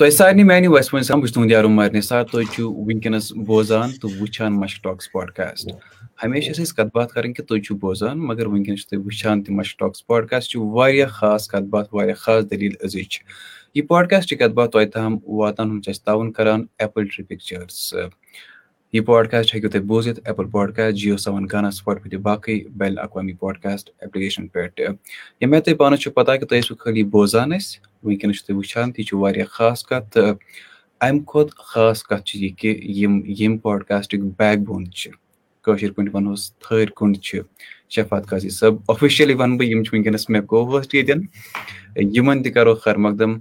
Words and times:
تۄہہِ 0.00 0.12
سارنٕے 0.12 0.44
میانہِ 0.44 0.68
ویسہِ 0.68 0.94
وۄنۍ 0.94 1.04
سان 1.06 1.20
بہٕ 1.20 1.32
تُہُنٛد 1.34 1.50
یارو 1.50 1.68
مارنہِ 1.68 2.02
سار 2.02 2.24
تُہۍ 2.24 2.44
چھِو 2.52 2.70
وٕنکیٚنس 2.72 3.32
بوزان 3.46 3.90
تہٕ 4.00 4.10
وٕچھان 4.20 4.52
مش 4.60 4.80
ٹاکٕس 4.82 5.10
پاڈکاسٹ 5.12 5.68
ہمیشہِ 6.24 6.50
ٲسۍ 6.50 6.62
أسۍ 6.62 6.74
کتھ 6.76 6.92
باتھ 6.94 7.12
کرٕنۍ 7.12 7.32
کہِ 7.34 7.46
تُہۍ 7.46 7.60
چھِو 7.64 7.74
بوزان، 7.82 8.18
مگر 8.28 8.46
وٕنکیٚنس 8.46 8.80
چھِ 8.80 8.88
تُہۍ 8.90 9.04
وٕچھان 9.04 9.42
تہِ 9.42 9.54
مش 9.54 9.76
ٹاکٕس 9.76 10.06
پاڈکاسٹ 10.06 10.50
چھِ 10.50 10.60
واریاہ 10.60 11.08
خاص 11.08 11.48
کتھ 11.48 11.68
باتھ، 11.72 11.94
واریاہ 11.94 12.14
خاص 12.14 12.44
دٔلیٖل 12.50 12.74
أزِچ۔ 12.84 13.18
یہِ 13.74 13.86
پاڈکاسٹٕچ 13.88 14.38
کتھ 14.38 14.54
باتھ 14.58 14.70
تۄہہِ 14.72 14.90
تام 14.92 15.18
واتان 15.26 15.70
ہُنٛد 15.70 15.82
چھِ 15.84 15.90
أسۍ 15.90 16.04
تعاوُن 16.04 16.32
کران 16.32 16.64
ایپل 16.78 17.04
ٹری 17.04 17.24
پِکچٲرٕس 17.24 17.94
یہ 18.92 19.00
پاڈکاسٹ 19.06 19.54
ہیٚکِو 19.54 19.68
تُہۍ 19.70 19.82
بوٗزِتھ 19.86 20.20
ایپل 20.24 20.48
پاڈکاسٹ 20.50 20.96
جیو 20.98 21.16
سیوَن 21.16 21.46
گانا 21.52 21.70
سپاٹفاے 21.70 22.10
تہٕ 22.10 22.20
باقٕے 22.20 22.58
بین 22.76 22.98
الاقوامی 22.98 23.32
پاڈکاسٹ 23.40 23.90
ایپلِکیشن 24.00 24.46
پٮ۪ٹھ 24.48 24.80
ییٚمہِ 24.80 25.54
آیہِ 25.54 25.64
تۄہہِ 25.64 25.76
پانس 25.78 26.00
چھُو 26.00 26.10
پتہ 26.14 26.32
کہِ 26.36 26.48
تُہۍ 26.48 26.60
ٲسِو 26.60 26.74
خٲلی 26.78 27.02
بوزان 27.12 27.52
أسۍ 27.52 27.78
وٕنکیٚنس 28.04 28.36
چھِو 28.36 28.46
تُہۍ 28.46 28.56
وٕچھان 28.56 28.92
تہِ 28.92 29.04
چھُ 29.06 29.18
واریاہ 29.18 29.46
خاص 29.56 29.84
کتھ 29.86 30.10
تہٕ 30.12 30.34
اَمہِ 31.00 31.24
کھۄتہٕ 31.26 31.64
خاص 31.72 32.02
کَتھ 32.08 32.24
چھِ 32.26 32.42
یہِ 32.42 32.56
کہِ 32.58 32.70
یِم 32.98 33.20
ییٚمہِ 33.26 33.60
پاڈکاسٹٕکۍ 33.62 34.30
بیک 34.38 34.58
بون 34.66 34.90
چھِ 34.90 35.10
کٲشِر 35.64 35.92
پٲٹھۍ 35.92 36.14
وَنہوس 36.14 36.52
تھٲرۍ 36.58 36.92
کُنڈ 36.96 37.18
چھِ 37.24 37.40
شفات 37.94 38.26
قاضی 38.30 38.48
صٲب 38.58 38.76
آفِشلی 38.88 39.34
وَنہٕ 39.34 39.58
بہٕ 39.58 39.68
یِم 39.68 39.82
چھِ 39.84 39.94
وٕنکیٚنس 39.94 40.28
مےٚ 40.30 40.42
کو 40.46 40.64
ہوسٹ 40.70 40.94
ییٚتٮ۪ن 40.94 42.06
یِمن 42.16 42.42
تہِ 42.42 42.52
کرو 42.54 42.74
خیر 42.84 42.96
مقدم 43.06 43.38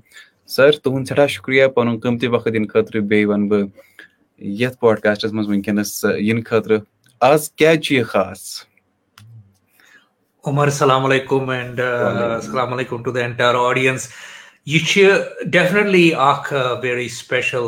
سر 0.56 0.72
تُہُنٛد 0.84 1.08
سٮ۪ٹھاہ 1.08 1.28
شُکرِیا 1.28 1.68
پَنُن 1.76 2.00
قۭمتی 2.00 2.28
وقت 2.28 2.54
دِنہٕ 2.54 2.70
خٲطرٕ 2.74 3.02
بیٚیہِ 3.02 3.26
وَنہٕ 3.26 3.50
بہٕ 3.50 3.68
یَتھ 4.42 4.78
پاڈکاسٹس 4.80 5.34
منٛز 5.34 5.48
وٕنکیٚنس 5.48 6.06
یِنہٕ 6.20 6.44
خٲطرٕ 6.46 6.80
آز 7.22 7.52
کیازِ 7.52 7.80
چھُ 7.82 7.96
یہِ 7.96 8.06
خاص؟ 8.06 8.42
عمر 10.48 10.68
السلام 10.68 11.06
علیکم 11.06 11.50
اینڈ 11.50 11.80
السلام۔ 11.80 12.74
علیکم 12.74 13.04
ٹو 13.04 13.12
د 13.12 13.18
اینٹر 13.18 13.56
آڈینس 13.56 14.08
یہ 14.66 14.80
چھِ 14.88 15.10
ڈیفنٹلی 15.52 16.12
اکھ 16.18 16.54
very 16.82 17.08
special 17.10 17.66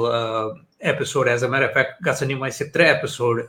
episode 0.79 1.27
as 1.27 1.43
a 1.43 1.49
matter 1.49 1.67
fact 1.73 2.05
گژھن 2.07 2.31
یِم 2.31 2.43
اَسہِ 2.43 2.71
ترٛےٚ 2.73 2.93
ایپِسوڈ 2.93 3.41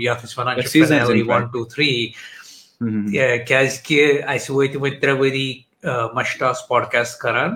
یَتھ 0.00 0.24
أسۍ 0.24 0.34
وَنان 0.38 0.62
چھِ 0.62 1.22
وَن 1.28 1.46
ٹوٗ 1.52 1.64
تھرٛی 1.74 2.06
کیازِ 3.46 3.82
کہِ 3.82 4.22
اَسہِ 4.26 4.56
وٲتۍ 4.56 4.80
وۄنۍ 4.80 5.00
ترٛےٚ 5.00 5.18
ؤری 5.20 5.48
مشٹاس 6.14 6.68
پاڈکاسٹ 6.68 7.18
کران۔ 7.18 7.50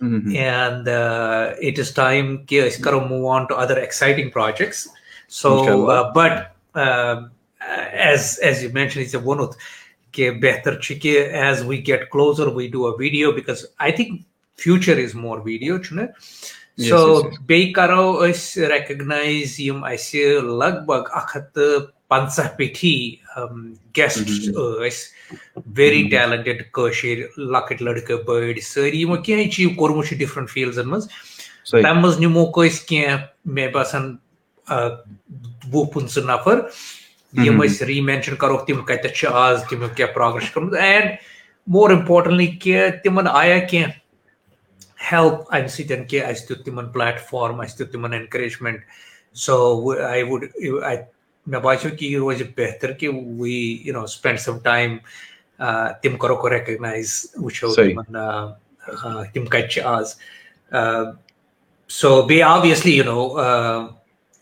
اینڈ 0.00 0.88
اِٹ 0.88 1.78
اِز 1.78 1.94
ٹایم 1.94 2.36
کہِ 2.36 2.66
أسۍ 2.66 2.82
کرو 2.82 3.00
move 3.00 3.28
on 3.34 3.44
to 3.46 3.56
other 3.58 3.76
exciting 3.76 4.30
projects 4.30 4.86
so 5.40 5.56
but 6.14 6.76
as 6.76 8.38
as 8.42 8.62
you 8.62 8.72
mention 8.74 9.04
ژےٚ 9.04 9.22
ووٚنُتھ 9.24 9.56
کہِ 10.12 10.30
بہتر 10.42 10.80
چھُ 10.80 10.98
کہِ 11.02 11.18
as 11.18 11.62
we 11.66 11.82
get 11.86 12.10
closer 12.10 12.46
we 12.56 12.68
do 12.72 12.86
a 12.86 12.92
video 12.98 13.32
because 13.32 13.64
I 13.78 13.92
think 13.92 14.20
future 14.58 14.96
is 14.96 15.14
more 15.14 15.38
video 15.44 15.78
چھُنہ 15.82 16.02
سو 16.88 17.20
بیٚیہِ 17.46 17.72
کرو 17.74 18.10
أسۍ 18.24 18.68
ریکگنایز 18.70 19.60
یِم 19.60 19.84
اَسہِ 19.84 20.24
لگ 20.60 20.84
بگ 20.86 21.08
اکھ 21.18 21.36
ہَتھ 21.36 21.52
تہٕ 21.54 21.86
پنٛژاہ 22.08 22.48
پیٚٹھی 22.56 23.16
گیسٹ 23.96 24.30
ویری 25.76 26.02
ٹیلنٹِڈ 26.10 26.62
کٲشِر 26.72 27.18
لۄکٕٹۍ 27.36 27.82
لٔڑکہٕ 27.84 28.22
بٔڑۍ 28.26 28.60
سٲری 28.64 29.00
یِمو 29.00 29.16
کیٚنٛہہ 29.16 29.44
ایچیٖو 29.44 29.70
کوٚرمُت 29.76 30.14
ڈِفرنٹ 30.18 30.50
فیٖلڈزن 30.50 30.88
منٛز 30.88 31.08
تَمہِ 31.70 32.02
منٛز 32.02 32.18
نِموکھ 32.20 32.58
أسۍ 32.58 32.86
کیٚنٛہہ 32.86 33.24
مےٚ 33.44 33.72
باسان 33.72 34.16
وُہ 35.72 35.84
پٕنٛژٕ 35.92 36.24
نفر 36.26 36.60
یِم 37.44 37.62
ری 37.86 38.00
مینشن 38.00 38.36
کروکھ 38.36 38.66
تِم 38.66 38.80
چھِ 39.14 39.26
آز 39.32 39.62
تِمو 39.70 39.86
کیٛاہ 39.96 40.12
پروگریس 40.14 40.44
چھُ 40.44 40.54
کوٚرمُت 40.54 40.74
اینڈ 40.80 41.10
مور 41.66 41.90
اِمپارٹنٹلی 41.90 42.46
کہِ 42.46 42.90
تِمن 43.02 43.26
آیا 43.32 43.58
کیٚنٛہہ 43.58 45.12
ہیلپ 45.12 45.54
اَمہِ 45.54 45.68
سۭتۍ 45.70 46.08
کہِ 46.08 46.22
اَسہِ 46.24 46.48
دیُت 46.48 46.64
تِمن 46.64 46.88
پلیٹ 46.92 47.20
فارم 47.30 47.60
اَسہِ 47.60 47.78
دیُت 47.78 47.92
تِمن 47.92 48.12
اینکریجمینٹ 48.12 48.80
سو 49.44 49.92
آی 50.10 50.22
وُڈ 50.22 50.44
مےٚ 51.48 51.60
باسیٚو 51.62 51.96
کہِ 51.96 52.10
یہِ 52.12 52.18
روزِ 52.18 52.42
بہتر 52.56 52.92
کہِ 52.92 53.08
وی 53.38 53.56
یوٗ 53.84 53.94
نو 53.94 54.06
سپینڈ 54.06 54.40
سم 54.40 54.58
ٹایم 54.64 54.96
تِم 56.02 56.16
کَروکھ 56.22 56.46
ریکگنایز 56.52 57.14
وٕچھو 57.36 57.74
تِمن 57.74 58.18
تِم 59.32 59.44
کَتہِ 59.44 59.70
چھِ 59.70 59.82
آز 59.84 60.14
سو 61.90 62.10
بیٚیہِ 62.22 62.42
obviously 62.44 62.96
you 62.96 63.04
know 63.04 63.28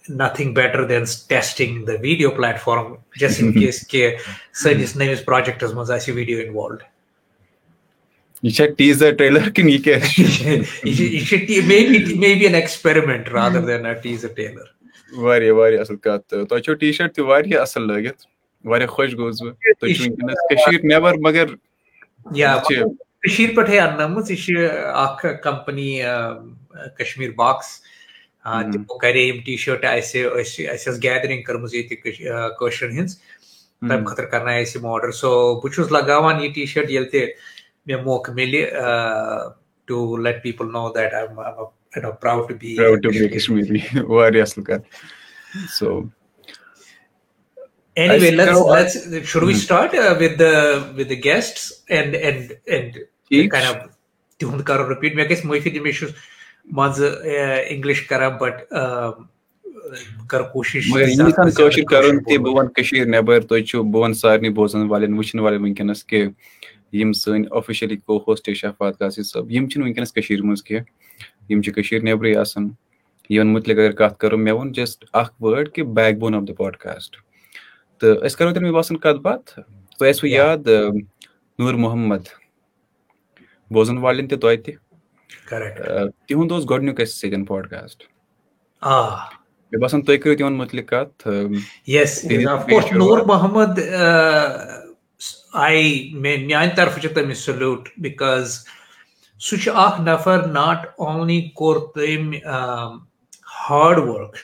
nothing 0.08 0.54
better 0.54 0.84
than 0.88 1.04
testing 1.28 1.84
the 1.84 2.02
video 2.02 2.30
platform 2.64 2.94
just 3.20 3.42
in 3.42 3.52
case 3.52 3.86
کہِ 3.88 4.10
سٲنِس 4.62 4.96
نٔوِس 4.96 5.24
پروجیکٹس 5.24 5.74
منٛز 5.74 5.90
آسہِ 5.90 6.14
ویٖڈیو 6.14 6.38
اِنوالوڈ 6.38 6.82
یہِ 8.42 8.52
چھا 8.54 8.64
ٹیٖزر 8.78 9.14
ٹریلر 9.18 9.48
کِنہٕ 9.50 9.70
یہِ 9.70 9.82
کیٛاہ 9.84 10.00
واریاہ 15.12 15.54
واریاہ 15.54 15.80
اَصٕل 15.80 15.96
کَتھ 15.96 16.34
تۄہہِ 16.48 16.62
چھو 16.62 16.74
ٹی 16.74 16.92
شٲٹ 16.92 17.14
تہِ 17.14 17.24
واریاہ 17.24 17.60
اَصٕل 17.60 17.86
لٲگِتھ۔ 17.86 18.26
واریاہ 18.64 18.88
خۄش 18.88 19.12
گوٚوُس 19.16 19.42
بہٕ۔ 19.42 19.54
تُہۍ 19.80 19.92
چھِو 19.94 20.04
وٕنکیٚنس 20.04 20.38
کٔشیٖر 20.50 20.84
نیبر 20.84 21.14
مگر 21.18 21.46
کٔشیٖر 23.22 23.54
پٮ۪ٹھٕے 23.56 23.80
اَننٲمٕژ 23.80 24.30
یہِ 24.30 24.38
چھِ 24.38 24.68
اکھ 24.94 25.26
کَمپنی 25.42 26.00
کشمیٖر 26.98 27.32
باکٕس۔ 27.36 27.80
تِمو 28.72 28.98
کَرے 28.98 29.22
یِم 29.22 29.40
ٹی 29.44 29.56
شٲٹہٕ 29.56 29.96
اَسہِ 29.96 30.24
أسۍ 30.24 30.68
اَسہِ 30.72 30.92
ٲس 30.92 31.02
گیدرِنٛگ 31.02 31.42
کٔرمٕژ 31.42 31.74
ییٚتہِ 31.74 31.96
کٲشرٮ۪ن 32.58 32.92
ہِنٛز۔ 32.92 33.18
تَمہِ 33.80 34.06
خٲطرٕ 34.06 34.30
کَرنایے 34.30 34.62
اَسہِ 34.62 34.76
یِم 34.76 34.86
آرڈر 34.86 35.10
سو 35.10 35.60
بہٕ 35.60 35.72
چھُس 35.74 35.92
لگاوان 35.92 36.42
یہِ 36.44 36.54
ٹی 36.54 36.66
شٲٹ 36.66 36.90
ییٚلہِ 36.90 37.10
تہِ 37.10 37.22
مےٚ 37.86 38.02
موقعہٕ 38.04 38.34
مِلہِ 38.34 38.60
to 39.86 40.18
let 40.18 40.42
people 40.42 40.72
know 40.72 40.92
that 40.92 41.14
واریاہ 44.08 44.42
اَصٕل 44.42 44.62
کَتھ 44.62 44.84
سو 45.78 46.00
تِہُنٛد 54.38 54.62
کَرو 54.62 54.88
رِپیٖٹ 54.90 55.14
مےٚ 55.14 55.28
گژھِ 55.30 55.44
معٲفی 55.44 55.70
دِنۍ 55.70 55.82
مےٚ 55.82 55.92
چھُ 55.92 56.06
منٛزٕ 56.64 57.10
اِنگلِش 57.68 58.02
کران 58.02 58.32
بٹ 58.40 58.54
کرٕ 60.28 60.52
کوٗشِش 60.52 60.90
کَرُن 61.90 62.18
تہِ 62.24 62.38
بہٕ 62.38 62.54
وَنہٕ 62.54 62.72
کٔشیٖر 62.74 63.06
نیٚبر 63.06 63.40
تُہۍ 63.40 63.62
چھِو 63.64 63.82
بہٕ 63.82 64.02
وَنہٕ 64.02 64.18
سارنٕے 64.18 64.50
بوزن 64.50 64.86
والٮ۪ن 64.88 65.12
وٕچھن 65.18 65.38
والٮ۪ن 65.38 65.62
وٕنکیٚنس 65.62 66.04
کہِ 66.04 66.28
یِم 66.92 67.12
سٲنۍ 67.12 67.44
آفِشلی 67.50 67.96
کو 67.96 68.24
ہوسٹ 68.26 68.50
شفات 68.56 68.98
قاسی 68.98 69.22
صٲب 69.22 69.50
یِم 69.50 69.68
چھِنہٕ 69.68 69.86
وٕنکیٚنس 69.86 70.12
کٔشیٖر 70.12 70.42
منٛز 70.42 70.62
کیٚنٛہہ 70.62 71.05
یِم 71.48 71.62
چھِ 71.62 71.72
کٔشیٖر 71.74 72.02
نیبرٕے 72.02 72.36
آسان۔ 72.36 72.68
یِمن 73.30 73.52
مُتعلِق 73.52 73.78
اگر 73.78 73.92
کَتھ 73.92 74.18
کَرو 74.18 74.36
مےٚ 74.38 74.54
ووٚن 74.54 74.72
جسٹ 74.72 75.04
اکھ 75.12 75.42
وٲڈ 75.42 75.72
کہِ 75.74 75.84
back 75.96 76.18
bone 76.18 76.34
of 76.34 76.42
the 76.48 76.50
podcast 76.56 77.16
تہٕ 78.00 78.24
أسۍ 78.26 78.36
کَرو 78.38 78.48
تیٚلہِ 78.48 78.62
مےٚ 78.62 78.72
باسان 78.74 78.96
کَتھ 78.96 79.20
باتھ۔ 79.22 79.50
تۄہہِ 79.98 80.10
آسوٕ 80.14 80.30
یاد 80.30 80.68
نوٗر 81.58 81.74
محمد 81.74 82.22
بوزن 83.70 83.98
والٮ۪ن 83.98 84.28
تہِ 84.28 84.40
توتہِ۔ 84.40 84.74
تِہُنٛد 86.26 86.52
اوس 86.52 86.64
گۄڈٕنیُک 86.70 87.00
اَسہِ 87.00 87.14
سۭتۍ 87.14 87.44
پاڈکاسٹ 87.46 88.02
مےٚ 88.82 89.80
باسان 89.80 90.02
تُہۍ 90.02 90.18
کٔرِو 90.18 90.36
تِمن 90.36 90.56
مُتعلِق 90.58 90.88
کَتھ۔ 90.90 91.28
محمد 93.26 93.78
آی 95.52 96.10
مےٚ 96.12 96.46
میانہِ 96.46 96.76
طرفہٕ 96.76 97.02
چھُ 97.02 97.08
تٔمِس 97.14 97.38
سلیوٗٹ 97.38 97.88
بِکاز 97.96 98.58
سُہ 99.44 99.56
چھُ 99.62 99.70
اکھ 99.84 100.00
نفر 100.00 100.46
ناٹ 100.52 100.86
اونلی 101.04 101.40
کوٚر 101.54 101.76
تٔمۍ 101.94 102.38
ہاڈ 103.60 103.98
ؤرٕک 103.98 104.36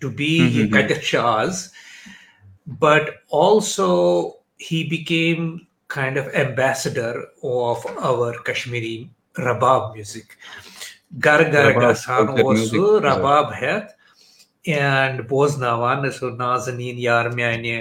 ٹُو 0.00 0.08
بی 0.16 0.32
یہِ 0.36 0.70
کَتٮ۪تھ 0.72 1.04
چھِ 1.06 1.18
آز 1.18 1.66
but 2.80 3.10
also 3.44 3.92
he 4.70 4.82
became 4.90 5.56
kind 5.94 6.18
of 6.18 6.26
ambassador 6.32 7.18
of 7.68 7.86
our 7.86 8.34
Kashmiri 8.46 8.96
rabab 9.46 9.94
music 9.94 10.32
گرٕ 11.24 11.52
گرٕ 11.52 11.74
گژھان 11.82 12.28
اوس 12.28 12.68
سُہ 12.70 13.00
رباب 13.04 13.52
ہیٚتھ 13.60 13.92
اینڈ 14.70 15.20
بوزناوان 15.28 16.10
سُہ 16.10 16.30
نازنیٖن 16.38 16.98
یار 16.98 17.28
میانہِ 17.36 17.80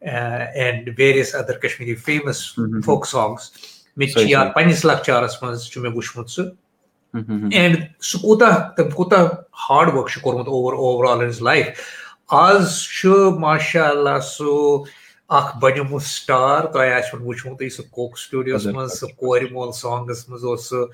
and 0.00 0.88
various 0.98 1.34
other 1.34 1.58
Kashmiri 1.58 1.94
famous 2.04 2.38
folk 2.84 3.06
songs 3.06 3.50
یاد 3.96 4.46
پنٕنِس 4.54 4.84
لۄکچارس 4.84 5.42
منٛز 5.42 5.64
چھُ 5.70 5.82
مےٚ 5.82 5.92
وٕچھمُت 5.94 6.30
سُہ 6.30 6.42
اینڈ 7.52 7.76
سُہ 8.00 8.18
کوٗتاہ 8.22 8.58
تٔمۍ 8.76 8.94
کوٗتاہ 8.94 9.24
ہاڈ 9.68 9.88
ؤرٕک 9.88 10.08
چھُ 10.10 10.20
کوٚرمُت 10.22 10.48
over 10.48 10.72
over 10.72 11.04
all 11.10 11.20
in 11.24 11.30
life 11.44 11.66
آز 12.28 12.78
ماشاء 13.38 13.88
اللہ 13.88 14.18
سُہ 14.24 14.84
اکھ 15.38 15.56
بنیومُت 15.60 16.02
سٹار 16.02 16.64
تۄہہِ 16.72 16.92
آسوٕ 16.92 17.20
وٕچھمُتٕے 17.22 17.68
سُہ 17.68 17.82
کوک 17.90 18.18
سٹوڈیوس 18.18 18.66
منٛز 18.66 18.98
سُہ 19.00 19.06
کورِ 19.16 19.50
مول 19.52 19.72
سانگس 19.72 20.28
منٛز 20.28 20.44
اوس 20.44 20.68
سُہ 20.68 20.86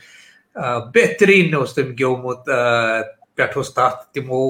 بہتریٖن 0.94 1.54
اوس 1.54 1.74
تٔمۍ 1.74 1.98
گیومُت 1.98 2.44
پٮ۪ٹھ 3.36 3.56
اوس 3.56 3.74
تَتھ 3.74 4.06
تِمو 4.12 4.42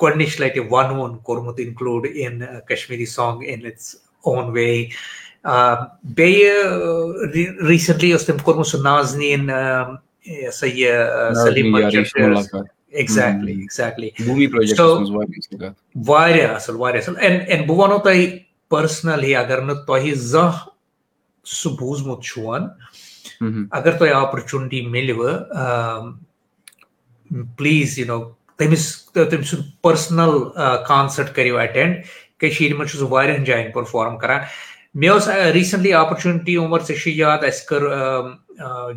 گۄڈٕنِچ 0.00 0.40
لَٹہِ 0.40 0.62
وَنوُن 0.70 1.18
کوٚرمُت 1.18 1.60
include 1.60 2.06
in 2.14 2.42
Kashmiri 2.68 3.06
song 3.06 3.42
in 3.46 3.66
its 3.66 3.94
own 4.26 4.50
way 4.52 4.84
بیٚیہِ 5.44 6.52
ریٖسنٹلی 7.68 8.12
اوس 8.12 8.26
تٔمۍ 8.26 8.42
کوٚرمُت 8.42 8.66
سُہ 8.66 8.78
نازنیٖن 8.82 9.50
یہ 10.26 10.50
سا 10.50 10.66
یہ 10.66 10.92
سلیم 11.44 11.74
ایگزیکٹلی 11.74 13.52
ایگزیکٹلی 13.52 14.08
واریاہ 14.18 15.70
واریاہ 16.06 16.54
اصل 16.54 16.76
واریاہ 16.76 17.02
اصل۔ 17.02 17.14
اینڈ 17.18 17.42
اینڈ 17.46 17.66
بہ 17.66 17.74
ونو 17.76 17.98
تۄہہِ 17.98 18.38
پٔرسنلی 18.68 19.34
اگر 19.36 19.60
نہٕ 19.60 19.84
تۄہہِ 19.86 20.14
زانٛہہ 20.14 20.68
سُہ 21.46 21.76
بوٗزمُت 21.78 22.22
چھُون 22.24 22.68
اگر 23.70 23.92
تۄہہِ 23.98 24.12
آپرچُنٹی 24.14 24.86
مِلوٕ 24.86 25.38
پلیٖز 27.56 27.98
یوٗ 27.98 28.06
نو 28.06 28.22
تٔمِس 28.56 29.04
تٔمۍ 29.12 29.42
سُنٛد 29.42 29.82
پٔرسنل 29.82 30.38
کانسٲٹ 30.88 31.34
کٔرِو 31.34 31.58
اٮ۪ٹینڈ 31.58 31.96
کٔشیٖرِ 32.38 32.76
منٛز 32.76 32.90
چھُ 32.90 32.98
سُہ 32.98 33.08
واریاہن 33.10 33.44
جاین 33.44 33.70
پٔرفارم 33.72 34.18
کران 34.18 34.40
مےٚ 34.94 35.16
ٲس 35.16 35.28
ریٖسنٹلی 35.54 35.92
آپرچُنٹی 35.92 36.56
عمر 36.56 36.80
ژےٚ 36.86 36.98
چھُے 37.02 37.10
یاد 37.10 37.44
اَسہِ 37.44 37.66
کٔر 37.66 37.82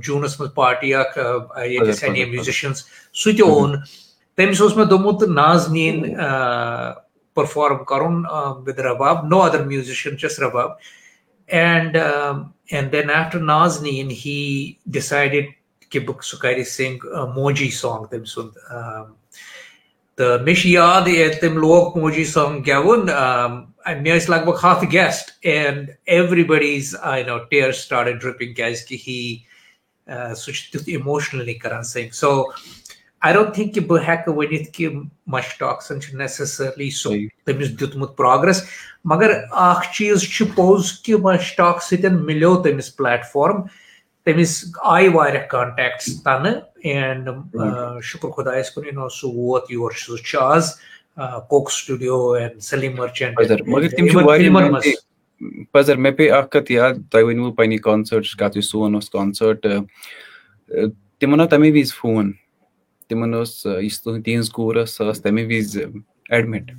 جوٗنس 0.03 0.39
منٛز 0.39 0.53
پارٹی 0.55 0.93
اکھ 0.95 1.17
ییٚتہِ 1.17 1.89
ٲسۍ 1.89 2.09
اَنے 2.09 2.25
میوٗزِشنٕز 2.25 2.83
سُہ 3.13 3.31
تہِ 3.37 3.41
اوٚن 3.41 3.75
تٔمِس 4.35 4.61
اوس 4.61 4.75
مےٚ 4.77 4.85
دوٚپمُت 4.85 5.23
نازنیٖن 5.29 6.03
پٔرفارم 7.33 7.83
کرُن 7.83 8.23
with 8.65 8.79
rabab 8.79 9.25
no 9.29 9.41
other 9.41 9.61
musician 9.65 10.15
جس 10.21 10.39
رباب۔ 10.39 10.69
And 11.47 11.97
and 12.71 12.91
then 12.91 13.11
after 13.11 13.39
Nazneen 13.39 14.11
he 14.25 14.71
decided 14.85 15.45
کہِ 15.89 16.05
بہٕ 16.05 16.21
سُہ 16.23 16.37
کرِ 16.41 16.65
سِنگ 16.65 17.05
موجی 17.35 17.69
سانگ 17.71 18.05
تٔمۍ 18.05 18.25
سُنٛد 18.25 18.57
تہٕ 20.17 20.41
مےٚ 20.43 20.55
چھُ 20.55 20.69
یاد 20.69 21.07
تٔمۍ 21.41 21.59
لوگ 21.61 21.97
موجی 21.97 22.25
سانگ 22.25 22.69
ٲسۍ 24.15 24.29
لگ 24.29 24.45
بگ 24.45 24.57
ہتھ 24.63 24.85
guest 24.91 25.31
and 25.51 25.89
I 27.01 27.23
know 27.23 27.37
their 27.49 27.71
start 27.81 28.07
کیازِ 28.55 28.85
کہِ 28.87 28.97
ہی 29.07 29.37
سُہ 30.37 30.51
تیُتھ 30.71 30.89
اِموشنلی 30.95 31.53
کران 31.53 31.83
sing 31.83 32.09
so 32.21 32.31
I 33.21 33.33
don't 33.33 33.53
think 33.55 33.73
کہِ 33.73 33.85
بہٕ 33.87 34.03
ہٮ۪کہٕ 34.07 34.35
ؤنِتھ 34.37 34.69
کہِ 34.73 34.89
مشٹاکسن 35.33 35.99
نیسسرلی 36.17 36.89
سُہ 37.01 37.13
تٔمِس 37.45 37.79
دیُتمُت 37.79 38.15
پروگرس 38.17 38.63
مگر 39.11 39.31
اکھ 39.51 39.91
چیٖز 39.93 40.23
چھُ 40.33 40.45
پوٚز 40.55 40.91
کہِ 41.03 41.19
مشٹاک 41.23 41.83
سۭتۍ 41.83 42.23
مِلیو 42.25 42.55
تٔمِس 42.63 42.95
پلیٹ 42.95 43.25
فارم 43.31 43.61
تٔمِس 44.27 44.53
آیہِ 44.93 45.09
واریاہ 45.13 45.45
کانٹیکٹس 45.49 46.21
تنہٕ 46.23 46.55
اینڈ 46.83 47.29
شُکر 48.03 48.29
خۄدایس 48.29 48.71
کُن 48.71 48.85
یو 48.85 48.93
نو 48.93 49.07
سُہ 49.17 49.27
ووت 49.35 49.71
یور 49.71 49.91
سُہ 49.97 50.17
چھُ 50.27 50.39
as 50.41 50.71
Coke 51.49 51.71
Studio 51.71 52.17
and 52.39 52.61
Salim 52.63 52.95
Merchant 52.95 53.39
مگر 53.67 53.89
تِم 53.97 54.07
چھِ 54.07 54.25
واریاہ 54.25 54.79
پزر 55.73 55.95
مےٚ 55.95 56.15
پیٚیہِ 56.17 56.33
اکھ 56.37 56.49
کتھ 56.51 56.71
یاد 56.71 56.93
تۄہہِ 57.11 57.25
ؤنوٕ 57.25 57.55
پننہِ 57.55 57.79
کانسٲٹٕچ 57.81 58.35
کتھ 58.37 58.57
یُس 58.57 58.71
سون 58.71 58.95
اوس 58.95 59.09
کانسٲٹ 59.09 59.65
تِمن 61.19 61.41
آو 61.41 61.47
تمے 61.47 61.71
وِزِ 61.71 61.93
فون 62.01 62.31
تِمن 63.09 63.33
اوس 63.33 63.65
یُس 63.81 64.01
تِہنٛز 64.03 64.49
کوٗر 64.55 64.83
ٲس 64.83 64.97
سۄ 64.97 65.11
ٲس 65.11 65.21
تمے 65.21 65.45
وِزِ 65.49 65.83
ایڈمِٹ 66.29 66.71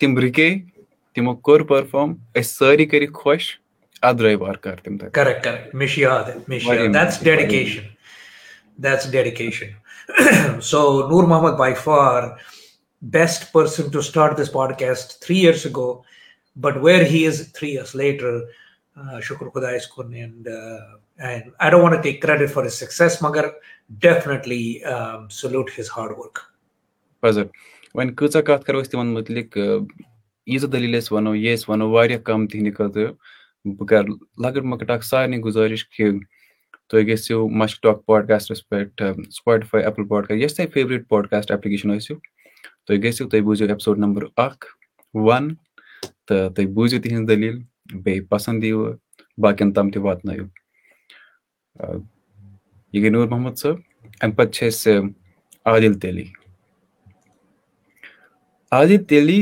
تِم 0.00 0.18
رُکے 0.18 0.54
تِمو 1.14 1.34
کوٚر 1.34 1.62
پٔرفارم 1.68 2.14
أسۍ 2.34 2.42
سٲری 2.42 2.86
کٔرِکھ 2.86 3.18
خۄش 3.22 3.56
اَدٕ 4.02 4.18
درٛاے 4.18 4.34
وارٕ 4.34 4.60
کارٕ 4.62 4.80
تِم 4.84 4.98
so 10.70 11.08
Noor 11.08 11.26
Mohammad 11.28 11.56
by 11.58 11.74
far 11.84 12.22
best 13.02 13.50
person 13.52 13.90
to 13.92 14.00
start 14.00 14.36
this 14.38 14.52
podcast 14.52 15.20
three 15.22 15.36
years 15.38 15.66
ago 15.76 15.92
but 16.56 16.76
where 16.82 17.02
he 17.10 17.26
is 17.26 17.40
three 17.54 17.68
years 17.70 17.94
later 17.94 18.38
شُکُر 19.22 19.48
خۄدایس 19.54 19.86
کُن 19.94 20.14
and 20.14 20.48
I 20.48 21.70
don't 21.70 21.82
want 21.82 22.02
take 22.02 22.22
credit 22.22 22.52
for 22.52 22.64
his 22.64 22.74
success 22.80 23.22
مگر 23.22 23.46
definitely 24.02 24.62
salute 25.40 25.70
his 25.78 25.90
hard 25.96 26.10
work 26.10 26.38
پزر 27.22 27.44
وۄنۍ 27.94 28.14
کۭژاہ 28.16 28.42
کَتھ 28.42 28.64
کَرو 28.66 28.80
أسۍ 28.80 28.90
تِمن 28.90 29.12
مُتعلِق 29.14 29.56
ییٖژاہ 29.56 30.70
دٔلیٖل 30.70 30.94
أسۍ 30.98 31.12
وَنو 31.14 31.34
یہِ 31.34 31.54
أسۍ 31.54 31.68
وَنو 31.68 31.90
واریاہ 31.90 32.18
کَم 32.24 32.46
تِہنٛدِ 32.46 32.74
خٲطرٕ 32.76 33.12
بہٕ 33.66 33.86
کَرٕ 33.88 34.08
لۄکٕٹ 34.42 34.64
مۄکٕٹ 34.64 34.90
اکھ 34.90 35.04
سارنٕے 35.06 35.38
گُزٲرِش 35.44 35.84
کہِ 35.88 36.10
تُہۍ 36.88 37.06
گٔژھِو 37.08 37.48
مشک 37.60 37.82
ٹاک 37.82 38.04
پاڈکاسٹَس 38.06 38.68
پٮ۪ٹھ 38.68 39.02
سُپاٹِفاے 39.36 39.82
ایپٕل 39.84 40.06
پاڈکاسٹ 40.08 40.40
یۄس 40.42 40.54
تۄہہِ 40.56 40.72
فیورِٹ 40.72 41.08
پاڈکاسٹ 41.08 41.50
ایپلِکیشن 41.50 41.90
ٲسِو 41.96 42.14
تُہۍ 42.86 42.98
گٔژھِو 43.02 43.28
تُہۍ 43.28 43.42
بوٗزِو 43.44 43.66
ایپِسوڈ 43.68 43.98
نمبر 43.98 44.22
اکھ 44.36 44.64
وَن 45.14 45.54
تہٕ 46.26 46.50
تُہۍ 46.54 46.66
بوٗزِو 46.74 47.00
تِہنٛز 47.02 47.28
دٔلیٖل 47.28 47.58
بیٚیہِ 48.04 48.28
پسنٛد 48.28 48.64
یِیوٕ 48.64 48.94
باقین 49.42 49.72
تام 49.72 49.90
تہِ 49.90 50.02
واتنٲیِو 50.02 50.44
یہِ 52.92 53.02
گٔے 53.02 53.10
نوٗر 53.10 53.28
محمد 53.28 53.54
صٲب 53.58 53.76
اَمہِ 54.22 54.36
پَتہٕ 54.36 54.52
چھِ 54.52 54.66
أسۍ 54.68 55.08
عادِل 55.64 55.98
تیلی۔ 56.00 56.24
عادِل 58.72 59.04
تیلی 59.08 59.40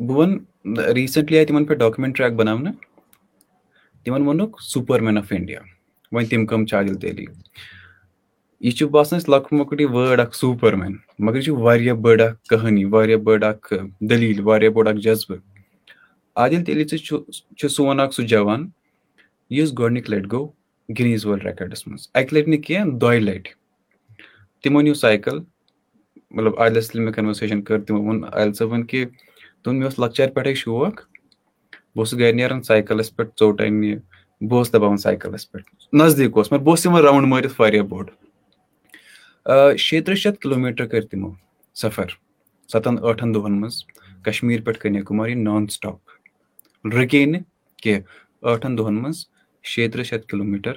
بہٕ 0.00 0.16
وَنہٕ 0.16 0.92
ریٖسنٹلی 0.94 1.38
آیہِ 1.38 1.46
تِمن 1.48 1.64
پٮ۪ٹھ 1.64 1.78
ڈاکمینٹری 1.78 2.24
اکھ 2.26 2.34
بَناونہٕ 2.34 2.72
تِمن 4.04 4.22
ووٚنُکھ 4.22 4.62
سُپر 4.62 5.00
مین 5.00 5.18
آف 5.18 5.32
اِنڈیا 5.36 5.60
وۄنۍ 6.12 6.28
تِم 6.30 6.46
کٕم 6.46 6.66
چھِ 6.66 6.76
عادِل 6.76 6.94
تیلی. 7.00 7.24
یہِ 8.60 8.72
چھُ 8.76 8.88
باسان 8.90 9.16
اَسہِ 9.16 9.30
لۄکُٹ 9.30 9.52
مۄکُٹ 9.52 9.80
یہِ 9.80 9.90
وٲڑ 9.90 10.20
اکھ 10.20 10.36
سوٗپر 10.36 10.72
مین 10.80 10.96
مگر 11.18 11.36
یہِ 11.36 11.44
چھُ 11.44 11.54
واریاہ 11.64 11.94
بٔڑ 11.94 12.20
اکھ 12.20 12.36
کہانی، 12.50 12.84
واریاہ 12.92 13.18
بٔڑ 13.26 13.42
اکھ 13.44 13.72
دٔلیٖل، 14.08 14.40
واریاہ 14.46 14.70
بوٚڑ 14.70 14.88
اکھ 14.88 14.98
جذبہٕ. 15.04 15.38
عادِل 16.36 16.64
تیلی 16.64 16.84
ژٕ 16.84 16.98
چھُ 17.06 17.18
چھُ 17.58 17.68
سون 17.70 18.00
اکھ 18.00 18.14
سُہ 18.14 18.22
جوان 18.32 18.68
یُس 19.56 19.72
گۄڈٕنِکۍ 19.78 20.10
لٹہِ 20.10 20.30
گوٚو 20.32 20.50
گِنیٖز 20.98 21.26
وٲلڈ 21.26 21.46
رِکاڈَس 21.46 21.86
منٛز. 21.86 22.08
اَکہِ 22.14 22.32
لَٹہِ 22.34 22.48
نہٕ 22.48 22.62
کینٛہہ، 22.62 22.98
دۄیہِ 23.00 23.22
لَٹہِ. 23.22 23.52
تِمو 24.62 24.80
نیوٗ 24.80 24.94
سایکل 24.94 25.38
مطلب 26.30 26.58
عادِلَس 26.60 26.86
سۭتۍ 26.86 27.00
مےٚ 27.04 27.12
کَنوَرسیشَن 27.12 27.62
کٔر، 27.62 27.80
تِمو 27.86 28.02
ووٚن 28.02 28.24
عادِل 28.24 28.52
صٲبَن 28.52 28.84
کہِ 28.86 29.04
دوٚپُن 29.04 29.78
مےٚ 29.78 29.84
اوس 29.84 29.98
لۄکچارٕ 29.98 30.32
پٮ۪ٹھَے 30.34 30.54
شوق 30.54 31.00
بہٕ 31.94 32.00
اوسُس 32.00 32.18
گرِ 32.18 32.32
نیران 32.34 32.62
سایکَلَس 32.62 33.16
پٮ۪ٹھ 33.16 33.30
ژوٚٹ 33.40 33.60
اَننہِ 33.60 33.96
بہٕ 34.40 34.58
اوسُس 34.58 34.72
دَپان 34.72 34.96
نزدیٖک 36.00 36.36
اوس، 36.36 36.52
مگر 36.52 36.60
بہٕ 36.62 36.72
اوسُس 36.72 36.86
یِوان 36.86 37.02
راوُنٛڈ 37.02 37.26
مٲرِتھ 37.28 37.60
واریاہ 37.60 37.82
بوٚڑ۔ 37.82 38.06
شیٚیہِ 39.76 40.04
تٕرٛہ 40.04 40.18
شَتھ 40.22 40.38
کِلوٗمیٖٹر 40.40 40.86
کٔرۍ 40.86 41.08
تِمو 41.10 41.30
سَفر، 41.82 42.08
سَتَن 42.72 42.96
ٲٹھن 42.96 43.34
دۄہَن 43.34 43.60
منٛز 43.60 43.84
کَشمیٖر 44.24 44.60
پٮ۪ٹھ 44.64 44.78
کٔنیاکُماری 44.78 45.34
نان 45.34 45.66
سٹاپ 45.66 45.98
رُکے 46.94 47.24
نہٕ 47.24 47.42
کینٛہہ، 47.82 48.54
ٲٹھن 48.54 48.78
دۄہَن 48.78 48.94
منٛز 49.02 49.18
شیٚیہِ 49.62 49.92
تٕرٛہ 49.92 50.04
شَتھ 50.04 50.26
کِلوٗمیٖٹر 50.26 50.72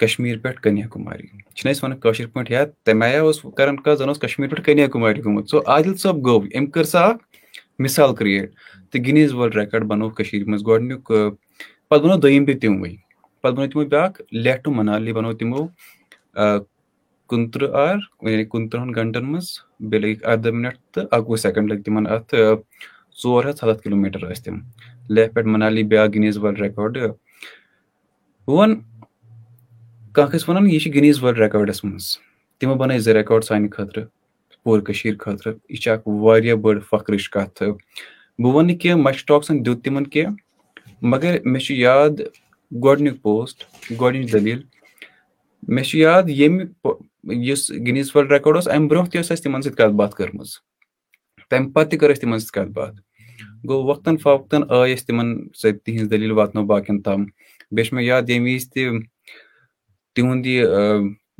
کَشمیٖر 0.00 0.38
پٮ۪ٹھ 0.42 0.60
کٔنیاکُماری۔ 0.62 1.26
چھِنہٕ 1.26 1.74
أسۍ 1.74 1.80
وَنان 1.82 1.98
کٲشِر 2.00 2.26
پٲٹھۍ 2.26 2.50
یا 2.50 2.64
تَمہِ 2.84 3.02
آیا 3.02 3.20
اوس 3.22 3.40
کران 3.56 3.76
کَتھ 3.80 3.98
زَن 3.98 4.08
اوس 4.08 4.18
کَشمیٖر 4.18 4.50
پٮ۪ٹھ 4.50 4.64
کٔنیاکُماری 4.66 5.24
گوٚمُت۔ 5.24 5.50
سو 5.50 5.60
عادِل 5.66 5.94
صٲب 5.96 6.16
گوٚو، 6.26 6.46
أمۍ 6.58 6.70
کٔر 6.70 6.84
سۄ 6.84 7.00
اکھ 7.08 7.22
مِثال 7.84 8.14
کِرٛیٹ 8.14 8.50
تہٕ 8.90 9.04
گِنیٖز 9.06 9.32
وٲلڈ 9.34 9.54
رِکاڈ 9.56 9.84
بَنوو 9.90 10.10
کٔشیٖر 10.16 10.44
منٛز، 10.48 10.62
گۄڈٕنیُک 10.66 11.02
پَتہٕ 11.88 12.02
بَنوو 12.02 12.16
دوٚیِم 12.22 12.44
تہِ 12.46 12.60
تِموٕے 12.60 12.94
پَتہٕ 13.40 13.54
بَنوو 13.56 13.70
تِمو 13.70 13.84
بیاکھ 13.92 14.20
لیٹ 14.44 14.68
مَنالی 14.78 15.12
بَنوو 15.16 15.32
تِمو 15.40 15.60
کُنہٕ 17.28 17.50
تٕرٛہ 17.52 17.74
آر 17.86 17.96
یعنی 18.30 18.44
کُنہٕ 18.50 18.68
تٕرٛہَن 18.70 18.90
گنٹن 18.96 19.24
منٛز 19.32 19.48
بیٚیہِ 19.88 20.02
لٔگِکھ 20.02 20.26
اَرداہ 20.30 20.52
مِنٹ 20.52 20.76
تہٕ 20.92 21.04
اَکہٕ 21.10 21.28
وُہ 21.28 21.36
سیکنڈ 21.44 21.66
لٔگۍ 21.72 21.82
تِمن 21.84 22.06
اَتھ 22.14 22.34
ژور 23.22 23.44
ہَتھ 23.44 23.58
سَتَتھ 23.58 23.82
کِلوٗ 23.82 23.82
کِلوٗمیٖٹر 23.82 24.20
ٲسۍ 24.30 24.42
تِم۔ 24.44 24.56
لیہ 25.14 25.26
پٮ۪ٹھ 25.34 25.46
مَنالی 25.54 25.82
بیاکھ 25.90 26.10
گِنیٖز 26.14 26.38
وٲلڈ 26.38 26.60
رِکاڈ 26.60 26.98
بہٕ 26.98 28.56
وَنہٕ، 28.56 28.76
کانٛہہ 30.14 30.36
ٲسۍ 30.36 30.44
وَنان، 30.48 30.66
یہِ 30.70 30.80
چھِ 30.82 30.94
گِنیٖز 30.94 31.22
وٲلڈ 31.22 31.38
رِکاڈَس 31.38 31.84
منٛز۔ 31.84 32.06
تِمو 32.58 32.74
بَنٲے 32.80 32.98
زٕ 32.98 33.12
رِکاڈ 33.14 33.44
سانہِ 33.44 33.70
خٲطرٕ۔ 33.70 34.04
پوٗرٕ 34.68 34.84
کٔشیٖر 34.84 35.16
خٲطرٕ، 35.18 35.54
یہِ 35.68 35.78
چھِ 35.82 35.90
اکھ 35.92 36.08
واریاہ 36.08 36.56
بٔڑ 36.62 36.78
فخرٕچ 36.90 37.28
کَتھ 37.34 37.62
بہٕ 38.38 38.52
وَنہٕ 38.54 38.66
نہٕ 38.66 38.78
کینٛہہ 38.80 39.02
مشٹاکسن 39.02 39.64
دیُت 39.66 39.84
تِمن 39.84 40.06
کینٛہہ 40.12 40.34
مگر 41.10 41.36
مےٚ 41.44 41.62
چھُ 41.64 41.74
یاد 41.76 42.20
گۄڈٕنیُک 42.84 43.22
پوسٹ، 43.22 43.64
گۄڈٕنِچ 44.00 44.32
دٔلیٖل۔ 44.32 44.60
مےٚ 45.74 45.84
چھُ 45.84 45.98
یاد 45.98 46.22
ییٚمہِ 46.28 46.66
یُس 47.48 47.70
گِنیٖز 47.86 48.08
وٲلڈ 48.14 48.32
رِکاڈ 48.32 48.54
اوس، 48.56 48.68
اَمہِ 48.68 48.88
برونٛہہ 48.90 49.10
تہِ 49.10 49.20
ٲس 49.20 49.30
اَسہِ 49.30 49.42
تِمن 49.44 49.62
سۭتۍ 49.62 49.76
کَتھ 49.76 49.94
باتھ 50.00 50.14
کٔرمٕژ۔ 50.16 50.50
تَمہِ 51.50 51.72
پَتہٕ 51.72 51.90
تہِ 51.90 51.98
کٔر 52.00 52.10
اَسہِ 52.10 52.20
تِمن 52.20 52.38
سۭتۍ 52.38 52.52
کَتھ 52.54 52.72
باتھ 52.78 52.96
گوٚو 53.68 53.86
وقتن 53.90 54.16
فوقتن 54.24 54.62
آے 54.68 54.94
أسۍ 54.94 55.04
تِمن 55.06 55.28
سۭتۍ 55.60 55.78
تِہنٛز 55.84 56.10
دٔلیٖل 56.10 56.30
واتنو 56.38 56.64
باقین 56.66 57.00
تام۔ 57.02 57.24
بیٚیہِ 57.70 57.86
چھُ 57.86 57.94
مےٚ 57.94 58.06
یاد 58.06 58.30
ییٚمہِ 58.30 58.54
وِزِ 58.54 58.70
تہِ 58.72 58.82
تِہُنٛد 60.14 60.46
یہِ 60.46 60.66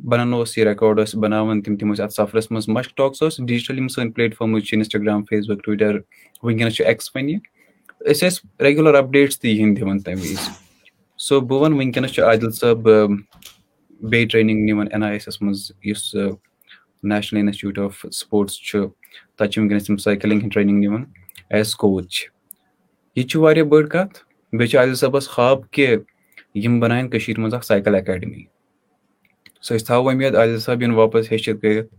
بَنان 0.06 0.32
اوس 0.32 0.56
یہِ 0.58 0.66
رِکاڈ 0.66 0.98
ٲسۍ 1.00 1.18
بَناوان 1.20 1.62
تِم 1.62 1.76
تِم 1.76 1.92
ٲسۍ 1.92 2.02
اَتھ 2.04 2.12
سَفرَس 2.14 2.50
منٛز 2.50 2.68
مَشک 2.68 2.96
ٹاکٕس 2.96 3.22
اوس 3.22 3.36
ڈِجٹل 3.46 3.78
یِم 3.78 3.88
سٲنۍ 3.88 4.12
پلیٹ 4.14 4.36
فارمٕز 4.36 4.62
چھِ 4.64 4.76
اِنسٹاگرام 4.76 5.22
فیس 5.30 5.48
بُک 5.50 5.62
ٹُوِٹر 5.64 5.98
وٕنکیٚنس 6.42 6.74
چھُ 6.74 6.84
ایٚکٕس 6.84 7.10
وَنہِ 7.14 7.36
أسۍ 8.10 8.28
ٲسۍ 8.28 8.62
ریگوٗلر 8.64 8.94
اَپڈیٹٕس 8.94 9.40
تہِ 9.40 9.50
یِہنٛدۍ 9.50 9.76
دِوان 9.80 9.98
تَمہِ 10.04 10.20
وِزِ 10.20 10.50
سو 11.26 11.40
بہٕ 11.40 11.60
وَنہٕ 11.60 11.76
وٕنکیٚنس 11.78 12.12
چھُ 12.14 12.22
عادِل 12.24 12.50
صٲب 12.60 12.88
بیٚیہِ 14.10 14.28
ٹرینِنٛگ 14.30 14.64
نِوان 14.70 14.86
این 14.92 15.02
آی 15.02 15.12
ایس 15.12 15.28
ایس 15.28 15.40
منٛز 15.42 15.70
یُس 15.84 16.14
نیشنل 17.10 17.40
اِنسٹِچوٗٹ 17.40 17.78
آف 17.78 18.06
سپوٹٕس 18.12 18.54
چھُ۔ 18.66 18.86
تَتہِ 19.36 19.50
چھِ 19.50 19.58
وٕنکیٚنس 19.60 19.86
تِم 19.86 19.96
سایکلِنٛگ 19.96 20.40
ہِنٛز 20.40 20.52
ٹرینِنٛگ 20.54 20.78
نِوان 20.84 21.04
ایز 21.50 21.74
کوچ 21.74 22.20
یہِ 23.16 23.22
تہِ 23.24 23.30
چھُ 23.30 23.40
واریاہ 23.40 23.66
بٔڑ 23.66 23.86
کَتھ۔ 23.86 24.18
بیٚیہِ 24.52 24.70
چھُ 24.70 24.78
عادِل 24.78 24.94
صٲبَس 24.94 25.28
خاب 25.28 25.70
کہِ 25.70 25.96
یِم 26.54 26.78
بَناون 26.80 27.08
کٔشیٖر 27.10 27.40
منٛز 27.40 27.54
اکھ 27.54 27.66
سایکل 27.66 27.94
اکیڈمی 27.94 28.44
سو 29.62 29.74
أسۍ 29.74 29.84
تھاوو 29.86 30.08
اُمید 30.08 30.34
عادل 30.36 30.58
صٲب 30.60 30.82
یِن 30.82 30.90
واپَس 30.94 31.30
ہیٚچھِتھ 31.32 31.60
کٔرِتھ 31.62 31.94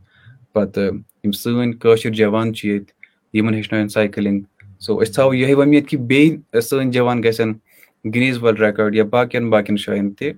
پَتہٕ 0.53 0.93
یِم 1.23 1.31
سٲنۍ 1.31 1.71
کٲشِر 1.81 2.11
جوان 2.19 2.53
چھِ 2.53 2.69
ییٚتہِ 2.69 2.93
یِمن 3.37 3.53
ہیٚچھنٲیِن 3.53 3.89
سایکلِنٛگ 3.95 4.41
سو 4.85 4.99
أسۍ 5.01 5.13
تھاوو 5.15 5.33
یِہے 5.33 5.53
وۄمید 5.55 5.87
کہِ 5.89 5.97
بیٚیہِ 6.09 6.61
سٲنۍ 6.61 6.91
جوان 6.93 7.23
گژھن 7.23 7.53
گِنیٖز 8.13 8.43
وٲلڈ 8.43 8.59
رِکاڈ 8.61 8.95
یا 8.95 9.03
باقین 9.15 9.49
باقین 9.49 9.75
جایَن 9.85 10.11
تہِ 10.17 10.31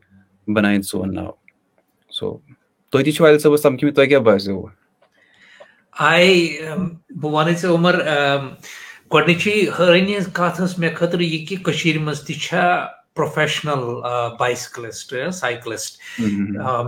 بَنٲیِن 0.53 0.81
سون 0.89 1.13
ناو 1.15 1.31
سو 2.17 2.37
تُہۍ 2.91 3.03
تہِ 3.03 3.13
چھِو 3.13 3.25
عادل 3.25 3.39
صٲبَس 3.39 3.61
سَمکھِمٕتۍ 3.61 3.95
تۄہہِ 3.95 4.09
کیاہ 4.09 4.19
باسیٚو 4.19 4.65
بہٕ 7.21 7.31
وَنَے 7.33 7.53
ژےٚ 7.61 7.73
عمر 7.75 7.95
گۄڈنِچی 9.13 9.53
حٲرٲنی 9.77 10.13
ہٕنٛز 10.15 10.27
کَتھ 10.33 10.61
ٲس 10.61 10.77
مےٚ 10.79 10.95
خٲطرٕ 10.95 11.21
یہِ 11.21 11.47
کہِ 11.47 11.63
کٔشیٖرِ 11.63 12.01
منٛز 12.01 12.21
تہِ 12.25 12.35
چھےٚ 12.43 13.00
پروفیشنل 13.15 13.83
سایکلسٹ 14.37 15.13
سایکلسٹ 15.33 16.19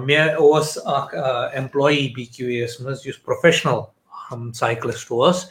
مےٚ 0.06 0.28
اوس 0.38 0.78
اکھ 0.86 1.16
ایمپلاے 1.54 2.08
بی 2.16 2.26
کیو 2.26 2.48
اے 2.48 2.58
یس 2.64 2.80
منٛز 2.82 3.08
یُس 3.08 3.24
پروفیشنل 3.24 3.80
سایکلسٹ 4.60 5.12
اوس 5.12 5.46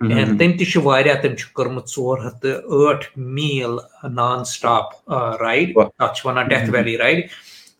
تٔمۍ 0.00 0.58
تہِ 0.58 0.66
چھُ 0.72 0.82
واریاہ 0.84 1.20
تٔمۍ 1.22 1.36
چھُ 1.36 1.52
کٔرمٕژ 1.54 1.94
ژور 1.94 2.18
ہَتھ 2.24 2.40
تہٕ 2.42 2.62
ٲٹھ 2.70 3.06
میٖل 3.16 3.76
نان 4.14 4.44
سٹاپ 4.44 5.10
رایڈ 5.40 5.74
تَتھ 5.74 6.16
چھِ 6.16 6.26
وَنان 6.26 6.48
ڈیتھ 6.48 6.70
ویلی 6.72 6.96
رایڈ 6.98 7.28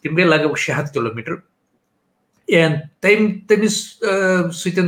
تِم 0.02 0.16
گٔے 0.16 0.24
لگ 0.24 0.48
بگ 0.48 0.56
شےٚ 0.56 0.78
ہَتھ 0.78 0.92
کِلوٗ 0.94 1.12
میٖٹر 2.48 2.74
تٔمۍ 3.00 3.46
تٔمِس 3.48 3.76
سۭتۍ 4.60 4.82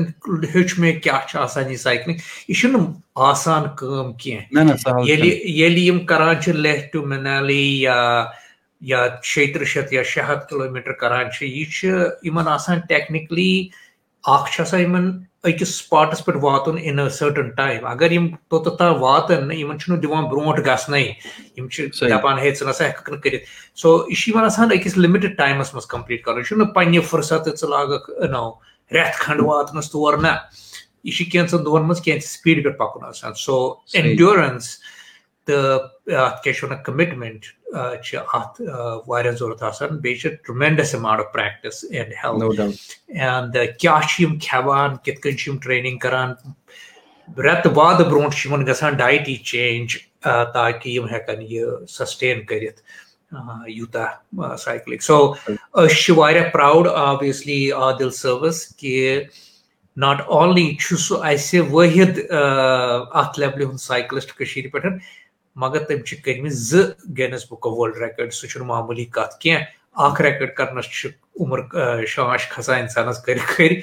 ہیوٚچھ 0.55 0.79
مےٚ 0.81 1.01
کیاہ 1.03 1.27
چھُ 1.29 1.39
آسان 1.41 1.71
یہِ 1.71 1.79
سایکلِنٛگ 1.79 2.19
یہِ 2.49 2.57
چھُنہٕ 2.61 2.87
آسان 3.31 3.63
کٲم 3.77 4.13
کینٛہہ 4.13 5.05
ییٚلہِ 5.07 5.31
ییٚلہِ 5.45 5.87
یِم 5.87 6.05
کران 6.07 6.41
چھِ 6.43 6.53
لیہ 6.53 6.81
ٹُو 6.93 7.07
مِنالی 7.07 7.81
یا 7.83 8.25
یا 8.81 9.07
شیٚیہِ 9.23 9.53
تٕرٛہ 9.53 9.67
شیٚتھ 9.73 9.95
یا 9.95 10.03
شےٚ 10.03 10.25
ہَتھ 10.29 10.49
کِلوٗ 10.49 10.71
میٖٹر 10.73 10.93
کران 11.01 11.31
چھِ 11.31 11.47
یہِ 11.49 11.71
چھِ 11.73 11.89
یِمن 12.27 12.49
آسان 12.49 12.81
ٹیکنِکلی 12.89 13.69
اکھ 14.25 14.51
چھُ 14.53 14.61
آسان 14.63 14.81
یِمن 14.81 15.11
أکِس 15.49 15.75
سپاٹس 15.79 16.25
پٮ۪ٹھ 16.25 16.39
واتُن 16.43 16.77
اِن 16.83 16.99
اَ 16.99 17.09
سٔٹن 17.19 17.51
ٹایم 17.57 17.87
اگر 17.87 18.13
یِم 18.13 18.27
توٚتتھ 18.49 18.79
تام 18.79 19.03
واتن 19.03 19.51
یِمن 19.53 19.79
چھُنہٕ 19.79 20.01
دِوان 20.03 20.25
برونٛٹھ 20.31 20.61
گژھنٕے 20.67 21.13
یِم 21.57 21.69
چھِ 21.69 22.09
دَپان 22.11 22.39
ہے 22.39 22.51
ژٕ 22.55 22.67
نسا 22.69 22.85
ہٮ۪ککھ 22.87 23.11
نہٕ 23.11 23.21
کٔرِتھ 23.23 23.45
سو 23.81 23.89
یہِ 24.09 24.17
چھُ 24.17 24.29
یِمن 24.31 24.45
آسان 24.45 24.73
أکِس 24.73 24.97
لِمِٹِڈ 24.99 25.37
ٹایمَس 25.39 25.75
منٛز 25.75 25.87
کَمپلیٖٹ 25.87 26.23
کَرُن 26.25 26.39
یہِ 26.39 26.47
چھُنہٕ 26.49 26.73
پَنٕنہِ 26.75 27.05
فٕرست 27.09 27.49
ژٕ 27.61 27.69
لاگکھ 27.69 28.11
نو 28.31 28.51
رٮ۪تھ 28.95 29.21
کھنٛڈ 29.21 29.41
واتنَس 29.45 29.91
تور 29.91 30.17
نہ 30.19 30.33
یہِ 31.05 31.15
چھُ 31.17 31.31
کینٛژھن 31.33 31.65
دۄہن 31.65 31.83
منٛز 31.83 32.01
کینٛژھِ 32.01 32.27
سپیٖڈِ 32.29 32.65
پٮ۪ٹھ 32.65 32.79
پَکُن 32.79 33.05
آسان 33.05 33.35
سو 33.45 33.57
اینڈیورَنس 33.95 34.77
تہٕ 35.47 36.17
اَتھ 36.25 36.43
کیاہ 36.43 36.55
چھِ 36.55 36.65
وَنان 36.65 36.83
کٔمِٹمینٹ 36.83 37.45
چھِ 38.05 38.19
اَتھ 38.35 38.61
واریاہ 39.09 39.33
ضوٚرتھ 39.33 39.63
آسان 39.65 39.97
بیٚیہِ 39.97 40.21
چھِ 40.21 40.29
amount 40.95 41.21
of 41.21 41.33
practice 41.33 41.85
and 41.91 42.13
health 42.25 42.61
and 43.09 43.57
کیاہ 43.81 44.01
چھِ 44.09 44.23
یِم 44.23 44.39
کھٮ۪وان 44.39 44.97
کِتھ 45.05 45.21
کٔنۍ 45.21 45.37
چھِ 45.39 45.49
یِم 45.51 45.59
ٹرینِنٛگ 45.65 45.99
کران 46.03 46.33
رٮ۪تہٕ 47.29 47.73
وادٕ 47.75 48.09
برونٛٹھ 48.11 48.37
چھِ 48.37 48.47
یِمن 48.47 48.67
گژھان 48.67 48.95
ڈایٹی 48.97 49.37
چینج 49.51 49.97
تاکہِ 50.55 50.93
یِم 50.93 51.07
ہٮ۪کن 51.13 51.43
یہِ 51.43 51.65
سسٹین 51.99 52.45
کٔرِتھ 52.47 52.81
یوٗتاہ 53.69 54.57
سایکلِنٛگ 54.57 55.03
سو 55.07 55.19
أسۍ 55.33 55.95
چھِ 56.03 56.17
واریاہ 56.17 56.51
پراوُڈ 56.53 56.89
آبویسلی 56.95 57.61
عادِل 57.73 58.11
صٲبَس 58.11 58.67
کہِ 58.77 59.25
ناٹ 59.97 60.21
اونلی 60.27 60.69
چھُ 60.81 60.97
سُہ 60.99 61.25
اَسہِ 61.27 61.61
وٲحِد 61.71 62.19
اَتھ 62.31 63.39
لیولہِ 63.39 63.65
ہُنٛد 63.65 63.81
سایکلِسٹ 63.81 64.33
کٔشیٖر 64.39 64.69
پٮ۪ٹھ 64.73 64.87
مگر 65.63 65.85
تٔمۍ 65.85 66.03
چھِ 66.07 66.23
کٔرمٕتۍ 66.25 66.55
زٕ 66.69 66.85
Guinness 67.19 67.45
Book 67.51 67.67
of 67.67 67.73
World 67.79 67.97
Record 68.03 68.33
سُہ 68.33 68.63
معموٗلی 68.63 69.05
کَتھ 69.05 69.39
کیٚنٛہہ 69.41 69.65
اکھ 70.07 70.21
ریکاڈ 70.23 70.55
کرنس 70.57 70.87
عمر 71.41 71.61
شاش 72.09 72.49
کھسان 72.49 72.79
اِنسانس 72.81 73.23
کٔرِ 73.25 73.81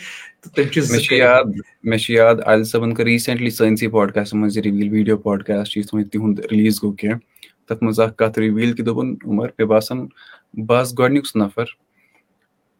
چھِ 0.72 1.18
یاد 1.18 1.44
مےٚ 1.84 2.00
چھُ 2.00 2.14
یاد 2.14 2.36
عادِل 2.46 2.64
صٲبن 2.64 2.94
کٔر 2.94 3.06
ریٖسنٹلی 3.06 3.50
سٲنسٕے 3.50 3.88
پاڈکاسٹس 3.90 4.34
منٛز 4.34 4.58
رِویٖل 4.58 4.90
ویٖڈیو 4.92 5.18
پاڈکاسٹ 5.18 5.78
رِلیٖز 5.78 6.82
گوٚو 6.84 6.92
کیٚنٛہہ 6.92 7.20
تَتھ 7.68 7.84
منٛز 7.84 8.00
اکھ 8.00 8.16
کَتھ 8.18 8.40
رِویٖل 8.40 8.74
کہِ 8.74 8.86
دوٚپُن 8.86 9.16
عمر 9.26 9.50
مےٚ 9.60 9.68
باسان 9.68 10.06
آسہٕ 10.70 10.96
گۄڈٕنیُک 11.00 11.28
سُہ 11.28 11.40
نفر 11.40 11.66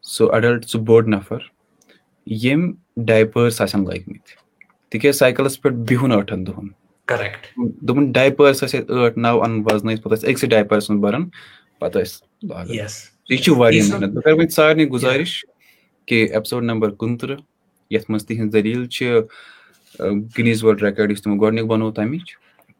سُہ 0.04 0.32
اَڈلٹ 0.34 0.66
سُہ 0.70 0.80
بوٚڑ 0.80 1.06
نفر 1.08 1.38
ییٚمۍ 2.28 2.72
ڈایپٲرٕس 3.06 3.62
آسن 3.62 3.84
لٲگمٕتۍ 3.84 4.36
تِکیازِ 4.92 5.18
سایکلس 5.18 5.62
پٮ۪ٹھ 5.62 5.76
بِہُن 5.90 6.20
ٲٹھن 6.20 6.46
دۄہن 6.48 6.68
دوٚپُن 7.08 8.12
ڈایپٲرٕس 8.12 8.64
ٲسۍ 8.64 8.80
اَتہِ 8.80 8.96
ٲٹھ 8.96 9.18
نو 9.20 9.42
اَنُن 9.44 9.64
وزنٲیِتھ 9.72 10.02
پَتہٕ 10.02 10.18
ٲسۍ 10.18 10.30
أکسٕے 10.30 10.48
ڈایپٲرٕس 10.48 10.90
منٛز 10.90 11.02
بَران 11.02 11.24
پَتہٕ 11.80 12.02
ٲسۍ 12.02 12.16
یہِ 13.30 13.40
چھُ 13.44 13.56
واریاہ 13.58 13.86
محنت. 13.90 14.10
بہٕ 14.14 14.22
کَرٕ 14.24 14.36
وۄنۍ 14.38 14.50
سارنٕے 14.56 14.86
گُزٲرِش 14.90 15.46
کہِ 16.08 16.28
ایپِسوڈ 16.34 16.64
نمبر 16.64 16.90
کُنتٕرٕہ 16.90 17.38
یَتھ 17.90 18.06
منٛز 18.12 18.26
تِہنٛز 18.28 18.54
دٔلیٖل 18.54 18.86
چھِ 18.88 19.06
گِنیٖز 20.38 20.64
وٲلڈ 20.64 20.84
رِکاڈ 20.84 21.12
یُس 21.12 21.22
تِمو 21.24 21.36
گۄڈٕنیُک 21.42 21.66
بَنوو 21.68 21.92
تَمِچ 21.92 22.26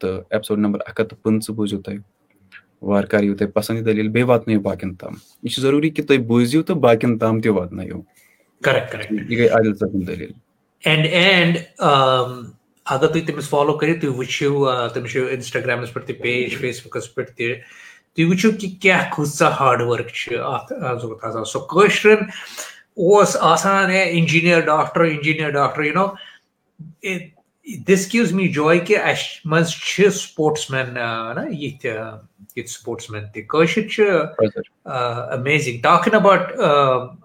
تہٕ 0.00 0.22
ایپِسوڈ 0.30 0.58
نمبر 0.58 0.80
اکھ 0.86 1.00
ہَتھ 1.00 1.08
تہٕ 1.08 1.18
پٕنٛژٕ 1.22 1.54
بوٗزِو 1.56 1.80
تُہۍ. 1.82 1.98
وارٕ 2.82 3.06
کارٕ 3.10 3.22
یِیِو 3.24 3.36
تۄہہِ 3.36 3.52
پَسنٛد 3.52 3.76
یہِ 3.76 3.84
دٔلیٖل 3.86 4.08
بیٚیہِ 4.08 4.28
واتنٲیِو 4.28 4.60
باقین 4.60 4.94
تام. 5.00 5.14
یہِ 5.42 5.52
چھُ 5.52 5.60
ضروٗری 5.62 5.90
کہِ 5.90 6.06
تُہۍ 6.06 6.18
بوٗزِو 6.26 6.62
تہٕ 6.62 6.76
باقین 6.80 7.18
تام 7.18 7.40
تہِ 7.40 7.50
واتنٲیِو. 7.50 8.00
یہِ 9.28 9.38
گٔے 9.38 9.48
عادِل 9.48 9.74
صٲبٕنۍ 9.74 10.06
دٔلیٖل. 10.06 10.32
اگر 12.90 13.06
تُہۍ 13.12 13.26
تٔمِس 13.26 13.48
فالو 13.48 13.72
کٔرِو 13.78 14.00
تُہۍ 14.00 14.16
وٕچھِو 14.18 14.88
تٔمِس 14.94 15.10
چھُ 15.12 15.28
اِنسٹاگرامَس 15.34 15.92
پٮ۪ٹھ 15.92 16.06
تہِ 16.06 16.20
پیج 16.22 16.56
فیس 16.60 16.80
بُکَس 16.86 17.14
پٮ۪ٹھ 17.14 17.32
تہِ 17.36 17.54
تُہۍ 18.14 18.26
وٕچھِو 18.28 18.50
کہِ 18.60 18.68
کیٛاہ 18.82 19.10
کۭژاہ 19.16 19.52
ہاڈ 19.60 19.82
ؤرٕک 19.82 20.08
چھِ۔ 20.18 20.36
اَتھ 20.38 20.72
ضوٚرتھ 21.00 21.24
آسان 21.26 21.44
سُہ 21.52 21.60
کٲشرٮ۪ن 21.70 22.20
اوس 23.02 23.36
آسان 23.52 23.90
ہے 23.90 24.02
engineer 24.16 24.60
doctor 24.70 25.00
engineer 25.00 25.50
doctor 25.50 25.82
you 25.82 25.94
know 25.94 26.06
this 27.88 28.02
gives 28.12 28.32
me 28.32 28.48
جاے 28.56 28.78
کہِ 28.86 28.96
اَسہِ 29.10 29.40
منٛز 29.50 29.70
چھِ 29.86 30.08
سپوٹٕس 30.14 30.70
مین 30.70 30.86
یِتھۍ 31.62 31.92
یِتھۍ 32.56 32.72
سپوٹٕس 32.72 33.10
مین 33.10 33.24
تہِ 33.34 33.46
کٲشِر 33.48 33.88
چھِ 33.88 34.02
amazing 35.36 35.80
talking 35.82 36.14
about 36.14 36.52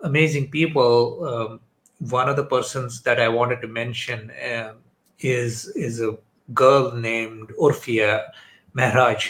amazing 0.07 0.45
people 0.51 1.57
one 2.11 2.29
of 2.29 2.37
the 2.37 2.41
persons 2.49 3.05
that 3.05 3.19
I 3.19 3.27
wanted 3.27 3.61
to 3.61 3.67
mention 3.67 4.27
is 5.23 5.69
is 5.75 6.01
a 6.01 6.09
girl 6.59 6.99
named 7.01 7.51
Urfia 7.57 8.17
Mehraj 8.75 9.25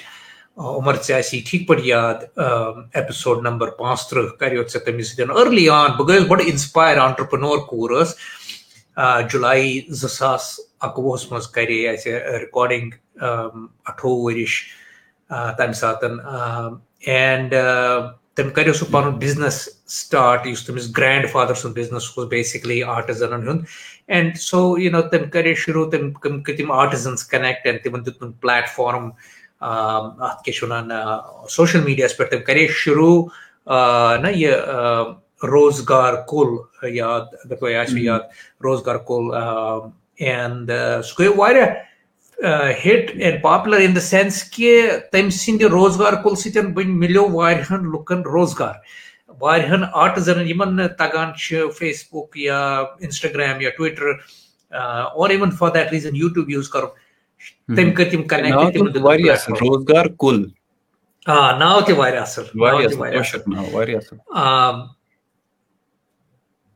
Umar 0.58 0.96
ژےٚ 1.04 1.18
آسی 1.18 1.40
ٹھیٖک 1.48 1.68
پٲٹھۍ 1.68 1.86
یاد 1.86 2.24
ایپِسوڈ 2.94 3.42
نمبر 3.44 3.70
پانٛژھ 3.78 4.08
تٕرٛہ 4.10 4.36
کریو 4.40 4.64
ژےٚ 4.72 4.84
تٔمِس 4.86 5.12
سۭتۍ 5.12 5.36
أرلی 5.42 5.68
آن 5.70 5.92
بہٕ 5.98 6.08
گٔیَس 6.08 6.28
بَڑٕ 6.28 6.42
اِنسپایر 6.46 6.98
آنٹرپرنور 6.98 7.58
کوٗر 7.70 8.02
ٲس 8.02 8.16
جُلاے 9.32 9.80
زٕ 9.90 10.10
ساس 10.18 10.60
اَکوُہَس 10.86 11.32
منٛز 11.32 11.48
کَرے 11.56 11.88
اَسہِ 11.90 12.14
رِکاڈِنٛگ 12.44 12.90
اَٹھووُہ 13.90 14.24
ؤرِش 14.24 14.62
تَمہِ 15.58 15.76
اینڈ 17.08 17.54
تٔمۍ 18.36 18.54
کَریو 18.56 18.74
سُہ 18.74 18.86
پَنُن 18.92 19.16
بِزنِس 19.20 19.58
سٹاٹ 19.92 20.48
یُس 20.48 20.66
تٔمِس 20.66 20.86
گرینٛڈ 20.98 21.30
فادر 21.32 21.54
سُنٛد 21.54 21.74
بِزنِس 21.76 22.12
اوس 22.18 22.28
بیسِکلی 22.30 22.82
آرٹِزَنن 22.84 23.48
ہُنٛد 23.48 23.64
اینڈ 24.16 24.38
سو 24.40 24.60
یوٗ 24.80 24.92
نو 24.92 25.02
تٔمۍ 25.02 25.30
کَرے 25.34 25.54
شروٗع 25.56 25.90
تِم 26.58 26.72
آرٹِزَنٕز 26.72 27.24
کَنیکٹ 27.32 27.66
اینڈ 27.68 27.84
تِمن 27.84 28.06
دیُت 28.06 28.20
تِم 28.20 28.32
پلیٹ 28.42 28.70
فارم 28.76 29.10
چھِ 30.46 30.64
وَنان 30.64 30.90
سوشَل 31.50 31.82
میٖڈیاہَس 31.84 32.18
پٮ۪ٹھ 32.18 32.30
تٔمۍ 32.32 32.44
کَرے 32.46 32.68
شروٗع 32.84 34.18
نہ 34.22 34.28
یہِ 34.36 34.54
روزگار 35.52 36.14
کُل 36.28 36.56
یاد 36.94 37.22
روزگار 38.64 38.96
کُل 39.08 39.24
اینڈ 40.30 40.72
سُہ 41.06 41.20
گٔے 41.20 41.28
واریاہ 41.38 41.68
hit 42.86 43.12
and 43.16 43.42
popular 43.42 43.80
in 43.80 43.96
the 43.96 44.00
sense 44.00 44.44
کہِ 44.44 44.90
تٔمۍ 45.12 45.30
سٕنٛدِ 45.30 45.64
روزگار 45.72 46.14
کُل 46.24 46.36
سۭتۍ 46.36 46.86
مِلیو 46.86 47.28
واریاہن 47.32 47.92
لُکن 47.92 48.22
روزگار۔ 48.34 48.74
واریاہن 49.42 49.84
آرٹٕزَنن 49.94 50.48
یِمن 50.48 50.88
تَگان 50.98 51.32
فیس 51.78 52.04
بُک 52.12 52.38
یا 52.38 52.60
اِنسٹاگرام 52.80 53.62
یا 53.62 53.70
Twitter 53.78 54.10
or 54.72 55.30
even 55.30 55.52
for 55.52 55.70
that 55.74 55.92
reason 55.92 56.16
YouTube 56.16 56.50
use 56.50 56.70
کَرُن 56.70 57.76
تٔمۍ 57.76 57.94
کٔرۍ 57.96 58.10
تِم 58.12 58.24
کَنیکٹ 58.24 58.78
آ 61.26 61.58
ناو 61.58 61.82
تہِ 61.82 61.96
واریاہ 61.98 62.22
اَصٕل۔ 62.22 62.46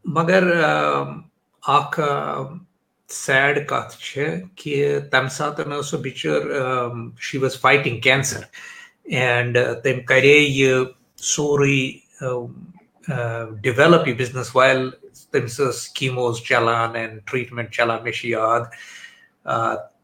مگر 0.05 0.43
اکھ 1.63 1.99
سیڈ 3.09 3.67
کَتھ 3.69 3.97
چھِ 3.97 4.25
کہِ 4.55 4.99
تَمہِ 5.11 5.31
ساتہٕ 5.31 5.65
ٲس 5.67 5.89
سۄ 5.89 5.97
بِچٲر 6.01 6.41
she 7.21 7.37
was 7.37 7.59
fighting 7.61 7.99
cancer 8.01 8.43
and 9.03 9.57
تٔمۍ 9.83 10.03
کَرے 10.07 10.37
یہِ 10.37 10.83
سورُے 11.17 12.02
ڈِویلپ 13.63 14.07
یہِ 14.07 14.17
بِزنس 14.17 14.55
وایل 14.55 14.89
تٔمِس 15.31 15.59
ٲس 15.59 15.87
کیٖموز 15.89 16.41
چلان 16.49 16.95
اینڈ 16.95 17.19
ٹریٖٹمینٹ 17.31 17.71
چلان 17.75 18.03
مےٚ 18.03 18.13
چھُ 18.13 18.29
یاد 18.29 18.61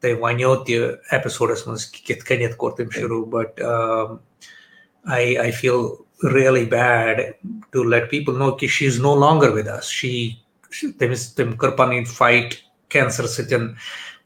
تٔمۍ 0.02 0.20
وَنیو 0.22 0.56
تہِ 0.56 0.76
ایپِسوڈَس 1.12 1.66
منٛز 1.68 1.86
کہِ 1.92 2.06
کِتھ 2.08 2.26
کٔنیتھ 2.26 2.56
کوٚر 2.56 2.72
تٔمۍ 2.78 3.00
شروٗع 3.00 3.26
but 3.32 3.62
I 5.16 5.38
I 5.38 5.52
feel 5.52 5.86
really 6.24 6.66
bad 6.66 7.36
to 7.72 7.84
let 7.84 8.10
people 8.10 8.34
know 8.34 8.52
that 8.52 8.68
she's 8.68 9.00
no 9.00 9.14
longer 9.14 9.52
with 9.52 9.68
us. 9.68 9.90
She, 9.90 10.12
تٔمِس 11.00 11.36
تٔمۍ 11.36 11.58
کٔر 11.58 11.70
پَنٕنۍ 11.70 12.06
فایٹ 12.06 12.54
کینسر 12.90 13.28
سۭتۍ 13.28 13.68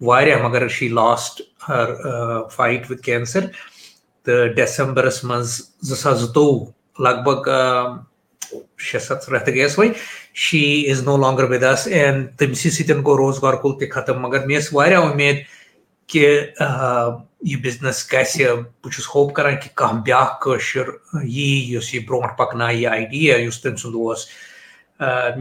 واریاہ 0.02 0.42
مگر 0.48 0.68
she 0.68 0.88
lost 0.90 1.42
her 1.68 1.90
fight 2.56 2.90
with 2.92 3.02
cancer 3.02 3.46
تہٕ 4.24 4.54
ڈیسمبرس 4.56 5.24
منٛز 5.24 5.60
زٕ 5.82 5.96
ساس 5.96 6.20
زٕتووُہ 6.20 6.66
لگ 7.00 7.24
بگ 7.26 7.50
شےٚ 8.78 9.02
سَتھ 9.02 9.30
رٮ۪تھ 9.30 9.50
گٔیَس 9.50 9.78
وۄنۍ 9.80 9.92
she 10.44 10.64
is 10.90 11.04
no 11.04 11.18
longer 11.18 11.44
with 11.52 11.64
us 11.64 11.88
and 11.88 12.28
تٔمسٕے 12.38 12.70
سۭتۍ 12.70 13.04
گوٚو 13.06 13.18
روزگار 13.18 13.54
کُل 13.62 13.72
تہِ 13.80 13.90
ختم۔ 13.92 14.20
مگر 14.22 14.46
مےٚ 14.46 14.60
ٲس 14.60 14.74
واریاہ 14.74 15.02
اُمید 15.02 15.38
کہِ 16.08 16.26
یہ 17.50 17.56
بزنس 17.64 17.98
گژھِ 18.14 18.46
بہٕ 18.46 18.92
چھُس 18.94 19.08
ہوپ 19.16 19.34
کران 19.36 19.56
کہ 19.62 19.70
کانٛہہ 19.76 20.04
بیٛاکھ 20.06 20.34
کٲشُر 20.44 20.88
یی 21.24 21.74
یُس 21.74 21.94
یہِ 21.94 22.06
برونٛٹھ 22.08 22.38
پکنایہِ 22.38 22.78
یہِ 22.78 22.88
آیڈیا 22.92 23.38
یُس 23.38 23.62
تٔمۍ 23.62 23.76
سُنٛد 23.82 23.96
اوس 23.96 24.26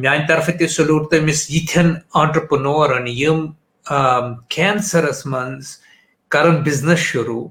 میانہِ 0.00 0.28
طرفہٕ 0.28 0.58
تہِ 0.58 0.68
سلوٗٹ 0.70 1.10
تٔمِس 1.10 1.50
یِتھٮ۪ن 1.50 1.94
آنٹرپرنورن 2.22 3.06
یِم 3.08 3.46
کینسرس 4.54 5.26
منٛز 5.26 5.76
کران 6.32 6.56
بِزنس 6.62 6.98
شروٗع۔ 6.98 7.48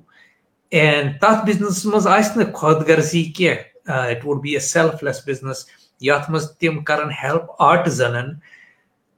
اینڈ 0.70 1.20
تتھ 1.22 1.46
بِزنسس 1.46 1.86
منٛز 1.86 2.08
آسہِ 2.08 2.38
نہٕ 2.38 2.54
خۄد 2.54 2.88
غرضی 2.88 3.24
کینٛہہ 3.24 3.71
it 3.88 4.26
would 4.26 4.42
be 4.42 4.54
a 4.54 4.60
selfless 5.04 5.22
business 5.28 5.66
یتھ 6.02 6.30
منٛز 6.32 6.50
تِم 6.60 6.84
کران 6.84 7.10
ہیلپ 7.24 7.52
آرٹزنن 7.70 8.34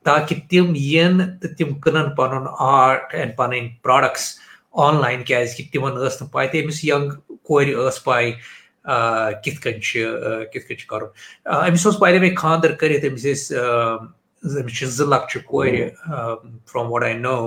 تاکہِ 0.05 0.39
تِم 0.49 0.73
یِن 0.75 1.17
تہٕ 1.41 1.55
تِم 1.57 1.79
کٕنن 1.79 2.15
پنُن 2.15 2.47
آرٹ 2.59 3.13
اینڈ 3.13 3.35
پنٕنۍ 3.37 3.67
پروڈکٹس 3.83 4.33
آن 4.85 4.99
لایِن 5.01 5.23
کیازِ 5.23 5.55
کہِ 5.57 5.71
تِمن 5.71 5.93
ٲس 5.99 6.21
نہٕ 6.21 6.31
پاے 6.31 6.47
تہٕ 6.47 6.63
أمِس 6.63 6.83
ینگ 6.83 7.09
کورِ 7.47 7.73
ٲس 7.75 8.03
پاے 8.03 8.31
کِتھ 9.43 9.61
کٔنۍ 9.61 9.79
چھِ 9.81 10.03
کِتھ 10.51 10.65
کٔنۍ 10.67 10.77
چھُ 10.79 10.87
کرُن 10.87 11.07
أمِس 11.67 11.85
اوس 11.85 11.99
پایدے 11.99 12.19
مےٚ 12.19 12.35
خاندر 12.37 12.73
کٔرِتھ 12.79 13.05
أمِس 13.05 13.25
ٲسۍ 13.25 13.55
أمِس 14.61 14.77
چھِ 14.77 14.85
زٕ 14.85 15.05
لۄکچہِ 15.07 15.43
کورِ 15.45 15.89
from 16.71 16.91
what 16.91 17.03
I 17.03 17.13
know 17.13 17.37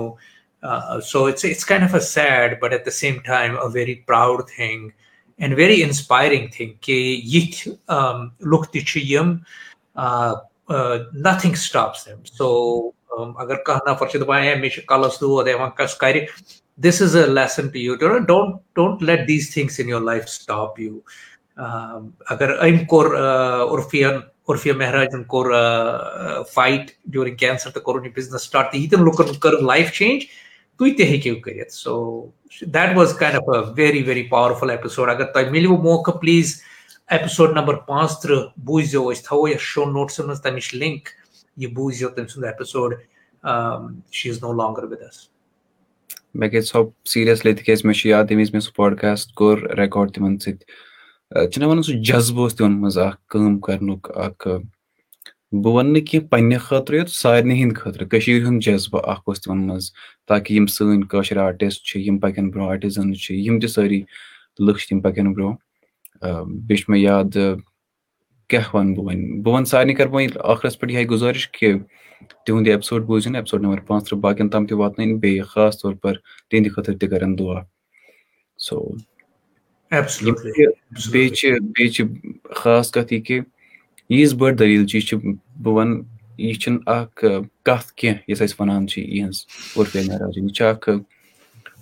so 1.09 1.25
it's 1.25 1.45
it's 1.45 1.65
kind 1.65 1.83
of 1.83 1.93
a 1.95 1.99
sad 1.99 2.59
but 2.61 2.71
at 2.73 2.85
the 2.85 2.93
same 2.93 3.19
time 3.25 3.57
a 3.59 3.67
very 3.73 3.95
proud 4.07 4.47
thing 4.55 4.89
and 5.39 5.53
very 5.57 5.81
inspiring 5.83 6.47
thing 6.55 6.71
کہِ 6.81 6.95
یِتھۍ 7.33 7.71
لُکھ 8.51 8.69
تہِ 8.71 8.85
چھِ 8.87 9.01
یِم 9.11 9.33
نتھِنگ 11.25 11.53
سٹاپس 11.65 12.05
دیم 12.05 12.23
سو 12.37 12.47
اگر 13.17 13.55
کانٛہہ 13.55 13.91
نفر 13.91 14.07
چھُ 14.07 14.21
دپان 14.21 14.43
ہے 14.43 14.55
مےٚ 14.55 14.69
چھُ 14.69 14.81
کلس 14.87 15.19
دود 15.21 15.47
ہے 15.47 15.53
وۄنۍ 15.53 15.75
کس 15.77 15.95
کرِ 16.01 16.19
this 16.83 17.01
is 17.01 17.15
a 17.15 17.25
lesson 17.25 17.67
to 17.67 17.79
you 17.79 17.95
don't 18.27 18.55
don't 18.75 19.03
let 19.03 19.27
these 19.27 19.53
things 19.53 19.79
in 19.79 19.89
your 19.89 20.01
life 20.01 20.27
stop 20.29 20.79
you 20.79 20.99
اگر 22.29 22.57
أمۍ 22.61 22.85
کوٚر 22.87 23.15
عرفِین 23.15 24.19
عرفیہ 24.49 24.73
مہراجن 24.73 25.23
کوٚر 25.23 26.43
فایٹ 26.53 26.91
ڈیوٗرِنگ 27.05 27.35
کینسر 27.35 27.69
تہٕ 27.69 27.83
کوٚرُن 27.83 28.05
یہِ 28.05 28.13
بِزنس 28.15 28.41
سٹاٹ 28.41 28.71
تہٕ 28.71 28.79
ییٖتٮ۪ن 28.79 29.03
لُکن 29.05 29.39
کٔر 29.39 29.59
لایف 29.67 29.91
چینج 29.93 30.23
تُہۍ 30.77 30.95
تہِ 30.97 31.05
ہیٚکِو 31.09 31.39
کٔرِتھ 31.41 31.73
so 31.73 31.95
that 32.73 32.97
was 32.97 33.13
kind 33.19 33.35
of 33.35 33.49
a 33.49 33.59
very 33.77 34.01
very 34.03 34.23
powerful 34.29 34.69
episode 34.69 35.09
اگر 35.09 35.25
تۄہہِ 35.33 35.49
مِلوٕ 35.51 35.77
موقعہٕ 35.83 36.19
پلیٖز 36.21 36.53
ایپِسوڈ 37.11 37.53
نمبر 37.57 37.75
پانٛژھ 37.87 38.19
تٕرٛہ 38.21 38.47
بوٗززیو 38.65 39.09
أسۍ 39.11 39.23
تھاوو 39.25 39.47
یتھ 39.47 39.61
شو 39.61 39.85
نوٹسن 39.91 40.27
منٛز 40.27 40.41
تمِچ 40.41 40.73
لِنک 40.75 41.09
یہِ 41.57 41.73
بوٗززیو 41.73 42.09
تٔمۍ 42.09 42.27
سُنٛد 42.27 42.45
episode 42.45 42.93
she 44.11 44.29
is 44.29 44.43
no 44.43 44.53
longer 44.53 44.83
with 44.91 45.01
us 45.07 45.27
مےٚ 46.35 46.49
گٔے 46.51 46.61
سۄ 46.61 46.83
سیٖریَسلی 47.13 47.53
تِکیازِ 47.53 47.85
مےٚ 47.85 47.95
چھُ 47.99 48.09
یاد 48.09 48.31
ییٚمہِ 48.31 48.43
وِزِ 48.43 48.53
مےٚ 48.53 48.61
سُہ 48.65 48.75
پاڈکاسٹ 48.75 49.33
کوٚر 49.33 49.57
رِکاڈ 49.79 50.13
تِمن 50.13 50.37
سۭتۍ 50.39 51.49
چھِنہ 51.51 51.65
وَنان 51.67 51.83
سُہ 51.83 51.93
جذبہٕ 52.07 52.41
اوس 52.43 52.55
تِمن 52.55 52.79
منٛز 52.81 52.97
اکھ 52.97 53.17
کٲم 53.29 53.59
بہٕ 55.51 55.73
وَنہٕ 55.73 55.91
نہٕ 55.91 56.05
کینٛہہ 56.05 56.27
پنٕنہِ 56.29 56.59
خٲطرٕ 56.59 56.97
یوت 56.97 57.09
سارنٕے 57.09 57.55
ہِنٛدۍ 57.55 57.79
خٲطرٕ 57.81 58.07
کٔشیٖر 58.11 58.45
ہُنٛد 58.45 58.61
جذبہٕ 58.63 59.01
اکھ 59.11 59.21
اوس 59.25 59.41
تِمن 59.41 59.67
منٛز 59.67 59.91
تاکہِ 60.27 60.51
یِم 60.55 60.65
سٲنۍ 60.75 61.07
کٲشِر 61.11 61.37
آرٹِسٹ 61.37 61.83
چھِ 61.87 61.99
یِم 62.07 62.17
پَکن 62.23 62.49
برونٛہہ 62.49 62.71
آرٹِزنٕز 62.71 63.17
چھِ 63.23 63.35
یِم 63.45 63.59
تہِ 63.59 63.69
سٲری 63.69 64.01
لُکھ 64.65 64.79
چھِ 64.79 64.89
تِم 64.89 64.99
پَکن 65.01 65.33
برونٛہہ۔ 65.33 65.55
بیٚیہِ 66.67 66.79
چھُ 66.79 66.89
مےٚ 66.89 67.01
یاد 67.01 67.37
کیاہ 68.49 68.75
وَنہٕ 68.75 68.95
بہٕ 68.95 69.05
وۄنۍ؟ 69.05 69.41
بہٕ 69.43 69.53
وَنہٕ 69.53 69.69
سارنٕے 69.71 69.93
کَرٕ 69.93 70.11
وۄنۍ 70.11 70.27
ٲخرَس 70.35 70.79
پٮ۪ٹھ 70.79 70.91
یِہے 70.93 71.05
گُزٲرِش 71.11 71.49
کہِ 71.51 71.73
تِہُنٛد 72.45 72.67
یہِ 72.67 72.99
بوٗزِن 73.07 73.35
ایپِسوڈ 73.35 73.61
نمبر 73.61 73.79
پانٛژھ 73.87 74.05
تٕرٛہ 74.05 74.21
باقین 74.21 74.49
تام 74.49 74.65
تہِ 74.67 74.77
واتنٲیِن 74.77 75.17
بیٚیہِ 75.19 75.45
خاص 75.45 75.81
طور 75.81 75.93
پر 75.93 76.13
تِہنٛدِ 76.49 76.71
خٲطرٕ 76.75 76.97
تہِ 76.99 77.09
کَرن 77.09 77.37
دُعا۔ 77.39 77.61
سو 78.57 78.79
بیٚیہِ 81.11 81.33
چھِ 81.37 81.51
بیٚیہِ 81.75 81.91
چھِ 81.93 82.05
خاص 82.55 82.91
کَتھ 82.91 83.13
یہِ 83.13 83.25
کہِ 83.25 83.39
ییٖژ 84.09 84.33
بٔڑ 84.39 84.51
دٔلیٖل 84.59 84.85
چھِ 84.87 84.95
یہِ 84.95 85.05
چھِ 85.07 85.17
بہٕ 85.63 85.73
وَنہٕ 85.75 86.03
یہِ 86.37 86.55
چھُنہٕ 86.61 86.81
اکھ 86.97 87.25
کَتھ 87.67 87.93
کینٛہہ 87.99 88.19
یۄس 88.27 88.41
أسۍ 88.41 88.55
وَنان 88.59 88.87
چھِ 88.87 89.01
یِہٕنٛز 89.01 89.37
عرفے 89.79 90.01
مہراجِن 90.07 90.43
یہِ 90.43 90.53
چھِ 90.57 90.65
اکھ 90.65 90.89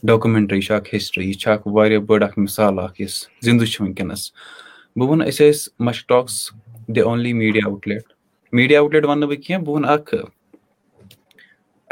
ڈاکومینٹری 0.09 0.57
یہِ 0.57 0.65
چھِ 0.65 0.73
اکھ 0.75 0.93
ہِسٹری 0.95 1.25
یہِ 1.27 1.37
چھِ 1.41 1.51
اکھ 1.51 1.67
واریاہ 1.75 1.99
بٔڑ 2.07 2.21
اکھ 2.23 2.37
مِثال 2.39 2.79
اکھ 2.79 3.01
یُس 3.01 3.15
زِندٕ 3.45 3.65
چھِ 3.71 3.81
وٕنکیٚنس 3.81 4.31
بہٕ 4.95 5.09
وَنہٕ 5.09 5.27
أسۍ 5.29 5.49
ٲسۍ 5.51 5.69
Mush 5.85 6.05
Talks 6.07 6.35
the 6.95 7.01
only 7.07 7.33
media 7.33 7.65
outlet 7.87 8.03
media 8.53 8.79
outlet 8.93 9.05
وَنہٕ 9.05 9.19
نہٕ 9.19 9.29
بہٕ 9.29 9.41
کیٚنٛہہ 9.43 9.65
بہٕ 9.65 9.73
وَنہٕ 9.75 9.91
اکھ 9.93 10.15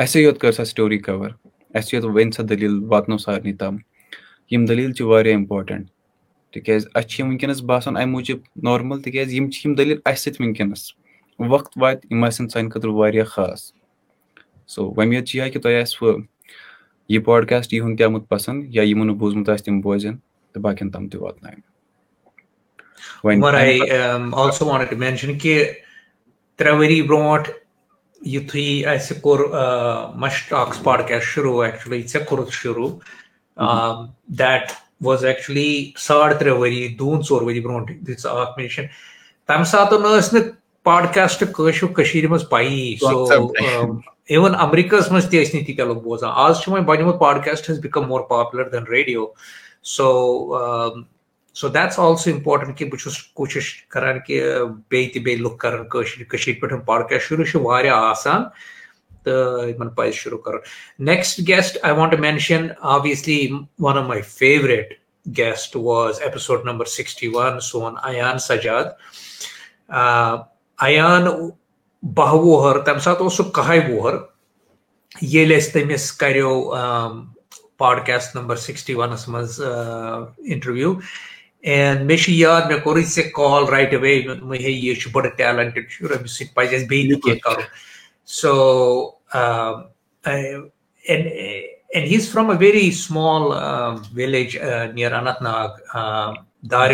اَسے 0.03 0.21
یوت 0.21 0.39
کٔر 0.41 0.51
سۄ 0.51 0.63
سٹوری 0.71 0.97
کَور 1.05 1.29
اَسہِ 1.77 1.95
یوت 1.95 2.05
وۄنۍ 2.05 2.31
سۄ 2.35 2.43
دٔلیٖل 2.49 2.83
واتنو 2.91 3.17
سارنٕے 3.17 3.53
تام 3.59 3.77
یِم 4.51 4.65
دٔلیٖل 4.65 4.93
چھِ 4.93 5.05
واریاہ 5.05 5.35
اِمپاٹنٹ 5.37 5.87
تِکیازِ 6.53 6.85
اَسہِ 6.95 7.09
چھِ 7.09 7.19
یِم 7.19 7.27
وٕنکیٚنس 7.29 7.61
باسان 7.61 7.97
اَمہِ 7.97 8.07
موٗجوٗب 8.07 8.39
نارمل 8.63 9.01
تِکیازِ 9.01 9.33
یِم 9.33 9.49
چھِ 9.49 9.65
یِم 9.65 9.75
دٔلیٖل 9.75 9.99
اَسہِ 10.05 10.17
سۭتۍ 10.17 10.45
وٕنکیٚنس۔ 10.45 10.91
وقت 11.39 11.71
واتہِ 11.81 12.11
یِم 12.11 12.23
آسن 12.23 12.47
سانہِ 12.49 12.71
خٲطرٕ 12.71 12.93
واریاہ 12.93 13.25
خاص۔ 13.25 13.61
سو 14.67 14.93
وۄمید 14.97 15.25
چھِ 15.25 15.39
یِہے 15.39 15.49
کہِ 15.49 15.61
تۄہہِ 15.61 15.81
آسوٕ 15.81 16.21
یہِ 17.09 17.23
پاڈکاسٹ 17.25 17.73
یِہُنٛد 17.73 17.97
تہِ 17.97 18.05
آمُت 18.05 18.29
پسنٛد 18.29 18.65
یا 18.75 18.83
یِمو 18.83 19.03
نہٕ 19.03 19.15
بوٗزمُت 19.15 19.49
آسہِ 19.49 19.65
تِم 19.65 19.79
بوزن 19.81 20.17
تہٕ 20.51 20.61
باقین 20.61 20.89
تام 20.91 21.09
تہِ 21.09 21.21
واتناوِ۔ 21.21 21.55
ترٛےٚ 26.57 26.77
ؤری 26.77 27.01
برونٛٹھ 27.01 27.49
یِتھُے 28.25 28.85
اَسہِ 28.85 29.21
کوٚر 29.21 29.39
مشٹاکٕس 30.15 30.83
پاڈکاسٹ 30.83 31.25
شروٗع 31.25 31.65
ایٚکچُؤلی 31.65 32.01
ژےٚ 32.01 32.25
کوٚرُتھ 32.25 32.51
شروٗع۔ 32.51 32.99
دیٹ 34.27 34.71
واز 35.05 35.25
ایٚکچُؤلی 35.25 35.91
ساڑ 35.99 36.33
ترٛےٚ 36.33 36.57
ؤری 36.57 36.87
دوٗن 36.99 37.21
ژور 37.29 37.41
ؤری 37.41 37.59
برونٛٹھ 37.59 37.91
دِژ 38.07 38.25
اکھ 38.25 38.59
مِشن 38.59 38.85
تَمہِ 39.47 39.67
ساتہٕ 39.67 39.99
ٲس 39.99 40.33
نہٕ 40.33 40.51
پاڈکاسٹ 40.83 41.43
کٲشُر 41.55 41.87
کٔشیٖر 41.95 42.27
منٛز 42.29 42.49
پَیی 42.49 42.95
سو 42.99 43.25
اِوٕن 44.29 44.55
اَمریٖکاہَس 44.55 45.11
منٛز 45.11 45.29
تہِ 45.29 45.39
ٲسۍ 45.41 45.53
نہٕ 45.55 45.65
تیٖتیاہ 45.65 45.87
لُکھ 45.87 46.03
بوزان 46.03 46.31
آز 46.33 46.61
چھُ 46.61 46.71
وۄنۍ 46.71 46.85
بَنیومُت 46.85 47.19
podcast 47.19 47.69
has 47.69 47.79
become 47.83 48.07
more 48.07 48.21
popular 48.29 48.69
than 48.69 48.83
radio 48.91 49.25
so 49.95 50.07
so 51.55 51.67
that's 51.67 51.99
also 51.99 52.29
important 52.31 52.77
کہِ 52.77 52.89
بہٕ 52.89 52.99
چھُس 52.99 53.17
کوٗشِش 53.23 53.73
کران 53.93 54.19
کہِ 54.27 54.41
بیٚیہِ 54.89 55.13
تہِ 55.13 55.23
بیٚیہِ 55.23 55.41
لُکھ 55.41 55.57
کران 55.59 55.87
کٲشِر 55.89 56.23
کٔشیٖر 56.23 56.59
پٮ۪ٹھ 56.61 56.85
پاڈکاسٹ 56.85 57.27
شروٗع 57.27 57.45
چھُ 57.51 57.61
واریاہ 57.61 58.09
آسان 58.09 58.43
تہٕ 59.25 59.67
یِمن 59.69 59.89
پَزِ 59.95 60.13
شروٗع 60.13 60.41
کَرُن 60.45 61.05
next 61.05 61.39
guest 61.47 61.77
I 61.83 61.91
want 61.97 62.11
to 62.11 62.17
mention 62.21 62.67
obviously 62.95 63.39
one 63.79 63.97
of 63.97 64.05
my 64.07 64.21
favourite 64.37 64.93
guest 65.37 65.75
was 65.75 66.21
episode 66.21 66.65
number 66.65 66.85
sixty 66.97 67.27
one 67.35 67.59
سون 67.69 67.93
اَیان 68.03 68.37
سجاد 68.47 68.85
اَیان 69.89 71.27
باہ 72.15 72.33
وُہر 72.33 72.79
تَمہِ 72.85 73.01
ساتہٕ 73.01 73.21
اوس 73.23 73.37
سُہ 73.37 73.43
کَہے 73.55 73.79
وُہر 73.89 74.15
ییٚلہِ 75.21 75.57
اَسہِ 75.57 75.73
تٔمِس 75.73 76.11
کَریو 76.21 76.53
پاڈکاسٹ 77.77 78.35
نمبر 78.35 78.55
سِکِسٹی 78.55 78.93
وَنَس 78.93 79.27
منٛز 79.27 79.61
اِنٹرویو 79.61 80.93
اینڈ 81.61 82.01
مےٚ 82.05 82.17
چھُ 82.17 82.31
یاد 82.33 82.61
مےٚ 82.67 82.79
کوٚرُے 82.83 83.01
ژےٚ 83.01 83.31
کال 83.35 83.65
رایٹ 83.71 83.93
اَوے 83.93 84.13
مےٚ 84.25 84.35
دوٚپمَے 84.35 84.57
ہے 84.63 84.71
یہِ 84.71 84.99
چھُ 85.01 85.11
بَڑٕ 85.11 85.29
ٹیلنٹِڈ 85.37 85.89
شُر 85.89 86.11
أمِس 86.19 86.37
سۭتۍ 86.37 86.53
پَزِ 86.55 86.75
اَسہِ 86.75 86.87
بیٚیہِ 86.87 87.09
تہِ 87.09 87.21
کینٛہہ 87.23 87.39
کَرُن 87.43 87.63
so 88.27 88.53
and 91.05 91.27
he 91.95 92.15
is 92.15 92.31
from 92.31 92.49
a 92.49 92.57
very 92.59 92.91
small 92.91 93.41
village 94.15 94.57
near 94.93 95.13
Anantnag 95.41 95.69
دارِ 96.71 96.91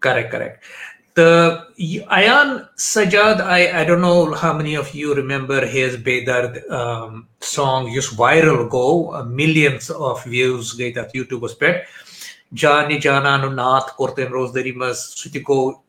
correct 0.00 0.32
correct 0.32 0.64
Sajad 2.78 3.40
no 4.00 4.12
how 4.42 4.52
many 4.56 4.76
of 4.76 4.94
you 4.94 5.14
remember 5.14 5.64
his 5.72 5.96
Bedard 6.26 6.56
song 7.44 7.88
یُس 7.96 8.12
وایرل 8.18 8.62
گوٚو 8.72 9.24
مِلینٕز 9.24 9.90
آف 9.90 10.26
وِوٕز 10.26 10.78
گٔے 10.78 10.90
تَتھ 10.92 11.16
یوٗٹوٗبَس 11.16 11.58
پٮ۪ٹھ 11.58 11.78
جانہِ 12.56 13.00
جانانُن 13.02 13.56
ناتھ 13.56 13.94
کوٚر 13.96 14.10
سُہ 14.94 15.28
تہِ 15.32 15.42
گوٚو 15.48 15.70
لاسٹ 15.70 15.87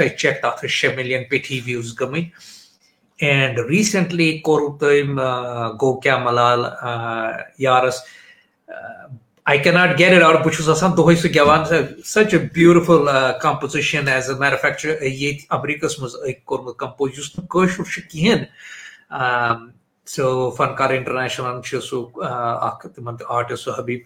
آی 0.00 0.08
چیک 0.08 0.40
تَتھ 0.42 0.64
ٲسۍ 0.64 0.68
شےٚ 0.68 0.96
مِلین 0.96 1.24
پیٚٹھی 1.30 1.60
وِوٕز 1.66 1.94
گٔمٕتۍ 2.00 2.24
اینڈ 3.16 3.58
ریٖسنٹلی 3.68 4.38
کوٚر 4.44 4.60
تٔمۍ 4.80 5.16
گوٚو 5.80 6.00
کیاہ 6.00 6.18
ملال 6.24 6.64
یارس 7.58 8.02
I 9.46 9.58
cannot 9.58 9.98
get 9.98 10.14
it 10.14 10.22
out. 10.22 10.42
Bhai 10.42 10.50
chus 10.50 10.68
asan 10.68 10.92
dohoi 10.96 11.16
su 11.16 12.02
such 12.02 12.32
a 12.32 12.38
beautiful 12.38 13.08
uh, 13.08 13.38
composition 13.38 14.08
as 14.08 14.30
a 14.30 14.38
matter 14.38 14.56
of 14.56 14.62
fact 14.62 14.84
yet 14.84 15.40
Americas 15.50 15.98
muz 16.00 16.16
ek 16.26 16.46
kormut 16.46 16.78
compose 16.78 17.14
just 17.14 17.36
kashur 17.46 17.84
sh 17.84 18.48
um 19.10 19.74
so 20.06 20.50
Fankar 20.52 20.96
International 20.96 21.60
chu 21.62 21.80
su 21.82 22.10
ak 22.22 22.94
timant 22.94 23.20
artist 23.28 23.64
su 23.64 23.72
Habib 23.72 24.00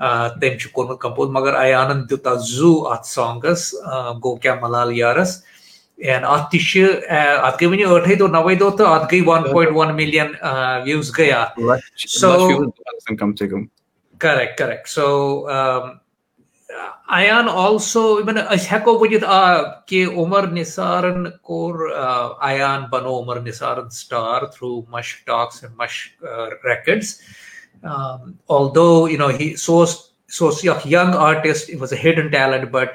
تٔمۍ 0.00 0.56
چھُ 0.58 0.70
کوٚرمُت 0.72 1.00
compose 1.00 1.28
مگر 1.30 1.54
اَیانَن 1.54 2.00
دیُت 2.10 2.26
اَتھ 2.26 2.42
زوٗ 2.48 2.86
اَتھ 2.92 3.06
سانٛگَس 3.06 3.74
گوٚو 4.22 4.36
کیٛاہ 4.36 4.60
ملال 4.62 4.96
یارَس۔ 4.96 5.42
اینڈ 5.96 6.24
اَتھ 6.24 6.50
تہِ 6.50 6.60
چھِ 6.68 6.84
اَتھ 7.08 7.56
گٔے 7.60 7.66
وٕنہِ 7.66 7.84
ٲٹھے 7.84 8.14
دۄہ 8.14 8.28
نَوے 8.28 8.54
دۄہ 8.54 8.76
تہٕ 8.76 8.92
اَتھ 8.94 9.06
گٔے 9.12 9.20
one 9.26 9.42
point 9.52 9.76
one 9.76 9.94
million 9.96 10.28
views 10.86 11.12
گٔے 11.18 11.32
اَتھ 11.32 11.52
کَریکٹ 14.18 14.58
کَریکٹ 14.58 14.88
سو 14.88 15.08
اَیان 17.18 17.48
آلسو 17.52 18.02
أسۍ 18.18 18.66
ہٮ۪کو 18.72 18.98
ؤنِتھ 19.00 19.24
آ 19.26 19.62
کہِ 19.86 20.06
عمر 20.16 20.46
نِثارَن 20.46 21.30
کوٚر 21.30 21.74
اَیان 22.48 22.84
بَنوو 22.90 23.22
Umar 23.22 23.40
نِثارَن 23.40 23.90
star 23.90 24.42
through 24.42 24.82
Mush 24.88 25.16
Talks 25.26 25.64
and 25.64 25.74
Mush 25.78 25.94
records 26.64 27.16
all 27.84 28.68
do 28.74 29.08
you 29.10 29.18
know 29.18 29.30
سُہ 29.56 29.72
اوس 29.72 29.96
سُہ 30.36 30.44
اوس 30.44 30.64
یہِ 30.64 30.70
اکھ 30.74 30.86
young 30.88 31.14
artist 31.28 31.70
was 31.80 31.92
a 31.92 31.98
hidden 32.04 32.28
talent 32.28 32.70
but 32.70 32.88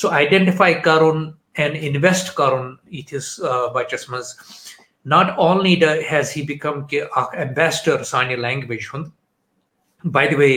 سُہ 0.00 0.12
آیڈینٹِفاے 0.14 0.74
کَرُن 0.84 1.30
اینڈ 1.58 1.76
اِنویسٹ 1.80 2.34
کَرُن 2.34 2.74
یِتھِس 2.90 4.08
منٛز 4.08 4.34
not 5.12 5.30
only 5.38 5.74
has 6.10 6.32
he 6.36 6.42
become 6.48 6.86
کہِ 6.86 7.00
اکھ 7.16 7.36
ایمبیسڈر 7.38 8.02
سانہِ 8.10 8.36
لینگویج 8.36 8.86
ہُنٛد 8.92 10.08
باے 10.12 10.26
دِ 10.28 10.34
وے 10.38 10.52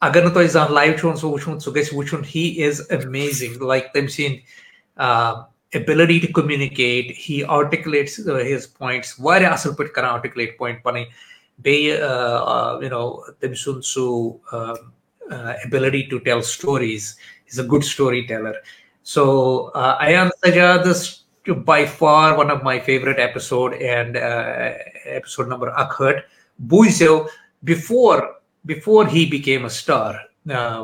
اگر 0.00 0.22
نہٕ 0.22 0.34
تۄہہِ 0.34 0.48
زانٛہہ 0.50 0.74
لایِو 0.74 0.92
چھُ 0.98 1.16
سُہ 1.20 1.26
وٕچھمُت 1.26 1.62
سُہ 1.62 1.74
گژھِ 1.74 1.94
وٕچھُن 1.94 2.22
ہی 2.34 2.44
اِز 2.64 2.80
امیزِنگ 2.90 3.62
لایک 3.68 3.92
تٔمۍ 3.92 4.08
سٕنٛدۍ 4.08 5.42
ability 5.72 6.18
to 6.20 6.32
communicate 6.40 7.12
he 7.28 7.42
articulates 7.58 8.18
his 8.48 8.66
points 8.78 9.14
واریاہ 9.20 9.52
اَصٕل 9.52 9.74
پٲٹھۍ 9.76 9.92
کران 9.94 10.10
آٹِکلیٹ 10.10 10.58
پویِنٹ 10.58 10.82
پَنٕنۍ 10.82 11.04
بیٚیہِ 11.58 11.92
یوٗ 12.82 12.90
نو 12.90 13.10
تٔمۍ 13.40 13.54
سُنٛد 13.64 13.82
سُہ 13.84 14.04
ability 15.30 16.02
to 16.10 16.18
tell 16.24 16.40
stories 16.42 17.12
is 17.50 17.60
a 17.60 17.68
good 17.72 17.84
storyteller 18.28 18.52
so 19.06 19.24
Ayan 19.74 20.28
سجادس 20.46 21.08
by 21.64 21.84
far 21.98 22.32
one 22.38 22.50
of 22.50 22.62
my 22.64 22.78
favourite 22.84 23.18
episode 23.18 23.74
and 23.78 24.16
episode 24.16 25.48
number 25.48 25.68
اکہٲٹھ 25.68 26.20
بوٗزیو 26.60 27.18
before 27.66 28.18
before 28.64 29.06
he 29.12 29.24
became 29.30 29.62
a 29.62 29.74
star 29.74 30.14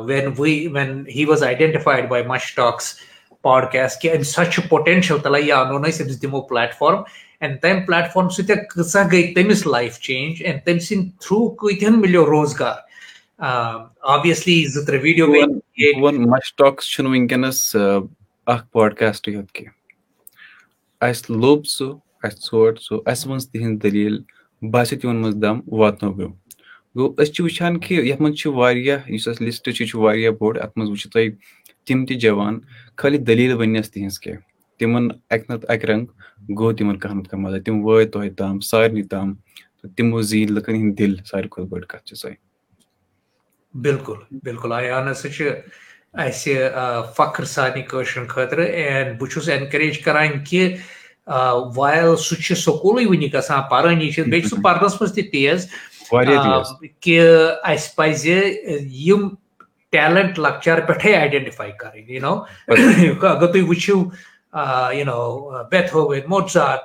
when 0.07 0.31
we 0.37 0.67
when 0.73 1.03
he 1.15 1.25
was 1.25 1.43
identified 1.43 2.07
by 2.09 2.23
Mush 2.27 2.53
Talks 2.55 2.93
podcast 3.41 4.01
کہِ 4.01 4.15
أمِس 4.15 4.29
ہسا 4.29 4.45
چھُ 4.45 4.67
potential 4.69 5.19
تَلے 5.23 5.41
یا 5.41 5.59
اَنون 5.61 5.85
أسۍ 5.85 6.03
أمِس 6.03 6.21
دِمو 6.21 6.41
plate 6.47 6.73
form 6.77 7.01
and 7.41 7.59
تَمہِ 7.61 7.85
plate 7.85 8.11
form 8.13 8.29
سۭتۍ 8.29 8.55
کۭژاہ 8.69 9.07
گٔے 9.11 9.21
تٔمِس 9.35 9.65
لایف 9.67 9.99
چینج 10.07 10.43
اینڈ 10.45 10.59
تٔمۍ 10.65 10.79
سٕنٛدۍ 10.79 11.09
تھروٗ 11.21 11.55
کۭتہن 11.59 11.99
مِلیو 12.01 12.25
روزگار 12.25 12.75
آبویسلی 14.13 14.63
زٕ 14.73 14.85
ترٛےٚ 14.85 15.01
ویٖڈیو 15.03 16.27
مشٹاکس 16.35 16.89
چھُنہٕ 16.91 17.11
وٕنکیٚنس 17.11 17.75
اکھ 18.53 18.65
پاڈکاسٹٕے 18.71 19.31
یوت 19.31 19.51
کینٛہہ 19.51 21.09
اَسہِ 21.09 21.35
لوٚب 21.41 21.65
سُہ 21.75 21.87
اَسہِ 22.23 22.39
ژھونٛڈ 22.49 22.79
سُہ 22.79 23.01
اَسہِ 23.05 23.29
وٕنۍ 23.29 23.47
تِہنٛز 23.51 23.81
دٔلیٖل 23.83 24.21
باسے 24.71 24.95
تِمن 24.95 25.15
منٛز 25.21 25.41
دم 25.41 25.59
واتنٲوِو 25.79 26.27
گوٚو 26.95 27.13
أسۍ 27.21 27.31
چھِ 27.33 27.43
وٕچھان 27.43 27.79
کہِ 27.79 28.05
یَتھ 28.07 28.21
منٛز 28.21 28.37
چھُ 28.39 28.53
واریاہ 28.53 29.09
یُس 29.13 29.27
اَسہِ 29.27 29.45
لِسٹ 29.45 29.69
چھُ 29.69 29.81
یہِ 29.81 29.89
چھُ 29.89 29.99
واریاہ 29.99 30.31
بوٚڑ 30.39 30.57
منٛز 30.75 30.89
وٕچھِو 30.89 31.09
تُہۍ 31.13 31.29
تِم 31.85 32.05
تہِ 32.05 32.15
جوان 32.21 32.59
خٲلی 32.97 33.17
دٔلیٖل 33.17 33.57
ؤنِس 33.59 33.91
تِہنٛز 33.91 34.19
کینٛہہ 34.19 34.50
تِمن 34.81 35.07
اَکہِ 35.29 35.49
نتہٕ 35.49 35.69
اَکہِ 35.73 35.89
رنٛگ 35.89 36.05
گوٚو 36.57 36.73
تِمن 36.77 36.97
کانٛہہ 36.97 37.19
نتہٕ 37.19 37.31
کانٛہہ 37.31 37.51
مدد 37.51 37.65
تِم 37.65 37.85
وٲتۍ 37.85 38.11
تۄہہِ 38.11 38.35
تام 38.37 38.59
سارنٕے 38.59 39.03
تام 39.11 39.33
تہٕ 39.81 39.91
تِمو 39.95 40.21
زیٖنۍ 40.21 40.51
لُکن 40.55 40.75
ہٕنٛدۍ 40.75 40.95
دِل 40.99 41.15
ساروی 41.29 41.49
کھۄتہٕ 41.51 41.69
بٔڑ 41.69 41.83
کَتھ 41.91 42.05
چھِ 42.05 42.17
سۄے۔ 42.17 42.33
بِلکُل 43.83 44.17
بِلکُل۔ 44.45 44.71
آیان 44.71 45.11
ہسا 45.11 45.29
چھِ 45.29 45.49
اَسہِ 46.13 46.55
فخر 47.15 47.43
سانہِ 47.53 47.87
کٲشرٮ۪ن 47.89 48.27
خٲطرٕ 48.27 48.67
اینڈ 48.69 49.19
بہٕ 49.19 49.29
چھُس 49.31 49.49
اینکریج 49.49 49.99
کران 50.05 50.43
کہِ 50.49 50.75
وایل 51.75 52.15
سُہ 52.15 52.35
چھُ 52.43 52.55
سکوٗلٕے 52.57 53.05
وُنہِ 53.07 53.33
گژھان 53.33 53.61
پَرٲنی 53.69 54.11
چھِ 54.11 54.23
بیٚیہِ 54.23 54.41
چھُ 54.43 54.49
سُہ 54.49 54.61
پَرنَس 54.63 55.01
منٛز 55.01 55.13
تہِ 55.15 55.31
تیز 55.31 55.67
کہِ 57.01 57.21
اَسہِ 57.63 57.95
پَزِ 57.95 58.29
یِم 59.07 59.29
ٹیلنٹ 59.91 60.39
لۄکچار 60.39 60.79
پٮ۪ٹھے 60.87 61.13
کَرٕنۍ 61.79 62.09
یوٗ 62.09 62.21
نو 62.21 62.33
اَگر 62.67 63.47
تُہۍ 63.51 63.67
وٕچھِو 63.67 64.03
you 64.53 65.05
know 65.05 65.63
Beethoven 65.71 66.29
Mozart 66.29 66.79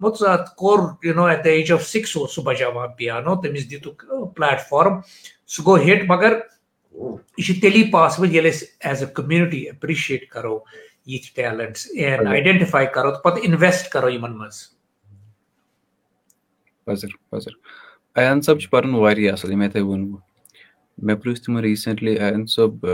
Mozart 0.00 0.54
cover 0.56 1.06
you 1.06 1.14
know 1.14 1.24
at 1.24 1.44
the 1.44 1.46
age 1.46 1.72
of 1.72 1.86
six 1.86 2.16
اوس 2.16 2.34
سُہ 2.34 2.42
بَجاوان 2.44 2.92
پیانو 2.96 3.34
تٔمِس 3.42 3.70
دِتُکھ 3.70 4.04
پلیٹ 4.36 4.68
فارم 4.68 5.00
سُہ 5.54 5.78
ہِٹ 5.86 6.04
مَگر 6.08 6.38
یہِ 7.38 7.60
تیٚلی 7.60 7.82
possible 7.92 8.34
as 8.44 9.02
a 9.02 9.06
community 9.14 9.60
appreciate 9.70 10.28
کَرو 10.30 10.58
ٹیلنٹٕس 11.34 11.86
آیڈینٹِفاے 12.26 12.86
کَرو 12.94 13.10
تہٕ 13.10 13.22
پَتہٕ 13.22 13.44
اِنویسٹ 13.44 13.88
کَرو 13.92 14.10
یِمن 14.10 14.36
منٛز 14.38 14.62
ایان 18.16 18.40
صٲب 18.40 18.58
چھُ 18.60 18.70
پَرُن 18.70 18.94
واریاہ 18.94 19.32
اَصٕل 19.32 19.52
یِمے 19.52 19.68
تۄہہِ 19.68 19.84
ووٚنوٕ 19.84 20.20
مےٚ 20.98 21.16
پرٛژھ 21.22 21.40
تِمن 21.42 21.60
ریٖسنٹلی 21.64 22.18
ایان 22.18 22.46
صٲب 22.54 22.86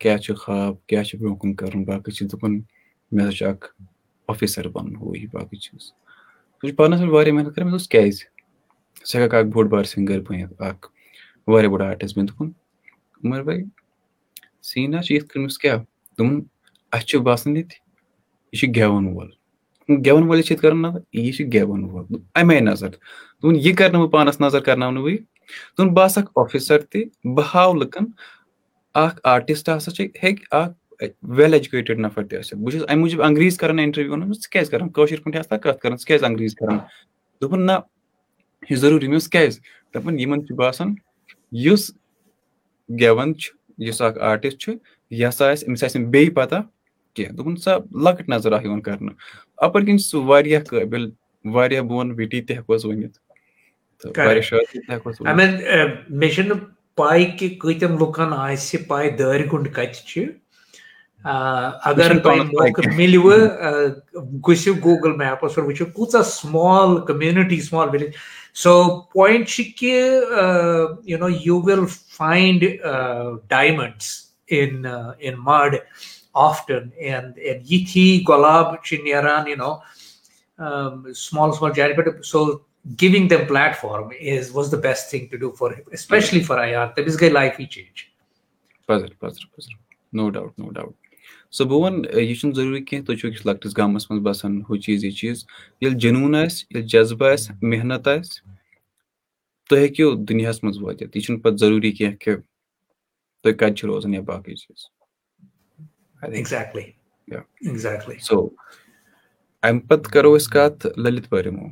کیاہ 0.00 0.16
چھُ 0.16 0.36
خواب 0.36 0.74
کیاہ 0.86 1.02
چھُ 1.02 1.18
برونٛہہ 1.18 1.38
کُن 1.38 1.54
کَرُن 1.54 1.84
باقٕے 1.84 2.12
چھِ 2.12 2.26
دوٚپُن 2.30 2.60
مےٚ 3.12 3.24
ہسا 3.28 3.36
چھُ 3.36 3.46
اکھ 3.46 3.66
آفِسر 4.32 4.68
بَنُن 4.74 4.96
ہُہ 5.00 5.16
یہِ 5.16 5.28
باقٕے 5.32 5.56
چیٖز 5.64 5.82
سُہ 5.82 6.66
چھُ 6.68 6.74
پانَس 6.76 7.00
پٮ۪ٹھ 7.00 7.12
واریاہ 7.12 7.34
محنت 7.34 7.54
کران 7.54 7.66
مےٚ 7.66 7.72
دوٚپُس 7.72 7.88
کیازِ 7.88 8.16
ژٕ 9.08 9.20
ہٮ۪ککھ 9.20 9.34
اکھ 9.34 9.46
بوٚڑ 9.52 9.66
بار 9.72 9.84
سِنگر 9.92 10.20
بٔنِتھ 10.26 10.62
اکھ 10.68 10.86
واریاہ 11.50 11.70
بوٚڑ 11.70 11.82
آرٹِسٹ 11.82 12.16
بٔنِتھ 12.16 12.32
دوٚپُن 12.32 12.50
عمر 13.24 13.42
بھاے 13.42 13.62
سیٖنا 14.70 15.02
چھِ 15.02 15.14
یِتھ 15.14 15.26
کٔنۍ 15.28 15.42
مےٚ 15.42 15.58
کیاہ 15.62 15.78
دوٚپُن 16.18 16.40
اَسہِ 16.92 17.06
چھُ 17.08 17.20
باسان 17.26 17.56
ییٚتہِ 17.56 17.76
یہِ 18.52 18.58
چھُ 18.60 18.66
گٮ۪وَن 18.76 19.06
وول 19.14 19.30
گٮ۪وَن 19.88 20.22
وٲلِس 20.28 20.46
چھِ 20.46 20.52
ییٚتہِ 20.52 20.62
کران 20.62 20.82
نظر 20.82 21.00
یہِ 21.12 21.32
چھُ 21.36 21.44
گٮ۪وَن 21.54 21.84
وول 21.90 22.04
اَمے 22.40 22.60
نظر 22.60 22.90
دوٚپُن 22.90 23.56
یہِ 23.64 23.74
کرٕ 23.76 23.92
نہٕ 23.92 24.00
بہٕ 24.00 24.10
پانَس 24.12 24.40
نظر 24.40 24.60
کرناونہٕ 24.66 25.02
بٕے 25.02 25.16
دوٚپُن 25.76 25.94
بہٕ 25.94 26.04
آسہٕ 26.04 26.22
اکھ 26.22 26.30
آفِسر 26.42 26.78
تہِ 26.90 27.04
بہٕ 27.34 27.48
ہاو 27.54 27.72
لُکن 27.74 28.04
اکھ 28.94 29.20
آرٹِسٹ 29.34 29.68
ہسا 29.68 29.90
چھِ 29.90 30.06
ہیٚکہِ 30.22 30.44
اکھ 30.50 30.72
ویل 31.00 31.52
ایجوکیٹِڈ 31.54 31.98
نفر 32.00 32.24
تہِ 32.26 32.38
ٲسِتھ 32.38 32.54
بہٕ 32.54 32.70
چھُس 32.72 32.82
اَمہِ 32.88 32.98
موٗجوٗب 33.00 33.22
انگریٖز 33.22 33.56
کران 33.58 33.78
اِنٹرویو 33.78 34.16
ژٕ 34.16 34.50
کیازِ 34.52 34.70
کران 34.70 34.88
کٲشِر 34.92 35.20
پٲٹھۍ 35.20 35.38
آسہٕ 35.38 35.58
کَتھ 35.62 35.80
کران 35.80 35.96
ژٕ 35.96 36.06
کیازِ 36.06 36.24
انگریٖز 36.24 36.54
کران 36.54 36.78
دوٚپُن 37.40 37.66
نہ 37.66 37.72
یہِ 38.70 38.78
ضروٗری 38.78 39.06
مےٚ 39.08 39.16
اوس 39.16 39.28
کیازِ 39.28 39.58
دوٚپُن 39.94 40.18
یِمن 40.20 40.46
چھُ 40.46 40.54
باسان 40.56 40.94
یُس 41.64 41.90
گٮ۪وَن 43.00 43.34
چھُ 43.38 43.54
یُس 43.86 44.00
اکھ 44.02 44.18
آرٹِسٹ 44.30 44.58
چھُ 44.60 44.72
یہِ 45.10 45.28
ہسا 45.28 45.50
آسہِ 45.50 45.68
أمِس 45.68 45.84
آسہِ 45.84 46.00
نہٕ 46.00 46.10
بیٚیہِ 46.10 46.34
پَتہ 46.34 46.60
کیٚنٛہہ 47.14 47.36
دوٚپُن 47.36 47.56
سۄ 47.56 47.78
لۄکٕٹ 48.04 48.28
نظر 48.28 48.52
اکھ 48.52 48.64
یِوان 48.64 48.80
کرنہٕ 48.80 49.14
اَپٲرۍ 49.58 49.86
کِنۍ 49.86 49.98
چھُ 49.98 50.06
سُہ 50.10 50.24
واریاہ 50.26 50.64
قٲبِل 50.68 51.10
واریاہ 51.44 51.82
بہٕ 51.82 51.96
وَنہٕ 51.98 52.16
وِٹی 52.18 52.40
تہِ 52.42 52.56
ہٮ۪کوس 52.56 52.84
ؤنِتھ 52.84 53.18
مےٚ 56.10 56.30
چھُنہٕ 56.34 56.58
پاے 56.96 57.24
کہِ 57.38 57.58
کۭتین 57.60 57.96
لُکن 58.00 58.32
آسہِ 58.32 58.86
پاے 58.88 59.10
دٲرِ 59.18 59.50
گُنڈ 59.52 59.68
کَتہِ 59.74 60.06
چھِ 60.08 60.26
اگر 61.24 62.18
تۄہہِ 62.22 62.40
موقعہٕ 62.40 62.94
مِلوٕ 62.96 63.38
گٔژھِو 64.48 64.74
گوٗگل 64.84 65.16
میپَس 65.16 65.54
پٮ۪ٹھ 65.54 65.66
وٕچھِو 65.66 65.86
کۭژاہ 65.96 66.22
small 66.22 67.00
community 67.06 67.60
small 67.60 67.88
village 67.92 68.12
so 68.62 68.74
point 69.12 69.48
چھِ 69.48 69.64
کہِ 69.78 69.92
you 71.10 71.18
know 71.18 71.28
you 71.44 71.62
وِل 71.64 71.84
فاینڈ 72.16 72.64
ڈایمنڈٕس 73.48 74.06
in 74.50 74.86
in 75.18 75.34
mid 75.46 75.74
often 76.46 76.88
یِتھی 77.70 78.06
گۄلاب 78.28 78.74
چھِ 78.84 79.02
نیران 79.04 79.48
یوٗ 79.48 79.56
نو 79.58 79.74
سُمال 81.14 81.52
سُمال 81.58 81.72
جارِ 81.76 81.96
پٮ۪ٹھ. 81.96 82.22
So 82.26 82.44
giving 83.02 83.28
them 83.28 83.44
platform 83.80 84.08
is 84.20 84.50
was 84.54 84.72
the 84.72 84.82
best 84.82 85.10
thing 85.10 85.26
to 85.30 85.36
do 85.36 85.52
for 85.58 85.70
especially 85.90 86.42
for 86.42 86.58
I 86.58 86.74
are 86.74 86.86
تٔمِس 86.96 87.20
گٔے 87.20 87.28
لایفٕے 87.30 87.66
change 87.74 88.06
no 90.12 90.30
doubt 90.30 90.58
no 90.58 90.70
doubt 90.70 91.07
so 91.56 91.64
بہٕ 91.64 91.80
وَنہٕ 91.82 92.20
یہِ 92.20 92.34
چھُنہٕ 92.38 92.54
ضروٗری 92.56 92.84
کیٚنٛہہ 92.84 93.06
تُہۍ 93.06 93.16
چھِو 93.18 93.28
أکِس 93.28 93.46
لۄکٹِس 93.46 93.76
گامَس 93.76 94.10
منٛز 94.10 94.22
باسان 94.22 94.60
ہُہ 94.68 94.76
چیٖز 94.84 95.04
یہِ 95.04 95.12
چیٖز 95.18 95.44
ییٚلہِ 95.80 96.00
جنوٗن 96.02 96.34
آسہِ 96.34 96.64
ییٚلہِ 96.70 96.88
جذبہٕ 96.92 97.32
آسہِ 97.32 97.54
محنت 97.70 98.08
آسہِ 98.08 98.40
تُہۍ 99.68 99.78
ہیٚکِو 99.80 100.14
دُنیاہَس 100.28 100.62
منٛز 100.64 100.78
وٲتِتھ 100.82 101.16
یہِ 101.16 101.24
چھُنہٕ 101.24 101.42
پَتہٕ 101.42 101.58
ضروٗری 101.60 101.92
کیٚنٛہہ 101.92 102.16
کہِ 102.22 102.34
تُہۍ 103.42 103.54
کَتہِ 103.60 103.84
روزان 103.88 104.14
یا 104.14 104.20
باقٕے 104.30 104.54
چیٖز 104.54 104.80
سو 108.28 108.48
اَمہِ 109.62 109.80
پَتہٕ 109.88 110.12
کَرو 110.12 110.34
أسۍ 110.36 110.50
کَتھ 110.52 110.86
لٔلِت 111.02 111.28
پٲرِمو 111.30 111.66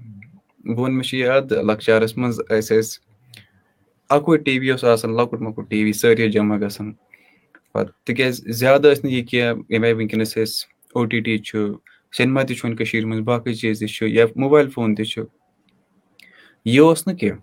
بہٕ 0.64 0.78
وَنہٕ 0.78 0.96
مےٚ 0.96 1.06
چھُ 1.08 1.16
یاد 1.18 1.52
لۄکچارَس 1.52 2.16
منٛز 2.18 2.40
ٲسۍ 2.50 2.78
أسۍ 2.78 3.00
اکوے 4.14 4.36
ٹی 4.44 4.58
وی 4.58 4.70
اوس 4.70 4.84
آسان 4.84 5.16
لۄکُٹ 5.16 5.40
مۄکُٹ 5.40 5.70
ٹی 5.70 5.82
وی 5.84 5.92
سٲری 5.92 6.30
جمع 6.32 6.56
گژھان 6.60 6.92
پَتہٕ 7.76 7.92
تِکیازِ 8.04 8.40
زیادٕ 8.60 8.90
ٲسۍ 8.92 9.00
نہٕ 9.04 9.12
یہِ 9.12 9.26
کینٛہہ 9.28 9.62
ییٚمہِ 9.68 9.86
آیہِ 9.86 9.96
وٕنکیٚنَس 9.96 10.38
أسۍ 10.38 10.66
او 10.94 11.04
ٹی 11.04 11.20
ٹی 11.20 11.38
چھُ، 11.38 11.58
سینما 12.16 12.42
تہِ 12.42 12.56
چھُ 12.56 12.64
وۄنۍ 12.64 12.76
کٔشیٖرِ 12.78 13.04
منٛز، 13.06 13.20
باقٕے 13.24 13.54
چیٖز 13.54 13.78
تہِ 13.80 13.88
چھُ، 13.88 14.08
یا 14.08 14.24
موبایِل 14.36 14.70
فون 14.70 14.94
تہِ 14.94 15.06
چھُ۔ 15.06 15.24
یہِ 16.64 16.78
اوس 16.78 17.06
نہٕ 17.06 17.16
کینٛہہ۔ 17.16 17.40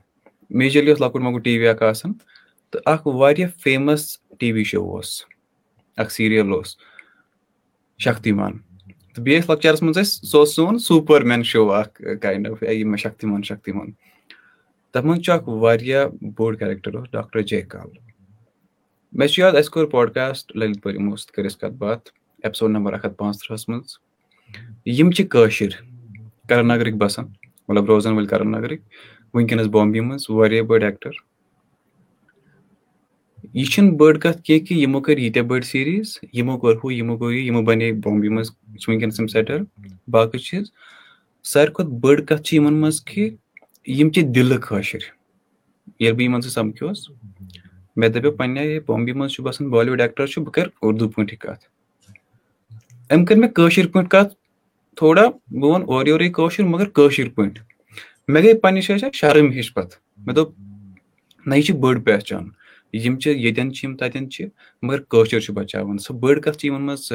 میجرلی 0.49 0.89
اوس 0.91 1.01
لۄکُٹ 1.01 1.21
مۄکُٹ 1.21 1.43
ٹی 1.43 1.57
وی 1.57 1.67
اکھ 1.67 1.83
آسان 1.83 2.13
تہٕ 2.71 2.81
اکھ 2.85 3.07
واریاہ 3.07 3.49
فیمَس 3.63 4.19
ٹی 4.39 4.51
وی 4.51 4.63
شو 4.63 4.81
اوس۔ 4.91 5.25
اکھ 5.97 6.11
سیٖریل 6.11 6.51
اوس۔ 6.51 6.77
شکتی 7.99 8.31
مان 8.31 8.57
تہٕ 9.13 9.23
بیٚیہِ 9.23 9.41
ٲسۍ 9.41 9.49
لۄکچارَس 9.49 9.81
منٛز 9.81 9.97
اَسہِ 9.97 10.27
سُہ 10.29 10.37
اوس 10.37 10.55
سون 10.55 10.77
سوٗپر 10.79 11.21
مین 11.21 11.43
شو 11.43 11.71
اکھ 11.71 12.01
کاینڈ 12.21 12.47
آف 12.47 12.63
یِم 12.63 12.95
شکتی 12.95 13.27
مان 13.27 13.43
شکتی 13.43 13.71
مان 13.71 13.91
تَتھ 14.91 15.05
منٛز 15.05 15.21
چھُ 15.25 15.33
اکھ 15.33 15.49
واریاہ 15.49 16.07
بوٚڑ 16.37 16.55
کیریکٹر 16.55 16.95
اوس 16.95 17.11
ڈاکٹر 17.11 17.41
جے 17.41 17.61
کال 17.61 18.12
مےٚ 19.17 19.27
چھُ 19.27 19.39
یاد 19.39 19.55
اَسہِ 19.55 19.71
کوٚر 19.71 19.85
پاڈکاسٹ 19.89 20.51
للِت 20.55 20.81
پورِ 20.83 20.95
یِمو 20.95 21.15
سۭتۍ 21.15 21.33
کٔر 21.33 21.45
اَسہِ 21.45 21.59
کَتھ 21.59 21.73
باتھ 21.77 22.09
ایپسوڈ 22.43 22.71
نمبر 22.71 22.93
اکھ 22.93 23.05
ہَتھ 23.05 23.17
پانٛژھ 23.17 23.37
تٕرٛہَس 23.37 23.67
منٛز 23.69 23.97
یِم 24.97 25.11
چھِ 25.11 25.27
کٲشِر 25.31 25.69
کرن 26.49 26.67
نگرٕکۍ 26.67 26.97
بَسان 26.99 27.25
مطلب 27.67 27.85
روزان 27.85 28.13
وٲلۍ 28.13 28.27
کرن 28.29 28.51
نگرٕکۍ 28.51 28.81
وٕنکیٚنس 29.33 29.67
بامبے 29.73 30.01
منٛز 30.01 30.25
واریاہ 30.29 30.63
بٔڑ 30.69 30.81
ایٚکٹر 30.83 31.11
یہِ 33.53 33.65
چھُنہٕ 33.71 33.95
بٔڑ 33.97 34.17
کَتھ 34.17 34.41
کینٛہہ 34.43 34.65
کہِ 34.65 34.77
یِمو 34.77 35.01
کٔرۍ 35.01 35.19
ییٖتیاہ 35.21 35.45
بٔڑۍ 35.45 35.65
سیٖریٖز 35.71 36.17
یِمو 36.33 36.57
کوٚر 36.59 36.75
ہُہ 36.83 36.93
یِمو 36.93 37.17
کوٚر 37.17 37.33
یہِ 37.33 37.45
یِمو 37.45 37.61
بَنے 37.67 37.91
بامبے 38.03 38.29
منٛز 38.29 38.49
چھِ 38.79 38.89
وٕنکیٚنس 38.89 39.19
یِم 39.19 39.27
سیٹل 39.27 39.63
باقٕے 40.11 40.39
چیٖز 40.39 40.71
ساروی 41.51 41.73
کھۄتہٕ 41.73 41.99
بٔڑ 42.01 42.19
کَتھ 42.21 42.41
چھِ 42.43 42.55
یِمن 42.55 42.73
منٛز 42.81 43.03
کہِ 43.05 43.29
یِم 43.87 44.11
چھِ 44.11 44.23
دِلہٕ 44.35 44.59
کٲشِر 44.67 44.99
ییٚلہِ 45.99 46.15
بہٕ 46.17 46.25
یِمن 46.25 46.41
سۭتۍ 46.41 46.53
سَمکھیوس 46.53 47.09
مےٚ 47.95 48.09
دَپیو 48.09 48.31
پَنٕنہِ 48.31 48.59
آیہِ 48.59 49.15
منٛز 49.15 49.31
چھُ 49.31 49.43
باسان 49.43 49.69
بالی 49.69 49.91
وُڈ 49.91 50.01
ایٚکٹر 50.01 50.27
چھُ 50.27 50.41
بہٕ 50.43 50.51
کَرٕ 50.51 50.69
اُردو 50.81 51.09
پٲٹھی 51.09 51.37
کَتھ۔ 51.37 51.65
أمۍ 53.13 53.25
کٔر 53.25 53.35
مےٚ 53.35 53.51
کٲشِر 53.51 53.87
پٲٹھۍ 53.87 54.09
کَتھ، 54.09 54.33
تھوڑا 54.95 55.23
بہٕ 55.27 55.71
وَنہٕ 55.71 55.87
اورٕ 55.87 56.07
یورے 56.07 56.29
کٲشُر 56.29 56.63
مَگر 56.63 56.89
کٲشِر 56.89 57.29
پٲٹھۍ۔ 57.29 57.63
مےٚ 58.27 58.43
گٔے 58.43 58.53
پَنٕنہِ 58.53 58.83
جایہِ 58.87 59.13
شرم 59.13 59.51
ہِش 59.51 59.73
پَتہٕ۔ 59.73 59.99
مےٚ 60.17 60.35
دوٚپ، 60.35 60.51
نہ، 61.45 61.55
یہِ 61.55 61.63
چھِ 61.63 61.75
بٔڑ 61.75 61.99
پہچان۔ 61.99 62.49
یِم 62.93 63.19
چھِ، 63.19 63.35
ییٚتٮ۪ن 63.35 63.73
چھِ، 63.73 63.87
یِم 63.87 63.95
تَتٮ۪ن 63.97 64.29
چھِ، 64.29 64.45
مَگر 64.81 64.99
کٲشُر 65.01 65.39
چھُ 65.39 65.53
بَچاوان۔ 65.53 65.97
سۄ 65.97 66.15
بٔڑ 66.15 66.39
کَتھ 66.39 66.57
چھِ 66.57 66.65
یِمن 66.67 66.81
منٛز 66.81 67.11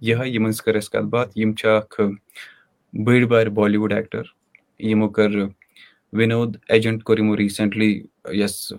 یِہے 0.00 0.28
یِمن 0.28 0.52
سۭتۍ 0.52 0.64
کٔر 0.64 0.76
اَسہِ 0.76 0.90
کَتھ 0.90 1.06
باتھ۔ 1.06 1.38
یِم 1.38 1.52
چھِ 1.54 1.68
اکھ 1.68 2.00
بٔڑۍ 3.04 3.26
بارِ 3.26 3.46
بالی 3.46 3.76
وُڈ 3.76 3.92
ایٚکٹر۔ 3.92 4.22
یِمو 4.78 5.08
کٔر 5.08 5.32
وِنود 6.12 6.56
ایجنٹ 6.68 7.02
کوٚر 7.02 7.18
یِمو 7.18 7.36
ریٖسنٹلی 7.36 8.02
یۄس 8.32 8.72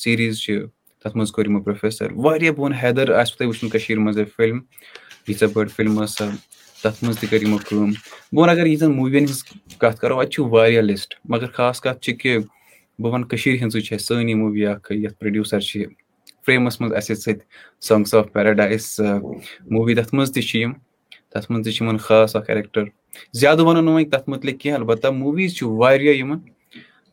سیٖریٖز 0.00 0.40
چھِ 0.42 0.60
تَتھ 1.02 1.16
منٛز 1.16 1.32
کوٚر 1.32 1.46
یِمو 1.46 1.60
پروفیسر 1.62 2.12
واریاہ 2.24 2.52
بہٕ 2.52 2.60
وَنہٕ 2.64 2.82
حیدر 2.82 3.10
آسوٕ 3.20 3.36
تۄہہِ 3.38 3.48
وٕچھمُت 3.48 3.72
کٔشیٖر 3.72 3.98
منٛز 3.98 4.18
فِلم 4.36 4.58
ییٖژاہ 5.28 5.48
بٔڑ 5.54 5.66
فِلم 5.76 6.02
ٲس 6.02 6.14
سۄ 6.18 6.26
تَتھ 6.82 7.04
منٛز 7.04 7.18
تہِ 7.20 7.28
کٔر 7.30 7.42
یِمو 7.42 7.58
کٲم 7.68 7.90
بہٕ 8.32 8.42
وَنہٕ 8.42 8.54
اَگر 8.54 8.66
ییٖژاہ 8.66 8.88
موٗوِین 8.88 9.24
ہٕنٛز 9.24 9.44
کَتھ 9.78 10.00
کَرو 10.00 10.18
اَتہِ 10.20 10.32
چھُ 10.32 10.44
واریاہ 10.52 10.82
لِسٹ 10.82 11.14
مَگر 11.30 11.50
خاص 11.56 11.80
کَتھ 11.80 12.00
چھِ 12.04 12.16
کہِ 12.20 12.38
بہٕ 12.98 13.12
وَنہٕ 13.12 13.28
کٔشیٖر 13.28 13.56
ہِنٛزٕے 13.62 13.80
چھِ 13.80 13.94
اَسہِ 13.94 14.06
سٲنی 14.06 14.34
موٗوی 14.34 14.66
اکھ 14.66 14.92
یَتھ 14.92 15.18
پروڈیوٗسر 15.18 15.60
چھِ 15.68 15.84
فرٛیمَس 16.44 16.80
منٛز 16.80 16.92
اَسہِ 16.96 17.16
سۭتۍ 17.16 17.44
سانگٕس 17.88 18.14
آف 18.14 18.32
پیراڈایس 18.32 19.00
موٗوی 19.70 19.94
تَتھ 19.94 20.14
منٛز 20.14 20.32
تہِ 20.34 20.42
چھِ 20.48 20.60
یِم 20.60 20.72
تَتھ 21.32 21.50
منٛز 21.50 21.64
تہِ 21.64 21.72
چھِ 21.74 21.82
یِمن 21.82 21.98
خاص 22.06 22.36
اکھ 22.36 22.46
کیریکٹر 22.46 22.84
زیادٕ 23.40 23.64
وَنو 23.66 23.80
نہٕ 23.80 23.94
وۄنۍ 23.94 24.10
تَتھ 24.12 24.28
مُتعلِق 24.30 24.60
کیٚنٛہہ 24.60 24.80
اَلبتہ 24.80 25.08
موٗویٖز 25.08 25.54
چھِ 25.56 25.66
واریاہ 25.80 26.14
یِمن 26.14 26.38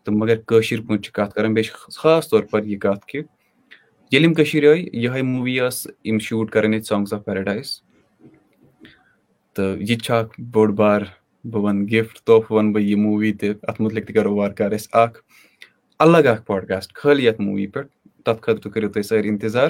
تہٕ 0.04 0.16
مَگر 0.16 0.36
کٲشِر 0.48 0.82
پٲٹھۍ 0.88 1.02
چھِ 1.04 1.12
کَتھ 1.14 1.34
کران، 1.34 1.54
بیٚیہِ 1.54 1.72
چھِ 1.72 1.92
خاص 2.02 2.30
طور 2.30 2.44
پر 2.52 2.64
یہِ 2.64 2.80
کَتھ 2.80 3.06
کہِ 3.08 3.22
ییٚلہِ 4.12 4.28
یِم 4.28 4.34
کٔشیٖر 4.34 4.72
آیہِ 4.72 4.88
یِہے 4.94 5.22
موٗوی 5.22 5.60
ٲس 5.60 5.88
یِم 6.06 6.20
شوٗٹ 6.20 6.52
کران 6.52 6.74
ییٚتہِ 6.74 6.88
سانگٕس 6.90 7.14
آف 7.14 7.26
پیراڈایس 7.26 7.82
تہٕ 9.54 9.78
یہِ 9.80 9.98
تہِ 9.98 10.06
چھُ 10.06 10.14
اکھ 10.16 10.40
بوٚڑ 10.54 10.72
بار، 10.80 11.02
بہٕ 11.52 11.62
وَنہٕ 11.64 11.88
گِفٹ 11.92 12.20
توفہٕ 12.26 12.56
وَنہٕ 12.56 12.74
بہٕ 12.74 12.84
یہِ 12.84 12.98
موٗوی 12.98 13.32
تہِ، 13.40 13.50
اَتھ 13.68 13.82
مُتعلِق 13.82 14.06
تہِ 14.08 14.16
کَرو 14.16 14.36
وارٕ 14.36 14.56
کارٕ 14.56 14.74
أسۍ 14.76 14.88
اکھ 15.04 15.18
الگ 16.04 16.26
اکھ 16.32 16.46
پاڈکاسٹ 16.46 16.94
خٲلی 16.96 17.26
یَتھ 17.26 17.42
موٗوی 17.42 17.68
پٮ۪ٹھ، 17.68 17.90
تَتھ 18.26 18.42
خٲطرٕ 18.42 18.72
کٔرِو 18.72 18.90
تُہۍ 18.90 19.04
سٲری 19.04 19.30
اِنتِظار۔ 19.30 19.70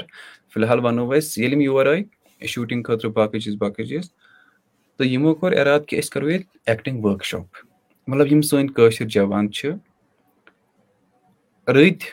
فِلحال 0.54 0.80
وَنو 0.86 1.12
أسۍ، 1.14 1.38
ییٚلہِ 1.38 1.54
یِم 1.54 1.62
یور 1.62 1.86
آیہِ 1.86 2.04
شوٗٹِنٛگ 2.48 2.84
خٲطرٕ 2.84 3.12
باقٕے 3.12 3.40
چیٖز 3.40 3.56
باقٕے 3.62 3.84
چیٖز۔ 3.86 4.10
تہٕ 4.98 5.08
یِمو 5.08 5.34
کوٚر 5.36 5.52
اِرادٕ 5.60 5.86
کہِ 5.88 6.00
أسۍ 6.00 6.10
کَرو 6.14 6.30
ییٚتہِ 6.30 6.48
ایٚکٹِنٛگ 6.66 7.06
ؤرٕک 7.06 7.24
شاپ 7.24 7.48
مطلب 8.08 8.28
یِم 8.32 8.42
سٲنۍ 8.42 8.74
کٲشِر 8.76 9.06
جوان 9.06 9.52
چھِ 9.52 9.72
رٕتۍ 11.70 12.08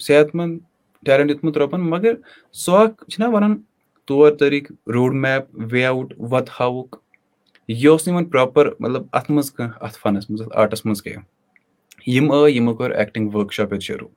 صحت 0.00 0.34
منٛد 0.34 0.58
ٹیلنٹ 1.06 1.28
دیُتمُت 1.30 1.58
رۄبَن 1.58 1.80
مَگر 1.80 2.14
سُہ 2.52 2.74
اکھ 2.74 3.10
چھِنہ 3.10 3.28
وَنان 3.28 3.56
طور 4.04 4.32
طٔریٖقہٕ 4.32 4.76
روڈ 4.92 5.14
میپ 5.14 5.42
وے 5.72 5.84
آوُٹ 5.84 6.14
وَتہٕ 6.18 6.54
ہاوُکھ 6.60 6.98
یہِ 7.68 7.86
اوس 7.86 8.08
نہٕ 8.08 8.16
یِمن 8.16 8.30
پراپر 8.30 8.70
مطلب 8.80 9.06
اَتھ 9.12 9.30
منٛز 9.30 9.52
کانٛہہ 9.52 9.84
اَتھ 9.84 9.98
فنَس 10.02 10.30
منٛز 10.30 10.42
اَتھ 10.42 10.56
آرٹَس 10.56 10.86
منٛز 10.86 11.02
کینٛہہ۔ 11.02 11.22
یِم 12.06 12.32
آے 12.32 12.50
یِمو 12.50 12.74
کوٚر 12.74 12.90
ایٚکٹِنٛگ 12.90 13.30
ؤرٕک 13.34 13.52
شاپ 13.52 13.72
ییٚتہِ 13.72 13.86
شروٗع۔ 13.86 14.10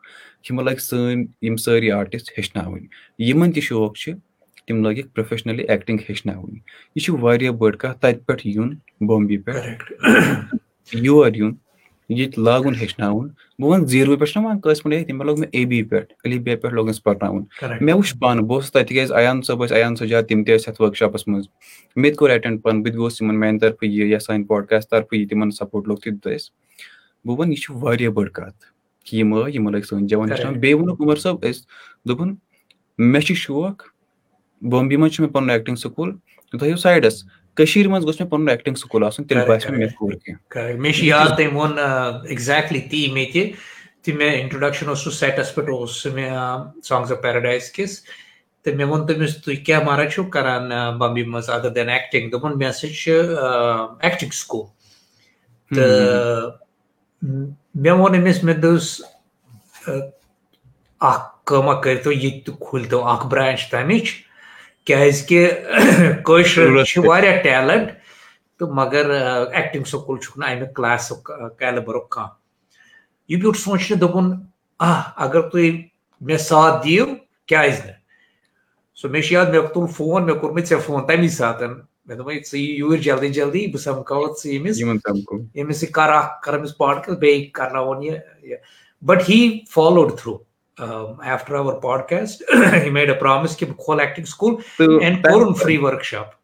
یِمو 0.50 0.62
لَگہِ 0.62 0.80
سٲنۍ 0.80 1.26
یِم 1.42 1.56
سٲری 1.56 1.92
آرٹِسٹ 1.92 2.30
ہیٚچھناوٕنۍ۔ 2.30 2.86
یِمن 3.20 3.52
تہِ 3.52 3.64
شوق 3.64 3.98
چھِ 3.98 4.14
تِم 4.68 4.88
لٲگِکھ 4.88 5.08
پروفیشنٔلی 5.08 5.64
ایٚکٹِنٛگ 5.64 6.00
ہیٚچھناوٕنۍ۔ 6.00 6.56
یہِ 6.96 7.04
چھِ 7.04 7.14
واریاہ 7.20 7.52
بٔڑ 7.52 7.76
کَتھ 7.76 7.98
تَتہِ 7.98 8.26
پٮ۪ٹھ 8.26 8.48
یُن 8.48 8.76
بامبے 9.02 9.38
پٮ۪ٹھ۔ 9.38 9.94
یور 10.94 11.32
یُن۔ 11.36 11.56
ییٚتہِ 12.10 12.44
لاگُن 12.44 12.76
ہیٚچھناوُن 12.76 13.28
بہٕ 13.60 13.70
وَنہٕ 13.70 13.86
زیٖروٕ 13.86 14.18
پٮ۪ٹھ 14.18 14.32
چھُنہ 14.32 14.46
وَنان 14.46 14.60
کٲنٛسہِ 14.60 14.84
پٲٹھۍ 14.84 15.06
تِمو 15.08 15.24
لوگ 15.24 15.40
مےٚ 15.40 15.50
اے 15.52 15.66
بی 15.66 15.84
پٮ۪ٹھ 15.84 16.14
علی 16.26 16.40
بے 16.40 16.56
پٮ۪ٹھ 16.56 16.74
لوگ 16.74 16.90
اَسہِ 16.90 17.04
پَرناوُن۔ 17.04 17.44
مےٚ 17.82 17.96
وٕچھ 17.96 18.16
پانہٕ 18.20 18.44
بہٕ 18.44 18.56
اوسُس 18.56 18.72
تَتہِ 18.72 18.88
تِکیازِ 18.88 19.12
اَیان 19.14 19.42
صٲب 19.42 19.64
ٲسۍ 19.66 19.76
اَیان 19.76 19.96
سجاد 19.96 20.24
تِم 20.30 20.44
تہِ 20.44 20.56
ٲسۍ 20.56 20.68
یَتھ 20.68 20.82
ؤرٕک 20.82 20.96
شاپَس 20.96 21.28
منٛز۔ 21.28 21.46
مےٚ 21.96 22.12
تہِ 22.12 22.18
کوٚر 22.18 22.30
ایٚٹینٛڈ 22.30 22.62
پَنُن 22.64 22.82
بہٕ 22.82 22.92
تہِ 22.92 22.98
گوٚوُس 22.98 23.22
یِمن 23.22 23.40
میانہِ 23.40 23.62
طرفہٕ 23.62 23.90
یہِ 23.90 24.10
یا 24.12 24.20
سانہِ 24.20 24.48
پاڈکاسٹ 24.48 24.90
طرفہٕ 24.90 25.20
یہِ 25.20 25.30
تِمن 25.30 25.52
سَپوٹ 25.52 25.88
لوٚگ 25.88 25.98
تہِ 25.98 26.34
اَسہِ۔ 26.34 26.52
بہٕ 27.26 27.38
وَنہٕ 27.40 27.52
یہِ 27.52 27.60
چھِ 27.62 27.76
واریاہ 27.82 28.12
بٔڑ 28.12 28.30
کَتھ 28.30 28.66
کہِ 29.06 29.20
یِم 29.20 29.36
ٲے 29.36 29.52
یِمو 29.54 29.70
لٔگۍ 29.70 29.86
سٲنۍ 29.90 30.08
جوان 30.08 30.30
ہیٚچھناوُن 30.30 30.60
بیٚیہِ 30.60 30.80
ووٚنُکھ 30.80 31.02
عمر 31.02 31.16
صٲب 31.16 31.46
أسۍ 31.46 31.62
دوٚپُن 32.06 32.36
مےٚ 32.98 33.22
چھُ 33.22 33.36
شوق 33.36 33.84
بامبے 34.62 34.98
منٛز 34.98 35.14
چھُ 35.14 35.24
مےٚ 35.24 35.34
پَنُن 35.34 35.50
ایٚکٹِنٛگ 35.50 35.76
سکوٗل 35.76 36.12
تُہۍ 36.52 36.60
تھٲیِو 36.60 36.76
سایڈَس 36.76 37.24
کٔشیٖر 37.58 37.88
منٛز 37.88 38.04
گوٚژھ 38.04 38.22
مےٚ 38.22 38.30
پَنُن 38.30 38.50
ایٚکٹِنٛگ 38.50 38.76
سکوٗل 38.76 39.04
آسُن 39.04 39.24
تیٚلہِ 39.24 39.48
باسہِ 39.48 39.70
مےٚ 39.70 39.80
مےٚ 39.80 39.94
کوٚر 39.98 40.16
کینٛہہ 40.16 40.76
مےٚ 40.78 40.94
چھُ 40.94 41.04
یاد 41.06 41.28
تٔمۍ 41.38 41.54
ووٚن 41.54 41.80
ایٚگزیکٹلی 41.80 42.80
تی 42.80 43.12
مےٚ 43.14 43.32
تہِ 43.34 43.52
تہِ 44.04 44.14
مےٚ 44.16 44.40
اِنٹرٛوڈَکشَن 44.40 44.90
اوس 44.90 45.00
سُہ 45.04 45.12
سیٹَس 45.12 45.56
پٮ۪ٹھ 45.56 45.70
اوس 45.70 45.92
سُہ 46.02 46.14
مےٚ 46.14 46.32
سانگٕس 46.84 47.12
آف 47.12 47.22
پیراڈایِز 47.22 47.72
کِس۔ 47.72 48.02
تہٕ 48.64 48.76
مےٚ 48.76 48.88
ووٚن 48.88 49.06
تٔمِس 49.08 49.38
تُہۍ 49.44 49.56
کیاہ 49.66 49.84
مہراج 49.84 50.14
چھِو؟ 50.14 50.24
کَران 50.24 50.72
بامبے 50.98 51.24
منٛز 51.24 51.50
اَدَر 51.50 51.70
دٮ۪ن 51.70 51.90
ایٚکٹِنٛگ 51.90 52.64
ہَسا 52.70 52.88
چھُ 52.88 53.12
ایٚکٹِنٛگ 54.02 54.32
سکوٗل 54.32 54.66
تہٕ 55.76 56.52
مےٚ 57.76 57.94
ووٚن 57.94 58.16
أمِس 58.16 58.44
مےٚ 58.44 58.56
دوٚپُس 58.56 59.02
اَکھ 61.00 61.46
کٲمہ 61.46 61.74
کٔرۍتو 61.82 62.12
ییٚتہِ 62.12 62.46
تہِ 62.46 62.60
کھوٗلۍتو 62.60 63.06
اَکھ 63.08 63.28
برٛانٛچ 63.28 63.70
تَمِچ 63.70 64.27
کیٛازِکہِ 64.88 66.22
کٲشُر 66.26 66.84
چھِ 66.84 67.06
واریاہ 67.06 67.42
ٹیلنٛٹ 67.44 67.88
تہٕ 68.58 68.70
مگر 68.80 69.10
ایٚکٹِنٛگ 69.10 69.84
سکوٗل 69.92 70.18
چھُکھ 70.24 70.38
نہٕ 70.40 70.50
اَمہِ 70.52 70.74
کٕلاسُک 70.76 71.32
کیلبرُک 71.60 72.10
کانٛہہ 72.10 72.36
یہِ 73.30 73.42
پیوٚٹ 73.42 73.58
سونٛچنہِ 73.58 74.00
دوٚپُن 74.02 74.34
اگر 75.24 75.42
تُہۍ 75.50 75.70
مےٚ 76.22 76.38
ساتھ 76.50 76.84
دِیِو 76.84 77.06
کیٛازِ 77.48 77.86
نہٕ 77.86 77.96
سُہ 79.00 79.10
مےٚ 79.12 79.22
چھُ 79.26 79.34
یاد 79.34 79.46
مےٚ 79.52 79.68
تُل 79.74 79.86
فون 79.96 80.26
مےٚ 80.26 80.40
کوٚرمُت 80.40 80.68
ژےٚ 80.70 80.80
فون 80.86 81.06
تَمی 81.08 81.30
ساتہٕ 81.40 81.68
مےٚ 81.70 82.18
دوٚپمَے 82.18 82.40
ژٕ 82.40 82.58
یہِ 82.60 82.78
یوٗرۍ 82.80 83.02
جلدی 83.06 83.30
جلدی 83.38 83.68
بہٕ 83.72 83.82
سَمکھاوَتھ 83.84 84.36
ژٕ 84.42 84.58
أمِس 84.58 84.82
أمِس 85.62 85.80
سۭتۍ 85.80 85.92
کَر 85.98 86.10
اکھ 86.10 86.42
کَر 86.44 86.58
أمِس 86.60 86.78
پاڈکاسٹ 86.78 87.20
بیٚیہِ 87.20 87.52
کَرناوُن 87.58 88.04
یہِ 88.04 88.18
but 89.08 89.30
he 89.30 89.40
followed 89.74 90.18
through 90.20 90.38
after 90.80 91.56
our 91.56 91.80
podcast 91.82 92.44
he 92.74 92.90
made 92.90 93.10
a 93.10 93.20
promise 93.20 93.58
کہِ 93.58 93.68
بہٕ 93.68 93.78
کھولہٕ 93.78 94.06
ایٚکٹِنٛگ 94.06 94.26
سکوٗل 94.26 94.56
اینٛڈ 95.02 95.24
کوٚرُن 95.24 95.54
فرٛی 95.54 95.78
ؤرٕک 95.78 96.04
شاپ 96.04 96.36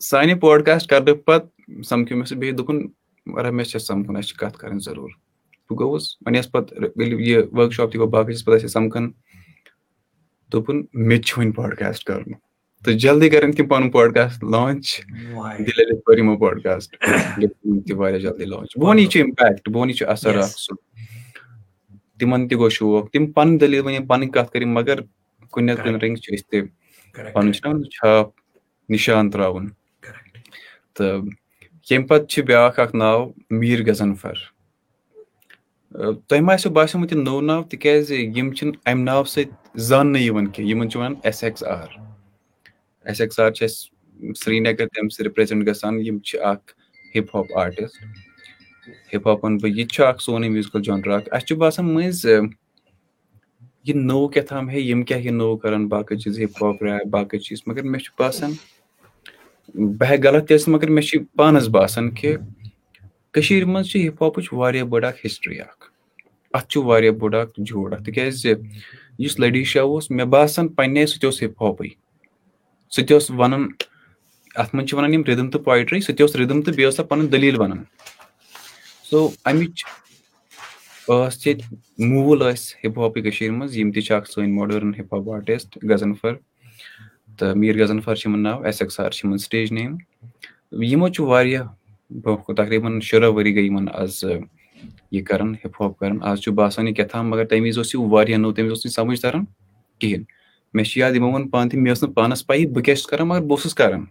سانہِ 0.00 0.40
پاڈکاسٹ 0.40 0.88
کَرنہٕ 0.90 1.14
پَتہٕ 1.24 1.82
سَمکھیو 1.88 2.16
مےٚ 2.16 2.26
سُہ 2.26 2.36
بیٚیہِ 2.36 2.56
دوٚپُن 2.56 2.86
مےٚ 3.26 3.64
چھِ 3.64 3.80
سَمکھُن 3.80 4.16
اَسہِ 4.16 4.28
چھِ 4.28 4.36
کَتھ 4.38 4.58
کَرٕنۍ 4.58 4.80
ضروٗر 4.84 5.08
بہٕ 5.70 5.78
گوٚوُس 5.78 6.16
وۄنۍ 6.26 6.40
ٲسۍ 6.40 6.50
پَتہٕ 6.50 6.90
ییٚلہِ 6.96 7.20
یہِ 7.28 7.42
ؤرٕک 7.52 7.72
شاپ 7.72 7.92
تہِ 7.92 7.98
گوٚو 7.98 8.10
باقٕے 8.10 8.34
چھِ 8.34 8.44
پَتہٕ 8.44 8.56
أسۍ 8.56 8.68
سَمکھان 8.72 9.10
دوٚپُن 10.52 10.82
مےٚ 10.92 11.18
تہِ 11.18 11.24
چھُ 11.26 11.38
وۄنۍ 11.38 11.52
پاڈکاسٹ 11.56 12.04
کَرُن 12.04 12.32
تہٕ 12.84 12.94
جلدی 12.98 13.28
کَرن 13.28 13.52
تِم 13.52 13.66
پَنُن 13.68 13.90
پاڈکاسٹ 13.90 14.44
لانچ 14.44 15.00
یِمو 16.18 16.36
پاڈکاسٹ 16.38 16.96
تہِ 16.96 17.94
واریاہ 17.96 18.18
جلدی 18.20 18.44
لانچ 18.44 18.76
بہٕ 18.76 18.88
وَنہٕ 18.88 19.00
یہِ 19.00 19.10
چھُ 19.10 19.20
اِمپیکٹ 19.20 19.68
بہٕ 19.68 19.80
وَنہٕ 19.80 19.90
یہِ 19.90 19.98
چھُ 19.98 20.08
اَثر 20.08 20.38
اکھ 20.38 20.58
سُہ 20.58 20.74
تِمن 22.20 22.48
تہِ 22.48 22.58
گوٚو 22.58 22.68
شوق 22.76 23.10
تِم 23.12 23.26
پَنٕنۍ 23.32 23.58
دٔلیٖل 23.60 23.86
ؤنِو 23.86 24.06
پَنٕنۍ 24.06 24.30
کَتھ 24.34 24.50
کٔرِو 24.52 24.66
مَگر 24.76 25.00
کُنہِ 25.50 25.70
نتہٕ 25.70 25.84
کُنہِ 25.84 26.00
رٔنٛگۍ 26.02 26.20
چھِ 26.22 26.34
أسۍ 26.34 26.48
تہِ 26.50 27.32
پَنُن 27.32 27.52
چھُنہ 27.52 27.82
چھاپ 27.94 28.28
نِشان 28.90 29.30
تراوُن 29.30 29.68
تہٕ 30.94 31.22
ییٚمہِ 31.90 32.08
پَتہٕ 32.08 32.28
چھُ 32.30 32.42
بیاکھ 32.46 32.80
اکھ 32.80 32.94
ناو 32.96 33.30
میٖر 33.50 33.80
غزنفر 33.86 34.36
تۄہہِ 36.28 36.42
ما 36.46 36.52
آسیو 36.54 36.70
باسیومُت 36.72 37.12
یہِ 37.12 37.22
نوٚو 37.22 37.40
ناو 37.40 37.62
تِکیازِ 37.70 38.12
یِم 38.36 38.52
چھِنہٕ 38.56 38.76
اَمہِ 38.86 39.04
ناوٕ 39.04 39.26
سۭتۍ 39.34 39.78
زاننہٕ 39.88 40.22
یِوان 40.22 40.46
کینٛہہ 40.52 40.70
یِمن 40.70 40.90
چھِ 40.90 40.96
وَنان 40.98 41.14
S 41.24 41.42
X 41.44 41.62
R 41.64 41.88
S 43.04 43.20
X 43.20 43.38
R 43.40 43.50
چھِ 43.56 43.64
اَسہِ 43.64 44.34
سرینگر 44.42 44.86
تَمہِ 44.86 45.10
سۭتۍ 45.12 45.26
رِپریزنٹ 45.26 45.66
گژھان 45.66 46.00
یِم 46.06 46.18
چھِ 46.26 46.38
اکھ 46.50 46.72
hip 47.14 47.34
hop 47.34 47.56
artist 47.62 47.96
hip 49.12 49.28
hop 49.28 49.44
وَنہٕ 49.44 49.60
بہٕ 49.62 49.70
یہِ 49.76 49.86
تہِ 49.88 49.94
چھُ 49.94 50.04
اکھ 50.04 50.22
سونُے 50.22 50.48
میوٗزِکَل 50.48 50.82
جانڈر 50.82 51.10
اکھ 51.10 51.28
اَسہِ 51.32 51.46
چھُ 51.46 51.56
باسان 51.56 51.86
مٔنٛزۍ 51.94 52.48
یہِ 53.84 53.96
نوٚو 53.96 54.28
کیٛاہ 54.28 54.46
تھام 54.46 54.70
ہے، 54.70 54.80
یِم 54.80 55.02
کیٛاہ 55.02 55.20
یہِ 55.20 55.32
نوٚو 55.32 55.56
کَران 55.56 55.86
باقٕے 55.88 56.16
چیٖز 56.16 56.38
ہِپ 56.40 56.62
ہاپ 56.62 56.82
ریپ 56.82 57.06
باقٕے 57.10 57.38
چیٖز. 57.38 57.60
مگر 57.66 57.82
مےٚ 57.82 58.00
چھُ 58.04 58.12
باسان، 58.18 58.52
بہٕ 59.74 60.08
ہٮ۪کہٕ 60.10 60.24
غلط 60.24 60.48
تہِ 60.48 60.56
ٲسِتھ، 60.56 60.68
مگر 60.68 60.90
مےٚ 60.90 61.06
چھُ 61.08 61.18
پانَس 61.36 61.68
باسان 61.76 62.10
کہِ 62.10 62.36
کٔشیٖرِ 63.32 63.66
منٛز 63.66 63.86
چھِ 63.90 64.08
ہِپ 64.08 64.22
ہاپٕچ 64.22 64.52
واریاہ 64.52 64.84
بٔڑ 64.84 65.04
اکھ 65.04 65.26
ہِسٹری 65.26 65.60
اکھ۔ 65.60 65.84
اَتھ 66.54 66.68
چھُ 66.70 66.82
واریاہ 66.84 67.12
بوٚڑ 67.18 67.34
اکھ 67.34 67.60
جوڑ 67.68 67.92
اکھ 67.94 68.02
تِکیازِ 68.04 68.52
یُس 69.18 69.38
لٔڈی 69.40 69.64
شاہ 69.72 69.82
اوس، 69.82 70.10
مےٚ 70.10 70.26
باسان 70.26 70.68
پنٕنے 70.68 71.06
سُہ 71.06 71.20
تہِ 71.20 71.26
اوس 71.26 71.42
ہِپ 71.42 71.62
ہاپٕے 71.62 71.88
سُہ 72.94 73.06
تہِ 73.06 73.12
اوس 73.14 73.30
وَنان، 73.30 73.66
اَتھ 74.54 74.74
منٛز 74.74 74.88
چھِ 74.88 74.96
وَنان 74.98 75.14
یِم 75.14 75.22
رِدم 75.28 75.50
تہٕ 75.50 75.64
پویٹری 75.64 76.00
سُہ 76.00 76.12
تہِ 76.14 76.22
اوس 76.22 76.36
رِدم 76.36 76.62
تہٕ 76.62 76.74
بیٚیہِ 76.74 76.86
اوس 76.86 76.96
سۄ 76.96 77.08
پَنُن 77.08 77.32
دٔلیٖل 77.32 77.60
وَنان۔ 77.60 77.82
سو 79.10 79.28
اَمِچ 79.44 79.84
ٲس 81.08 81.46
ییٚتہِ 81.46 82.04
موٗل 82.10 82.38
ٲسۍ 82.38 82.74
ہِپ 82.84 82.98
ہاپٕے 82.98 83.22
کٔشیٖر 83.22 83.50
منٛز 83.52 83.76
یِم 83.76 83.90
تہِ 83.92 84.02
چھِ 84.06 84.14
اکھ 84.14 84.28
سٲنۍ 84.30 84.52
modern 84.56 84.92
hip 84.98 85.14
hop 85.14 85.30
artist 85.34 85.78
Ghazanfar 85.90 86.34
تہٕ 87.38 87.54
میٖر 87.56 87.82
غزنفر 87.82 88.14
چھِ 88.14 88.28
یِمن 88.28 88.42
ناو 88.42 88.62
ایس 88.64 88.80
ایٚکٕس 88.80 89.00
آر 89.00 89.10
چھِ 89.10 89.24
یِمن 89.24 89.38
سِٹیج 89.44 89.72
نیم 89.72 89.96
یِمو 90.90 91.08
چھُ 91.14 91.24
واریاہ 91.30 91.64
برونٛہہ 92.22 92.54
تقریٖبن 92.62 93.00
شُراہ 93.08 93.30
ؤری 93.34 93.54
گٔے 93.56 93.62
یِمن 93.62 93.88
آز 94.02 94.24
یہ 95.12 95.22
کران 95.28 95.54
ہپ 95.64 95.82
ہاپ 95.82 95.98
کران 95.98 96.18
آج 96.30 96.48
باسان 96.60 96.88
یہ 96.88 96.94
کتام 96.94 97.30
مگر 97.30 97.46
تمہ 97.50 97.68
وز 97.68 97.78
اس 97.78 97.94
یہ 97.94 98.36
نو 98.36 98.52
تمہ 98.52 98.70
وز 98.70 98.86
سمجھ 98.94 99.20
تران 99.20 99.44
کہین 100.00 100.22
مے 100.74 100.82
یاد 100.96 101.16
یمو 101.16 101.32
ون 101.32 101.48
پان 101.50 101.68
تہ 101.68 101.76
مے 101.76 101.94
پانس 102.14 102.46
پی 102.46 102.66
بہ 102.66 102.80
کیا 102.80 102.94
کران 103.10 103.28
مگر 103.28 103.46
بہس 103.50 103.74
کران 103.74 104.04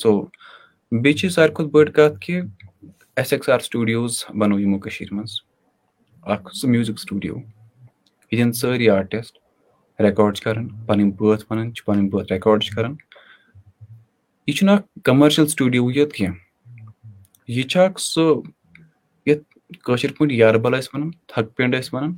سو 0.00 0.20
بیٚیہِ 0.92 1.16
چھِ 1.18 1.30
ساروی 1.32 1.54
کھۄتہٕ 1.54 1.72
بٔڑ 1.72 1.88
کَتھ 1.90 2.20
کہِ 2.20 2.40
ایس 3.20 3.32
ایٚکٕس 3.32 3.48
آر 3.54 3.58
سٹوٗڈیوز 3.68 4.12
بنو 4.38 4.58
یِمو 4.60 4.78
کٔشیٖرِ 4.84 5.12
منٛز 5.16 5.32
اکھ 6.32 6.48
سُہ 6.56 6.68
میوٗزِک 6.70 6.98
سٹوٗڈیو 6.98 7.34
ییٚتٮ۪ن 7.36 8.52
سٲری 8.60 8.88
آرٹِسٹ 8.90 9.38
رِکاڈ 10.04 10.36
چھِ 10.36 10.42
کران 10.44 10.68
پنٕنۍ 10.86 11.12
بٲتھ 11.18 11.44
وَنان 11.50 11.72
چھِ 11.74 12.08
بٲتھ 12.10 12.32
رِکاڈ 12.32 12.62
چھِ 12.64 12.74
کران 12.74 12.94
یہِ 14.46 14.56
چھُنہٕ 14.56 14.78
کمرشل 15.04 15.46
سٹوٗڈیو 15.46 15.90
یوت 15.90 16.12
کینٛہہ 16.12 16.38
یہِ 17.48 17.68
چھُ 17.70 17.80
اکھ 17.80 18.00
سُہ 18.00 18.24
یَتھ 19.26 19.44
کٲشِر 19.84 20.12
پٲٹھۍ 20.18 20.34
یاربل 20.36 20.74
ٲسۍ 20.78 20.88
وَنان 20.94 21.10
تھک 21.28 21.56
پینڈ 21.56 21.74
ٲسۍ 21.74 21.90
وَنان 21.92 22.14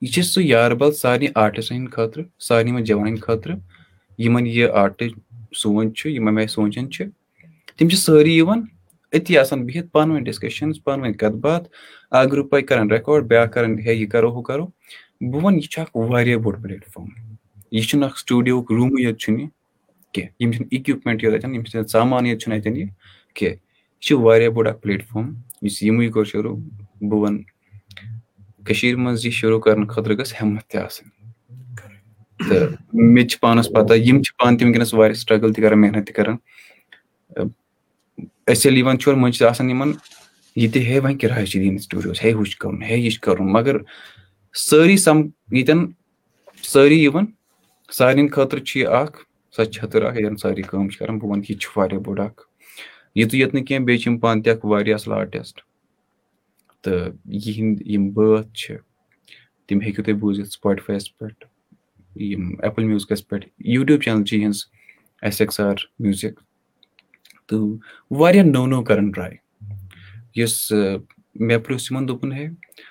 یہِ 0.00 0.12
چھِ 0.12 0.22
سُہ 0.22 0.42
یاربل 0.44 0.92
سارنٕے 0.92 1.28
آرٹِسٹن 1.42 1.74
ہٕنٛدِ 1.74 1.92
خٲطرٕ 1.92 2.24
سارنٕے 2.46 2.70
یِمن 2.70 2.84
جوانن 2.84 3.06
ہٕنٛدِ 3.06 3.22
خٲطرٕ 3.26 3.56
یِمن 4.18 4.46
یہِ 4.46 4.70
آرٹٕچ 4.82 5.12
سونٛچ 5.60 5.98
چھُ 5.98 6.48
سونٛچان 6.54 6.90
چھِ۔ 6.90 7.04
تِم 7.76 7.88
چھِ 7.88 7.98
سٲری 7.98 8.36
یِوان 8.36 8.60
أتی 9.14 9.38
آسان 9.38 9.64
بِہِتھ 9.66 9.90
پانہٕ 9.92 10.14
ؤنۍ 10.14 10.24
ڈِسکشن 10.24 10.72
پانہٕ 10.84 11.04
ؤنۍ 11.04 11.16
کَتھ 11.18 11.36
باتھ 11.44 11.68
اکھ 12.10 12.30
گرُپ 12.32 12.54
کران 12.68 12.90
رِکاڈ 12.90 13.24
بیاکھ 13.28 13.52
کران 13.52 13.78
ہے 13.86 13.94
یہِ 13.94 14.08
کرو 14.10 14.30
ہُہ 14.34 14.42
کرو 14.48 14.66
بہٕ 15.30 15.42
وَنہٕ 15.42 15.58
یہِ 15.60 15.68
چھُ 15.72 15.80
اکھ 15.80 15.96
واریاہ 16.10 16.38
بوٚڑ 16.44 16.56
پلیٹ 16.62 16.84
فارم 16.92 17.08
یہِ 17.70 17.82
چھُنہٕ 17.88 18.08
اکھ 18.08 18.18
سٹوٗڈیوُک 18.18 18.72
روٗمٕے 18.72 19.02
یوت 19.02 19.18
چھُنہٕ 19.20 19.40
یہِ 19.40 19.48
کینٛہہ 20.14 20.42
یِم 20.42 20.52
چھِنہٕ 20.52 20.68
اِکوِپمینٹ 20.72 21.24
یوت 21.24 21.34
اَتٮ۪ن 21.34 21.54
یِم 21.54 21.64
چھِنہٕ 21.64 21.86
سامان 21.92 22.26
یوت 22.26 22.40
چھُنہٕ 22.40 22.58
اَتٮ۪ن 22.58 22.76
یہِ 22.76 22.88
کینٛہہ 23.34 23.52
یہِ 23.52 23.58
چھُ 24.02 24.18
واریاہ 24.22 24.50
بوٚڑ 24.54 24.66
اکھ 24.68 24.80
پلیٹ 24.82 25.06
فارم 25.08 25.32
یُس 25.62 25.82
یِموٕے 25.82 26.08
کوٚر 26.14 26.24
شروٗع 26.24 26.54
بہٕ 27.08 27.20
وَنہٕ 27.20 27.44
کٔشیٖر 28.66 28.96
منٛز 28.96 29.24
یہِ 29.26 29.32
شروٗع 29.32 29.60
کرنہٕ 29.60 29.88
خٲطرٕ 29.88 30.16
گٔژھ 30.18 30.34
ہیٚمت 30.40 30.66
تہِ 30.70 30.80
آسٕنۍ 30.84 31.10
تہٕ 32.48 32.76
مےٚ 32.92 33.24
تہِ 33.24 33.28
چھِ 33.30 33.40
پانَس 33.40 33.68
پَتہ 33.74 33.94
یِم 33.94 34.22
چھِ 34.22 34.36
پانہٕ 34.38 34.58
تہِ 34.58 34.94
واریاہ 34.94 35.14
سٹرگٕل 35.22 35.52
تہِ 35.52 35.62
کران 35.62 35.80
محنت 35.80 36.06
تہِ 36.06 36.14
کران 36.16 36.36
أسۍ 38.18 38.64
ییٚلہِ 38.64 38.78
یِوان 38.78 38.98
چھِ 38.98 39.04
چھُ 39.04 39.16
مٔنٛزۍ 39.20 39.36
چھِ 39.38 39.44
آسان 39.46 39.70
یِمن 39.70 39.92
یہِ 40.56 40.72
تہِ 40.72 40.86
ہے 40.88 40.98
وۄنۍ 41.00 41.18
کِراے 41.20 41.46
چھِ 41.46 41.60
دِنۍ 41.62 41.78
سٹوٗڈیوس 41.84 42.24
ہے 42.24 42.32
ہُہ 42.32 42.44
چھُ 42.50 42.58
کَرُن 42.60 42.82
ہے 42.82 42.96
یہِ 42.98 43.10
چھُ 43.12 43.20
کَرُن 43.26 43.52
مگر 43.52 43.76
سٲری 44.68 44.96
سَم 45.06 45.18
ییٚتٮ۪ن 45.56 45.80
سٲری 46.72 46.98
یِوان 47.04 47.24
سارنٕے 47.96 48.28
خٲطرٕ 48.34 48.62
چھُ 48.66 48.78
یہِ 48.80 48.86
اکھ 49.00 49.16
سۄ 49.56 49.64
چھٔتٕر 49.74 50.02
اکھ 50.04 50.16
ییٚتٮ۪ن 50.18 50.36
سٲری 50.42 50.62
کٲم 50.70 50.88
چھِ 50.90 50.98
کران 50.98 51.18
بہٕ 51.18 51.28
وَنہٕ 51.30 51.44
یہِ 51.48 51.56
تہِ 51.56 51.60
چھُ 51.62 51.70
واریاہ 51.76 52.00
بوٚڑ 52.04 52.20
اکھ 52.20 52.40
یِتُے 53.18 53.36
یوت 53.38 53.54
نہٕ 53.54 53.64
کینٛہہ 53.66 53.84
بیٚیہِ 53.86 54.02
چھِ 54.02 54.10
یِم 54.10 54.18
پانہٕ 54.20 54.42
تہِ 54.44 54.50
اکھ 54.52 54.64
واریاہ 54.70 54.94
اَصٕل 54.94 55.12
آرٹِسٹ 55.12 55.60
تہٕ 56.82 57.12
یِہِنٛدۍ 57.44 57.82
یِم 57.92 58.08
بٲتھ 58.14 58.52
چھِ۔ 58.60 58.76
تِم 59.66 59.80
ہیٚکِو 59.80 60.02
تُہۍ 60.02 60.18
بوٗزِتھ 60.20 60.48
سُپاٹِفایَس 60.52 61.16
پٮ۪ٹھ 61.18 61.44
یِم 62.30 62.54
ایپٕل 62.62 62.84
میوٗزکَس 62.84 63.28
پٮ۪ٹھ 63.28 63.46
یوٗٹیوٗب 63.74 64.02
چَنل 64.02 64.24
چھِ 64.24 64.36
یِہٕنٛز 64.36 64.58
ایس 65.22 65.40
ایٚکٕس 65.40 65.60
آر 65.60 65.74
میوٗزِک 65.98 66.40
تہٕ 67.48 67.78
واریاہ 68.18 68.44
نوٚو 68.44 68.66
نوٚو 68.66 68.84
کَران 68.84 69.10
ٹراے 69.10 69.34
یُس 70.40 70.72
مےٚ 71.46 71.58
پرٛژھ 71.64 71.86
یِمن 71.90 72.08
دوٚپُن 72.08 72.32
ہے 72.32 72.48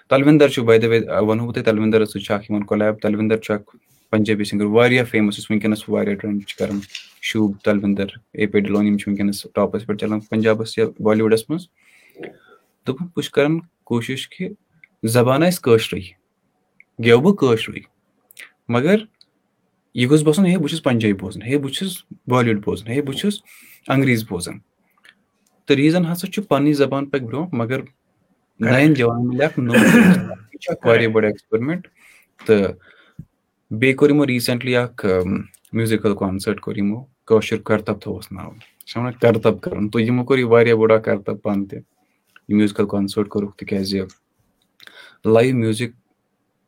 تلوِندر 0.09 0.49
چھُ 0.49 0.63
بَدِ 0.65 0.85
وَنہو 0.85 1.45
بہٕ 1.45 1.53
تۄہہِ 1.53 1.65
تلوِندرَس 1.65 2.13
سۭتۍ 2.13 2.23
چھُ 2.25 2.33
اکھ 2.33 2.51
یِوان 2.51 2.65
کۄلیب 2.65 2.99
تلوِندر 3.01 3.37
چھُ 3.37 3.53
اکھ 3.53 3.75
پنجابی 4.11 4.43
سِنگر 4.49 4.65
واریاہ 4.75 5.03
فیمَس 5.11 5.37
یُس 5.39 5.89
واریاہ 5.89 6.15
ٹرینڈ 6.21 6.45
چھُ 6.47 6.57
کران 6.57 6.79
شوٗب 7.27 7.51
تلوِندر 7.63 8.07
اے 8.37 8.45
پے 8.51 8.59
ڈِلون 8.59 8.87
یِم 8.87 8.97
چھِ 8.97 9.07
وٕنکیٚنَس 9.07 9.45
ٹاپَس 9.53 9.85
پٮ۪ٹھ 9.85 9.99
چلان 10.01 10.19
پنجابَس 10.29 10.77
یا 10.77 10.85
بالی 11.03 11.21
وُڈَس 11.23 11.49
منٛز 11.49 11.67
دوٚپُن 12.87 13.05
بہٕ 13.05 13.21
چھُس 13.21 13.29
کران 13.29 13.59
کوٗشِش 13.89 14.27
کہِ 14.29 14.49
زَبان 15.15 15.43
آسہِ 15.43 15.61
کٲشرُے 15.63 16.01
گیو 17.03 17.19
بہٕ 17.21 17.35
کٲشرُے 17.39 17.79
مگر 18.73 18.95
یہِ 19.93 20.09
گوٚژھ 20.09 20.23
باسُن 20.25 20.45
ہے 20.45 20.57
بہٕ 20.57 20.69
چھُس 20.69 20.83
پنجابی 20.83 21.13
بوزان 21.19 21.41
ہے 21.47 21.57
بہٕ 21.57 21.73
چھُس 21.73 21.97
بالی 22.27 22.49
وُڈ 22.49 22.63
بوزان 22.65 22.87
ہے 22.93 23.01
بہٕ 23.01 23.17
چھُس 23.19 23.39
انگریٖز 23.93 24.23
بوزان 24.29 24.57
تہٕ 25.65 25.75
ریٖزن 25.75 26.05
ہسا 26.11 26.27
چھُ 26.33 26.73
زبان 26.73 27.05
پَکہِ 27.09 27.25
برونٛہہ 27.27 27.55
مگر 27.61 27.79
نَیَن 28.59 28.93
جوانن 28.93 29.27
مِلہِ 29.27 29.43
اکھ 29.45 29.59
نوٚو 29.59 29.77
یہِ 29.85 30.59
چھُ 30.61 30.71
اکھ 30.71 30.85
واریاہ 30.87 31.11
بٔڑ 31.13 31.23
ایٚکٕسپیرمنٹ 31.25 31.87
تہٕ 32.45 32.73
بیٚیہِ 33.79 33.95
کوٚر 33.97 34.09
یِمو 34.09 34.25
ریٖسنٹلی 34.27 34.75
اکھ 34.75 35.05
میوٗزِکل 35.75 36.13
کوٚر 36.15 36.77
یِمو 36.77 36.99
کٲشُر 37.27 37.57
کرتب 37.67 38.01
تھووُس 38.01 38.31
ناو۔ 38.31 38.51
چھِ 38.87 38.97
وَنان 38.97 39.13
کرتب 39.21 39.61
کَرُن۔ 39.61 39.89
تہٕ 39.89 40.01
یِمو 40.01 40.23
کوٚر 40.27 40.39
یہِ 40.39 40.47
واریاہ 40.53 40.75
بوٚڑ 40.79 40.91
اکھ 40.91 41.03
کرتب 41.05 41.41
پانہٕ 41.43 41.67
تہِ۔ 41.69 41.77
یہِ 42.47 42.55
میوٗزِکل 42.57 42.85
کانسٲٹ 42.93 43.27
کوٚرُکھ 43.29 43.55
تِکیازِ 43.57 44.01
لایِو 45.33 45.55
میوٗزِک 45.61 45.91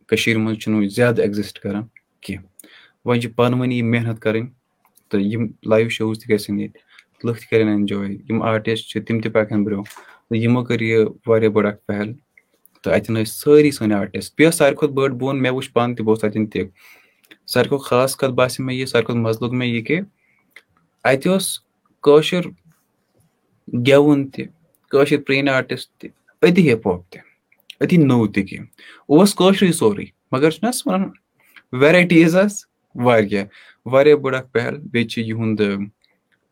کٔشیٖر 0.09 0.37
منٛز 0.43 0.57
چھُنہٕ 0.61 0.87
زیادٕ 0.95 1.19
ایٚگزِسٹ 1.19 1.59
کران 1.63 1.83
کینٛہہ۔ 2.21 2.45
وۄنۍ 3.05 3.19
چھِ 3.21 3.35
پانہٕ 3.35 3.71
یِم 3.73 3.91
محنت 3.91 4.19
کَرٕنۍ 4.21 4.47
تہٕ 5.09 5.21
یِم 5.31 5.43
لایِو 5.69 5.89
شوز 5.89 6.19
تہِ 6.19 6.33
گژھن 6.33 6.59
ییٚتہِ۔ 6.59 6.86
لُکھ 7.23 7.39
تہِ 7.39 7.49
کَرن 7.49 7.67
ایٚنجاے 7.67 8.13
یِم 8.29 8.41
آرٹِسٹ 8.41 8.89
چھِ 8.89 9.05
تِم 9.05 9.19
تہِ 9.21 9.31
پَکن 9.33 9.63
برونٛہہ۔ 9.63 9.91
تہٕ 10.29 10.39
یِمو 10.43 10.63
کٔر 10.63 10.81
یہِ 10.81 11.05
واریاہ 11.27 11.51
بٔڑ 11.51 11.65
اکھ 11.67 11.81
پہل۔ 11.87 12.13
تہٕ 12.83 12.93
اَتٮ۪ن 12.93 13.15
ٲسۍ 13.15 13.33
سٲری 13.41 13.71
سٲنۍ 13.71 13.97
آرٹِسٹ 13.99 14.35
بیٚیہِ 14.37 14.51
ٲس 14.51 14.57
ساروی 14.57 14.75
کھۄتہٕ 14.75 14.95
بٔڑ 14.95 15.09
بہٕ 15.09 15.33
مےٚ 15.33 15.51
وٕچھ 15.51 15.71
پانہٕ 15.71 15.95
تہِ، 15.95 16.05
بہٕ 16.05 16.09
اوسُس 16.09 16.23
اَتٮ۪ن 16.23 16.45
تہِ۔ 16.47 16.61
ساروی 17.47 17.69
کھۄتہٕ 17.69 17.85
خاص 17.89 18.15
کَتھ 18.15 18.31
باسے 18.31 18.63
مےٚ 18.63 18.77
یہِ، 18.77 18.87
ساروی 18.87 19.05
کھۄتہٕ 19.05 19.23
مَزٕ 19.23 19.41
لوٚگ 19.41 19.53
مےٚ 19.53 19.69
یہِ 19.69 19.85
کہِ 19.87 19.99
اَتہِ 21.03 21.27
اوس 21.31 21.59
کٲشُر 22.03 22.43
گٮ۪وُن 23.87 24.29
تہِ، 24.29 24.45
کٲشِر 24.91 25.17
پرٛٲنۍ 25.27 25.53
آرٹِسٹ 25.53 25.87
تہِ، 25.99 26.09
أتی 26.41 26.73
ہِپ 26.73 26.87
ہاپ 26.87 27.11
تہِ، 27.11 27.21
أتی 27.81 27.97
نوٚو 27.97 28.27
تہِ 28.27 28.47
کینٛہہ۔ 28.47 28.67
اوس 29.07 29.35
کٲشرُے 29.35 29.71
سورُے، 29.71 30.05
مگر 30.31 30.49
چھُنہ 30.51 30.69
حظ 30.69 30.81
وَنان 30.85 31.09
ویرایٹیٖز 31.71 32.35
آسہٕ 32.35 32.69
واریاہ 32.95 33.45
واریاہ 33.85 34.15
بٔڑ 34.15 34.35
اکھ 34.35 34.51
پہل۔ 34.51 34.77
بیٚیہِ 34.77 35.09
چھِ 35.09 35.23
یِہُنٛد 35.23 35.61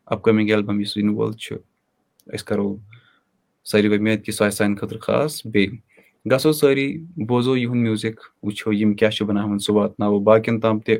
اَپکَمِنٛگ 0.06 0.50
ایلبم 0.50 0.80
یُس 0.80 0.96
یِنہٕ 0.96 1.14
وول 1.16 1.32
چھُ 1.42 1.54
أسۍ 2.34 2.44
کَرو 2.46 2.76
ساروی 3.70 3.88
گۄڈٕ 3.90 4.24
کہِ 4.24 4.34
سُہ 4.34 4.44
آسہِ 4.44 4.56
سانہِ 4.58 4.78
خٲطرٕ 4.78 5.00
خاص 5.06 5.46
بیٚیہِ 5.52 5.78
گژھو 6.30 6.52
سٲری 6.52 6.86
بوزو 7.28 7.56
یِہُنٛد 7.56 7.82
میوٗزِک 7.82 8.20
وٕچھو 8.42 8.72
یِم 8.72 8.94
کیاہ 8.98 9.10
چھِ 9.10 9.26
بَناوان 9.26 9.58
سُہ 9.64 9.74
واتناوو 9.74 10.18
باقین 10.28 10.60
تام 10.60 10.78
تہِ 10.86 10.94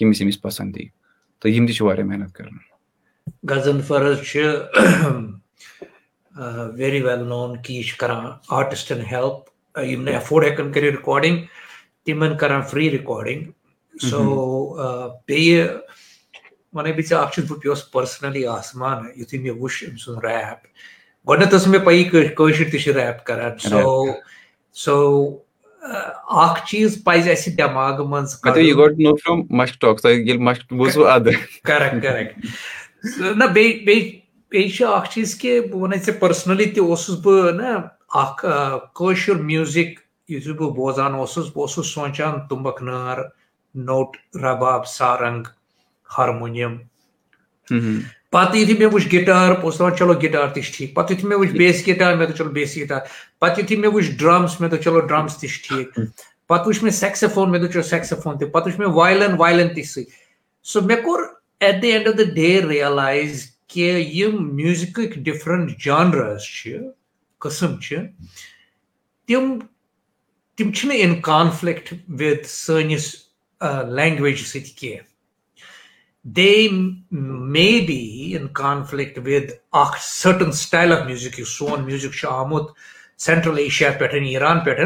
ییٚمِس 0.00 0.20
ییٚمِس 0.20 0.40
پسنٛد 0.42 0.76
یی 0.76 0.86
تہٕ 1.40 1.50
یِم 1.52 1.66
تہِ 1.66 1.74
چھِ 1.76 1.86
واریاہ 1.86 2.06
محنت 2.06 2.32
کران 2.34 2.56
غزنفر 3.50 4.14
چھِ 4.26 4.40
ویری 6.78 7.00
ویل 7.02 7.22
نون 7.28 7.56
کہِ 7.62 7.76
یہِ 7.76 7.84
چھِ 7.88 7.96
کران 7.98 8.24
آرٹِسٹن 8.56 9.00
ہیلپ 9.10 9.78
یِم 9.90 10.02
نہٕ 10.02 10.14
ایفٲڈ 10.14 10.44
ہٮ۪کان 10.44 10.72
کٔرِتھ 10.72 10.96
رِکاڈِنگ 10.96 11.36
تِمن 12.04 12.36
کران 12.40 12.62
فری 12.70 12.90
رِکاڈِنگ 12.90 13.44
سو 14.10 14.20
بیٚیہِ 15.26 15.66
وَنے 16.76 16.92
بہٕ 16.92 17.06
ژےٚ 17.08 17.18
اکھ 17.18 17.32
چھُس 17.34 17.44
بہٕ 17.50 17.60
پیوس 17.62 17.90
پٔرسنلی 17.90 18.46
آسمان 18.46 18.98
یِتھُے 19.16 19.38
مےٚ 19.38 19.58
وٕچھ 19.60 19.84
أمۍ 19.84 19.98
سُنٛد 20.04 20.24
ریپ 20.24 20.60
گۄڈٕنیتھ 21.28 21.54
ٲس 21.54 21.66
مےٚ 21.66 21.84
پَیی 21.84 22.04
کٲشِر 22.36 22.70
تہِ 22.70 22.80
چھِ 22.82 22.92
ریپ 22.96 23.24
کران 23.26 23.58
سو 23.68 24.04
سو 24.84 24.96
اکھ 26.44 26.60
چیٖز 26.68 26.96
پَزِ 27.04 27.30
اَسہِ 27.30 27.56
دٮ۪ماغہٕ 27.58 28.06
منٛز 28.10 28.34
نہ 33.40 33.44
بیٚیہِ 33.44 33.84
بیٚیہِ 33.86 34.20
بیٚیہِ 34.50 34.70
چھُ 34.76 34.86
اکھ 34.94 35.10
چیٖز 35.14 35.34
کہِ 35.40 35.60
بہٕ 35.70 35.80
وَنے 35.80 35.96
ژےٚ 36.04 36.18
پٔرسنلی 36.20 36.64
تہِ 36.64 36.80
اوسُس 36.80 37.18
بہٕ 37.24 37.52
نہ 37.52 37.76
اخر 38.22 39.34
میوزک 39.48 39.98
اس 40.28 40.46
بہ 40.58 40.70
بوزان 40.76 41.12
بہ 41.54 41.66
سوچان 41.66 42.46
تمبک 42.48 42.82
نار 42.82 43.18
نوٹ 43.74 44.16
رباب 44.42 44.86
سارنگ 44.86 45.42
ہارمونیم 46.10 46.76
پتہ 48.30 48.56
یتھی 48.56 48.74
مے 48.78 48.86
وچ 48.92 49.06
گٹار 49.12 49.52
بہت 49.52 49.74
دپان 49.74 49.96
چلو 49.96 50.14
گٹار 50.14 50.48
تہ 50.48 50.60
ٹھیک 50.74 50.94
پتہ 50.94 51.12
یتھی 51.12 51.28
مے 51.28 51.34
وچ 51.34 51.50
بیس 51.58 51.86
گٹار 51.88 52.14
مے 52.16 52.26
تو 52.26 52.32
چلو 52.32 52.50
بیس 52.50 52.76
گٹار 52.78 53.00
پتہ 53.38 53.60
یتھی 53.60 53.76
مے 53.76 53.88
وچ 53.88 54.10
ڈرمس 54.18 54.60
مے 54.60 54.68
تو 54.68 54.76
چلو 54.76 55.00
ڈرمس 55.02 55.36
تہ 55.36 55.46
ٹھیک 55.64 55.98
پتہ 56.46 56.68
وچ 56.68 56.82
مے 56.82 56.90
سیکسفون 56.92 57.50
مے 57.50 57.58
تو 57.58 57.66
چلو 57.66 57.82
سیکسفون 57.84 58.38
تہ 58.38 58.44
پتہ 58.52 58.68
وچ 58.68 58.78
مے 58.78 58.86
وائلن 58.94 59.34
وائلن 59.38 59.74
تہ 59.74 59.82
سی 59.84 60.04
سو 60.66 60.80
مے 60.80 60.96
کور 61.04 61.22
at 61.60 61.82
the 61.82 61.92
end 61.92 62.08
of 62.08 62.18
the 62.18 62.30
day 62.34 62.60
realize 62.68 63.46
کہ 63.68 63.90
یم 64.12 64.54
میوزک 64.56 65.00
ڈفرنٹ 65.24 65.78
جانرز 65.78 66.44
قسم 67.40 67.74
تم 69.28 69.58
تم 70.58 70.90
ان 70.92 71.20
کانفلکٹ 71.22 71.92
ود 72.20 72.46
سنس 72.46 73.14
لینگویج 73.90 74.42
ست 74.46 74.76
کی 74.78 74.94
they 76.26 76.68
may 76.70 77.68
be 77.86 78.36
in 78.36 78.46
conflict 78.54 79.18
with 79.18 79.50
اخ 79.72 79.96
سٹن 80.02 80.52
سٹائل 80.54 80.92
آف 80.92 81.06
میوزک 81.06 81.40
اس 81.40 81.48
سون 81.48 81.84
میوزک 81.84 82.24
آمت 82.28 82.70
سینٹرل 83.18 83.58
ایشیا 83.58 83.90
پہ 83.98 84.04
ایران 84.14 84.60
پہ 84.60 84.74
تر 84.74 84.84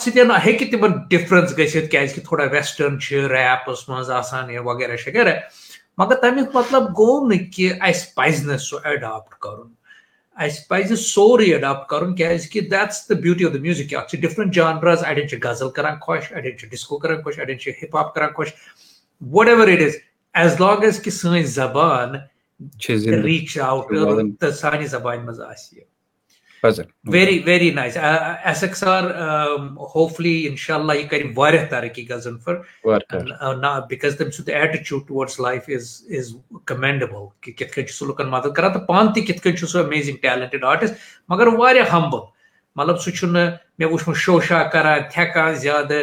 سن 0.00 0.30
ہیکہ 0.44 0.70
تم 0.70 0.86
ڈفرنس 1.10 1.56
گھت 1.56 1.90
کی 1.90 2.20
تھوڑا 2.20 2.44
ویسٹرن 2.52 2.96
ریپس 3.30 3.88
مز 3.88 4.10
آسان 4.10 4.56
وغیرہ 4.64 4.96
شغیرہ 4.96 5.34
مگر 5.98 6.16
تمیک 6.16 6.56
مطلب 6.56 6.90
گو 6.98 7.26
نہ 7.26 7.34
اس 7.88 8.04
پز 8.14 8.46
نا 8.46 8.58
سہ 8.58 8.86
اڈاپٹ 8.88 9.34
کرن 9.36 9.72
اس 10.36 10.66
پز 10.68 10.92
سوری 11.00 11.52
اڈاپٹ 11.54 11.88
کرن 11.88 12.14
کی 12.14 12.60
that's 12.60 13.08
the 13.10 13.14
beauty 13.14 13.44
of 13.44 13.54
the 13.54 13.60
music 13.60 13.94
اتھ 13.94 14.16
ڈفرنٹ 14.16 14.54
جانرز 14.54 15.04
اڑین 15.04 15.38
غزل 15.44 15.70
کران 15.70 15.98
خوش 16.00 16.32
اڑین 16.32 16.68
ڈسکو 16.70 16.98
کران 16.98 17.22
خوش 17.22 17.38
اڑین 17.38 17.58
ہپ 17.82 17.96
ہاپ 17.96 18.14
کران 18.14 18.32
خوش 18.32 18.52
whatever 19.48 19.68
it 19.68 19.80
is 19.80 19.96
as 20.34 20.60
long 20.60 20.84
as 20.84 21.02
کہ 21.02 21.10
سن 21.10 21.42
زبان 21.44 22.14
ریچ 23.24 23.58
آؤٹ 23.58 23.92
تو 24.40 24.50
سانہ 24.50 24.86
زبان 24.86 25.26
مز 25.26 25.40
آ 25.40 25.52
very 27.04 27.38
very 27.46 27.70
nice 27.70 27.96
S 27.96 28.62
X 28.62 28.82
R 28.84 29.04
انشاء 30.18 30.74
اللہ 30.74 30.92
یہ 30.92 31.08
کر 31.08 31.22
واریاہ 31.36 31.64
ترقی 31.70 32.08
گزن 32.10 32.38
فر 32.38 32.56
بکاز 33.90 34.16
تم 34.18 34.30
سند 34.30 34.48
ایٹیچیوڈ 34.48 35.06
towards 35.08 35.38
life 35.40 35.70
is 35.76 35.90
is 36.08 36.34
commendable 36.64 37.26
کہ 37.40 37.52
کت 37.52 37.74
کن 37.74 37.86
سہ 37.86 38.04
لکن 38.04 38.28
مدد 38.28 38.54
کران 38.56 38.72
تو 38.72 38.80
پان 38.86 39.12
تہ 39.12 39.26
کت 39.26 39.42
کن 39.42 39.66
سہ 39.66 39.78
امیزنگ 39.78 40.16
ٹیلنٹڈ 40.22 40.64
آرٹسٹ 40.64 40.94
مگر 41.28 41.46
واریاہ 41.56 41.92
ہمبل 41.92 42.18
مطلب 42.76 43.00
سہ 43.00 43.26
مے 43.26 43.84
وچھمت 43.84 44.16
شوشا 44.16 44.62
کران 44.64 45.00
تھیکان 45.12 45.54
زیادہ 45.54 46.02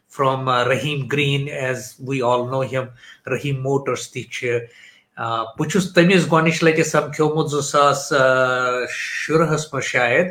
from 0.11 0.47
uh, 0.47 0.65
Rahim 0.65 1.07
Green, 1.07 1.47
as 1.47 1.95
we 1.99 2.21
all 2.21 2.47
know 2.47 2.61
him, 2.61 2.89
Rahim 3.25 3.61
Motors 3.63 4.07
teacher. 4.07 4.59
بہٕ 5.57 5.67
چھُس 5.71 5.93
تٔمِس 5.93 6.25
گۄڈنِچ 6.31 6.63
لَٹہِ 6.63 6.83
سَمکھیومُت 6.85 7.49
زٕ 7.51 7.61
ساس 7.61 8.13
شُرہَس 8.89 9.65
منٛز 9.73 9.85
شاید 9.85 10.27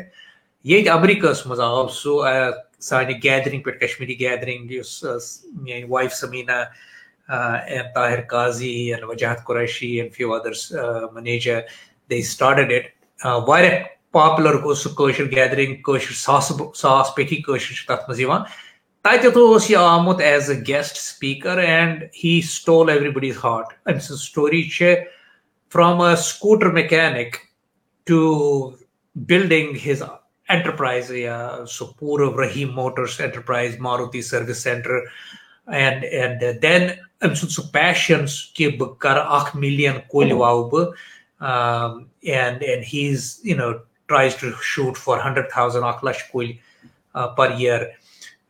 ییٚتہِ 0.65 0.89
اَمریٖکاہَس 0.89 1.45
منٛز 1.45 1.59
آو 1.59 1.87
سُہ 1.99 2.11
سانہِ 2.87 3.13
گیدرِنٛگ 3.23 3.61
پٮ۪ٹھ 3.63 3.79
کشمیٖری 3.79 4.19
گیدرِنٛگ 4.19 4.71
یُس 4.71 4.91
میٛٲنۍ 5.03 5.89
wife 5.89 6.13
Sameena 6.13 6.59
and 7.73 7.93
Tahir 7.95 8.21
Qazi 8.29 8.73
and 8.91 9.03
Wajahat 9.09 9.43
Qureshi 9.47 9.89
and 9.99 10.13
few 10.15 10.33
others 10.35 10.71
manager 11.13 11.59
they 12.09 12.21
started 12.33 12.71
it 12.71 12.85
واریاہ 13.47 13.79
پاپُلر 14.11 14.61
گوٚو 14.63 14.73
سُہ 14.81 14.95
کٲشُر 14.97 15.31
گیدرِنٛگ 15.31 15.81
کٲشُر 15.85 16.15
ساسہٕ 16.15 16.73
ساس 16.81 17.15
پیٚٹھی 17.15 17.41
کٲشُر 17.41 17.75
چھِ 17.75 17.87
تَتھ 17.87 18.09
منٛز 18.09 18.19
یِوان 18.19 18.41
آمُت 19.75 20.19
as 20.21 20.49
a 20.49 20.55
guest 20.67 20.97
speaker 20.97 21.57
and 21.57 22.03
he 22.23 22.39
stole 22.49 22.89
every 22.89 23.09
heart 23.43 23.73
أمۍ 23.87 23.99
سٕنٛز 23.99 24.21
story 24.21 24.61
from 25.73 26.01
a 26.01 26.15
scooter 26.23 26.71
mechanic 26.71 27.35
to 28.07 28.71
building 29.15 29.75
his 29.85 30.03
enterprise 30.49 31.11
یا 31.11 31.37
سُہ 31.69 31.85
پوٗرٕ 31.99 32.37
Rahim 32.39 32.75
motors 32.75 33.19
enterprise 33.21 33.79
Maruti 33.79 34.21
service 34.21 34.63
centre 34.63 34.99
and 35.79 36.03
and 36.11 36.43
then 36.61 36.87
سُہ 37.35 37.61
پیشن 37.73 38.25
کہِ 38.55 38.77
بہٕ 38.77 38.95
کرٕ 38.99 39.25
وَوٕ 40.31 40.69
بہٕ 40.71 40.93
and 42.21 42.63
he's 42.93 43.39
you 43.43 43.57
know 43.57 43.71
tries 44.07 44.35
to 44.35 44.47
shoot 44.63 44.97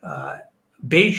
بیٚیہِ 0.04 1.14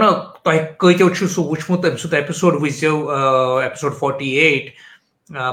نو 0.00 0.12
تۄہہِ 0.42 0.60
کۭتیو 0.78 1.08
چھُ 1.14 1.26
سُہ 1.34 1.42
وٕچھمُت 1.50 1.84
أمۍ 1.84 1.96
سُنٛد 1.96 2.14
episode 2.14 2.54
وٕچھزیو 2.62 3.08
episode 3.60 3.92
forty 3.98 4.30
eight 4.40 4.70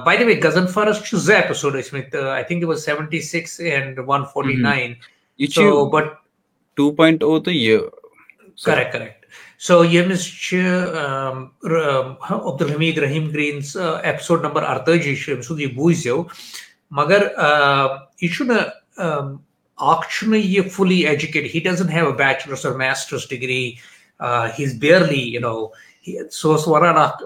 by 0.05 0.17
the 0.17 0.25
way 0.25 0.39
غزن 0.43 0.67
فرس 0.73 1.03
چھُ 1.05 1.17
زٕ 1.17 1.35
episode 1.35 1.75
ٲسمٕتۍ 1.75 2.29
I 2.33 2.43
think 2.47 2.67
was 2.67 2.83
seventy 2.85 3.21
six 3.31 3.59
and 3.59 3.99
one 4.07 4.23
forty 4.33 4.55
nine 4.61 4.93
but 5.91 6.07
correct 8.65 8.93
correct 8.93 9.25
so 9.67 9.83
ییٚمِس 9.85 10.25
چھِ 10.41 10.57
Abdul Hamid 11.69 12.97
Rahim 12.97 13.29
Greens 13.29 13.77
episode 13.77 14.45
number 14.45 14.63
ارتٲجی 14.63 15.15
چھُ 15.15 15.33
أمۍ 15.33 15.41
سُنٛد 15.41 15.59
یہِ 15.59 15.73
بوٗزیو 15.75 16.23
مگر 16.99 17.27
یہِ 18.21 18.33
چھُنہٕ 18.33 18.61
اکھ 19.79 20.23
یہ 20.33 20.61
fully 20.71 21.05
educate 21.07 21.53
he 21.55 21.59
doesn't 21.63 21.89
have 21.89 22.07
a 22.07 22.13
bachelors 22.17 22.65
or 22.65 22.75
masters 22.75 23.29
degree 23.29 23.63
he 24.57 24.63
is 24.63 24.73
barely 24.79 25.21
you 25.33 25.41
know 25.41 25.65
سہ 26.31 26.67
ونان 26.69 26.97
اخ 26.97 27.21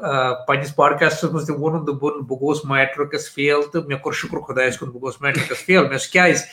پنس 0.48 0.76
پاڈکاسٹس 0.76 1.32
مز 1.34 1.48
تون 1.48 1.82
دپن 1.88 2.20
بہ 2.28 2.36
گوس 2.42 2.64
میٹرکس 2.66 3.34
فیل 3.34 3.62
تو 3.74 3.82
مے 3.88 3.96
کور 4.04 4.14
شکر 4.14 4.40
خدایس 4.48 4.78
کن 4.80 4.90
بہ 4.90 5.00
گوس 5.02 5.22
میٹرکس 5.22 5.66
فیل 5.66 5.88
مے 5.90 5.98
کیاز 6.12 6.44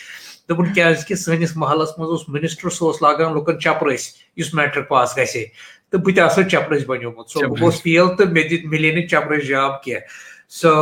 دپن 0.51 0.73
کیاز 0.75 1.05
کہ 1.07 1.15
سٲنِس 1.15 1.57
محلس 1.57 1.99
منٛز 1.99 2.11
اوس 2.11 2.29
منسٹر 2.29 2.71
سُہ 2.71 2.87
اوس 2.87 3.03
لاگان 3.03 3.35
لُکن 3.35 3.61
چپرٲسۍ 3.61 4.11
یُس 4.37 4.53
میٹرک 4.55 4.89
پاس 4.89 5.17
گژھِ 5.17 5.45
تہٕ 5.91 6.01
بہٕ 6.01 6.15
تہِ 6.17 6.27
ہسا 6.27 6.49
چپرٲسۍ 6.49 6.87
بنیومُت 6.87 7.31
سو 7.31 7.41
بہٕ 7.41 7.61
گوس 7.61 7.83
فیل 7.83 8.09
تہٕ 8.17 8.33
مےٚ 8.33 8.49
دِتۍ 8.51 8.67
مِلے 8.71 8.91
نہٕ 8.95 9.09
چپرٲسۍ 9.09 9.47
جاب 9.49 9.83
کینٛہہ 9.83 10.51
سو 10.61 10.73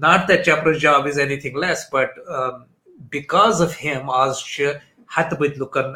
not 0.00 0.28
that 0.28 0.44
چپرٲسۍ 0.46 0.80
job 0.80 1.06
is 1.06 1.18
anything 1.40 1.56
less 1.64 1.86
but 1.92 2.18
because 3.12 3.62
of 3.62 3.72
him 3.84 4.10
آز 4.10 4.38
چھِ 4.38 4.66
ہتہٕ 5.16 5.38
بٔدۍ 5.38 5.58
لُکن 5.58 5.92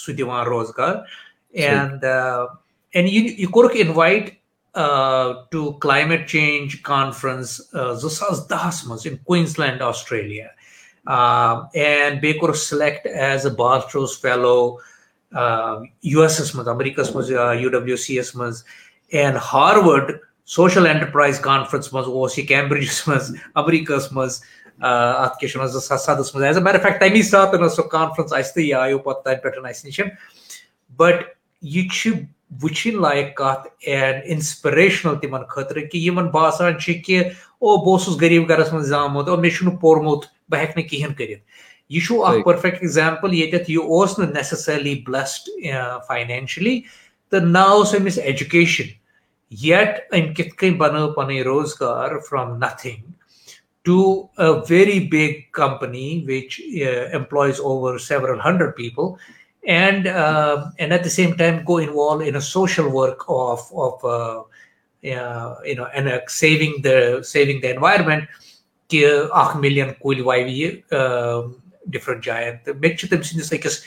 سُہ 0.00 0.12
دِوان 0.18 0.46
روزگار. 0.46 0.94
اینڈ 1.52 2.04
اینڈ 2.04 3.08
یہِ 3.08 3.46
کوٚرُکھ 3.50 3.76
invite 3.80 4.30
to 5.50 5.78
climate 5.80 6.28
change 6.30 6.76
conference 6.82 7.56
زٕ 8.00 8.10
ساس 8.10 8.48
دہس 8.50 8.84
منٛز 8.86 9.06
اِن 9.06 9.16
کویٖنز 9.16 9.58
لینڈ 9.58 9.82
آسٹریلیا 9.82 10.46
اینڈ 10.46 12.20
بیٚیہِ 12.20 12.38
کوٚرُکھ 12.40 12.58
سِلیکٹ 12.58 13.06
ایز 13.06 13.46
اے 13.46 13.52
باسٹروز 13.58 14.20
فیلو 14.20 14.56
یوٗ 15.32 16.22
ایس 16.22 16.40
ایس 16.40 16.54
منٛز 16.54 16.68
امریکہس 16.68 17.14
منٛز 17.14 17.30
یوٗ 17.30 17.70
ڈبلو 17.70 17.96
سی 17.96 18.16
یس 18.16 18.34
منٛز. 18.36 18.64
And 19.12 19.36
Harvard 19.52 20.10
social 20.54 20.86
enterprise 20.86 21.38
conference 21.40 21.92
منٛز 21.92 22.06
اوس 22.06 22.38
یہِ 22.38 22.46
کیمبرجس 22.48 23.06
منٛز 23.08 23.34
امریکہس 23.54 24.12
منٛز 24.12 24.40
زٕ 24.80 25.80
ساس 25.80 26.04
سَدَس 26.04 26.34
منٛز. 26.34 26.44
ایز 26.44 26.56
اے 26.56 26.62
میٹر 26.62 26.78
فیکٹ 26.82 27.00
تَمی 27.00 27.22
ساتہٕ 27.22 27.60
ٲس 27.60 27.76
سۄ 27.76 27.88
کانفرنس 27.90 28.32
اَسہِ 28.32 28.54
تہٕ 28.54 28.64
یہِ 28.64 28.74
آیو 28.74 28.98
پَتہٕ 28.98 29.22
تَتہِ 29.22 29.42
پٮ۪ٹھ 29.42 29.68
اَسہِ 29.68 29.86
نِش. 29.86 30.00
بٹ 30.96 31.22
یہِ 31.62 31.88
چھِ 31.92 32.12
وٕچھِنۍ 32.62 33.00
لایق 33.00 33.34
کَتھ 33.36 33.68
اینڈ 33.80 34.22
اِنسپریشنل 34.24 35.18
تِمن 35.20 35.44
خٲطرٕ 35.48 35.88
کہِ 35.90 36.00
یِمن 36.06 36.26
باسان 36.30 36.78
چھِ 36.78 37.02
کہِ 37.04 37.22
او 37.24 37.76
بہٕ 37.76 37.92
اوسُس 37.92 38.20
غریٖب 38.20 38.48
گرس 38.48 38.72
منٛز 38.72 38.88
زامُت 38.88 39.28
او 39.28 39.36
مےٚ 39.36 39.50
چھُنہٕ 39.56 39.80
پوٚرمُت 39.80 40.24
بہٕ 40.48 40.60
ہٮ۪کہٕ 40.60 40.76
نہٕ 40.76 40.88
کِہینۍ 40.88 41.14
کٔرِتھ. 41.18 41.42
یہِ 41.88 42.02
چھُ 42.06 42.24
اکھ 42.24 42.44
پٔرفیکٹ 42.44 42.82
ایگزامپٕل 42.82 43.34
ییٚتٮ۪تھ 43.34 43.70
یہِ 43.70 43.78
اوس 43.78 44.18
نہٕ 44.18 44.32
نیسسرلی 44.34 44.94
بلسڈ 45.06 45.48
فاینینشلی 46.06 46.80
تہٕ 47.30 47.40
نہ 47.40 47.58
اوس 47.58 47.94
أمِس 47.94 48.18
ایجوکیشن 48.18 48.88
یٹ 49.50 49.98
أمۍ 50.12 50.34
کِتھ 50.34 50.54
کٔنۍ 50.56 50.76
بنٲو 50.78 51.12
پنٕنۍ 51.12 51.42
روزگار 51.44 52.18
from 52.30 52.56
nothing 52.56 53.12
to 53.84 54.28
a 54.38 54.64
very 54.64 54.98
big 55.00 55.52
company 55.52 56.24
which 56.26 56.60
uh, 56.60 57.08
employs 57.18 57.60
over 57.60 57.98
several 57.98 58.40
hundred 58.40 58.74
people 58.76 59.18
and 59.66 60.06
uh, 60.06 60.70
and 60.78 60.92
at 60.92 61.02
the 61.02 61.10
same 61.10 61.36
time 61.36 61.64
go 61.64 61.78
involved 61.78 62.26
in 62.26 62.36
a 62.36 62.40
social 62.40 62.88
work 62.90 63.24
of 63.28 63.60
of 63.74 64.04
uh, 64.04 64.42
uh, 65.04 65.54
you 65.64 65.74
know 65.74 65.86
and 65.94 66.08
uh, 66.08 66.20
saving 66.26 66.80
the 66.82 67.22
saving 67.22 67.60
the 67.60 67.70
environment 67.74 68.24
کہ 68.88 69.06
اکھ 69.32 69.56
million 69.56 69.88
کُلۍ 70.00 70.22
وَوِ 70.24 70.48
یہِ 70.48 70.70
different 71.92 72.24
جایَن 72.24 72.56
تہٕ 72.64 72.74
مےٚ 72.80 72.96
چھِ 72.96 73.08
تٔمۍ 73.08 73.22
سٕنٛدِس 73.22 73.52
أکِس 73.52 73.78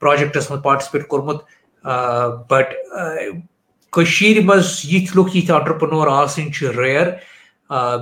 پروجیکٹس 0.00 0.50
منٛز 0.50 0.62
پاٹسِپیٹ 0.62 1.06
کوٚرمُت 1.08 1.42
بٹ 2.50 2.74
کٔشیٖرِ 3.92 4.44
منٛز 4.44 4.80
یِتھۍ 4.84 5.16
لُکھ 5.16 5.36
یِتھۍ 5.36 5.54
آنٹرپرنور 5.54 6.08
آسٕنۍ 6.08 6.50
چھِ 6.52 6.76
ریر 6.78 7.06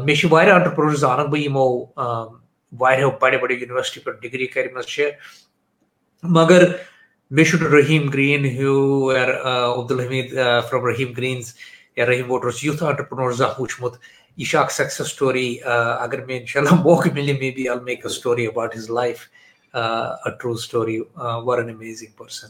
مےٚ 0.04 0.16
چھِ 0.18 0.32
واریاہ 0.32 0.54
آنٹرپرنور 0.54 0.94
زانَکھ 1.02 1.30
بہٕ 1.30 1.40
یِمو 1.40 1.66
واریاہو 2.72 3.10
بَڑِ 3.20 3.40
بَڑِ 3.40 3.50
یونیورسٹی 3.52 4.00
پٮ۪ٹھ 4.00 4.20
ڈِگری 4.22 4.46
کَرِمَژٕ 4.54 4.88
چھِ۔ 4.88 5.10
مگر 6.24 6.62
مےٚ 7.30 7.44
چھُنہٕ 7.48 7.70
رحیٖم 7.72 8.08
گریٖن، 8.14 8.44
ہیوٗ 8.44 9.12
عبدالحمیٖد 9.16 10.28
فرام 10.70 10.84
رحیٖم 10.86 11.12
گریٖنٕز 11.16 11.54
یا 11.96 12.06
رحیٖم 12.06 12.30
ووٹرس 12.30 12.64
یُتھ 12.64 12.82
آنٹرپرنور 12.84 13.30
زانٛہہ 13.32 13.60
وٕچھمُت، 13.60 13.94
یہ 14.38 14.44
سکسیس 14.78 15.06
سٹوری 15.08 15.48
اگر 15.64 16.24
میں 16.26 16.38
انشاء 16.38 16.60
اللہ 16.60 16.74
موقع 16.82 17.08
ملے 17.14 17.32
maybe 17.56 17.68
I'll 17.68 17.80
make 17.84 18.04
a 18.06 18.12
story 18.12 18.46
about 18.46 18.76
his 18.76 18.90
life 18.90 19.18
a 19.74 20.28
true 20.40 20.56
story 20.64 20.98
or 21.46 21.58
an 21.58 21.68
amazing 21.74 22.12
person 22.18 22.48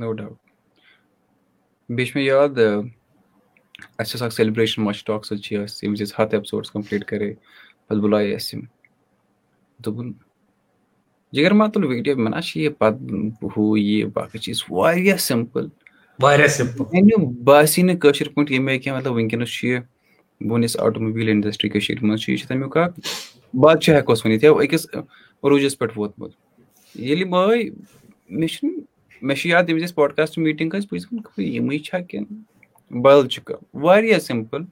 no 0.00 0.12
doubt 0.12 0.32
بیچ 1.88 2.14
میں 2.16 2.24
یاد 2.24 2.58
اچھا 3.98 4.24
اکھ 4.24 4.34
سیلبریشن 4.34 4.82
مچ 4.84 5.04
ٹاک 5.04 5.26
سۭتۍ 5.26 5.42
چھِ 5.42 5.56
أسۍ 5.56 5.78
ییٚمہِ 5.82 6.00
وِزِ 6.00 6.02
أسۍ 6.02 6.14
ہَتھ 6.18 6.34
ایپسوڈٕس 6.34 6.70
کَمپلیٖٹ 6.70 7.04
کَرے 7.08 7.32
پَتہٕ 7.88 8.00
بُلایے 8.02 8.34
اَسہِ 8.34 8.56
یِم 8.56 8.64
دوٚپُن 9.84 10.12
جِگر 11.32 11.52
ما 11.58 11.66
تُل 11.72 11.84
ویٖڈیو 11.84 12.16
مےٚ 12.16 12.32
نہ 12.34 12.40
چھِ 12.46 12.60
یہِ 12.60 12.70
پَتہٕ 12.78 13.48
ہُہ 13.56 13.78
یہِ 13.78 14.04
باقٕے 14.14 14.38
چیٖز 14.38 14.62
واریاہ 14.70 15.16
سِمپٕل 15.28 15.68
واریاہ 16.22 16.48
سِمپٕل 16.56 17.24
باسی 17.44 17.82
نہٕ 17.82 17.98
کٲشِر 18.00 18.28
پٲٹھۍ 18.34 18.50
ییٚمہِ 18.52 18.70
آیہِ 18.70 18.82
کینٛہہ 18.82 18.98
مطلب 18.98 19.12
وٕنکیٚنَس 19.12 19.50
چھُ 19.58 19.68
یہِ 19.68 19.80
بہٕ 20.40 20.50
وَنہٕ 20.50 20.64
یُس 20.64 20.76
آٹوموبیٖل 20.80 21.28
اِنڈَسٹِرٛی 21.28 21.70
کٔشیٖرِ 21.70 22.02
منٛز 22.02 22.20
چھُ 22.20 22.30
یہِ 22.32 22.38
چھُ 22.38 22.48
تَمیُک 22.48 22.76
اکھ 22.76 23.00
بادشاہ 23.60 23.96
ہٮ۪کوس 23.96 24.24
ؤنِتھ 24.26 24.44
یا 24.44 24.50
أکِس 24.52 24.86
عروٗجَس 24.94 25.78
پٮ۪ٹھ 25.78 25.98
ووتمُت 25.98 26.32
ییٚلہِ 26.94 27.34
آے 27.34 27.62
مےٚ 28.28 28.48
چھُنہٕ 28.48 28.80
مےٚ 29.22 29.36
چھُ 29.36 29.48
یاد 29.50 29.62
ییٚمہِ 29.62 29.74
وِزِ 29.74 29.84
اَسہِ 29.84 29.94
پاڈکاسٹ 29.96 30.38
میٖٹِنٛگ 30.38 30.70
ٲسۍ 30.70 30.86
بہٕ 30.90 30.98
چھُس 31.00 31.10
دَپان 31.12 31.44
یِمٕے 31.44 31.78
چھا 31.78 32.00
کِنہٕ 32.00 32.51
بدل 32.92 33.28
چھُ 33.28 33.42
کانٛہہ 33.44 33.84
واریاہ 33.84 34.18
سِمپٕل 34.18 34.62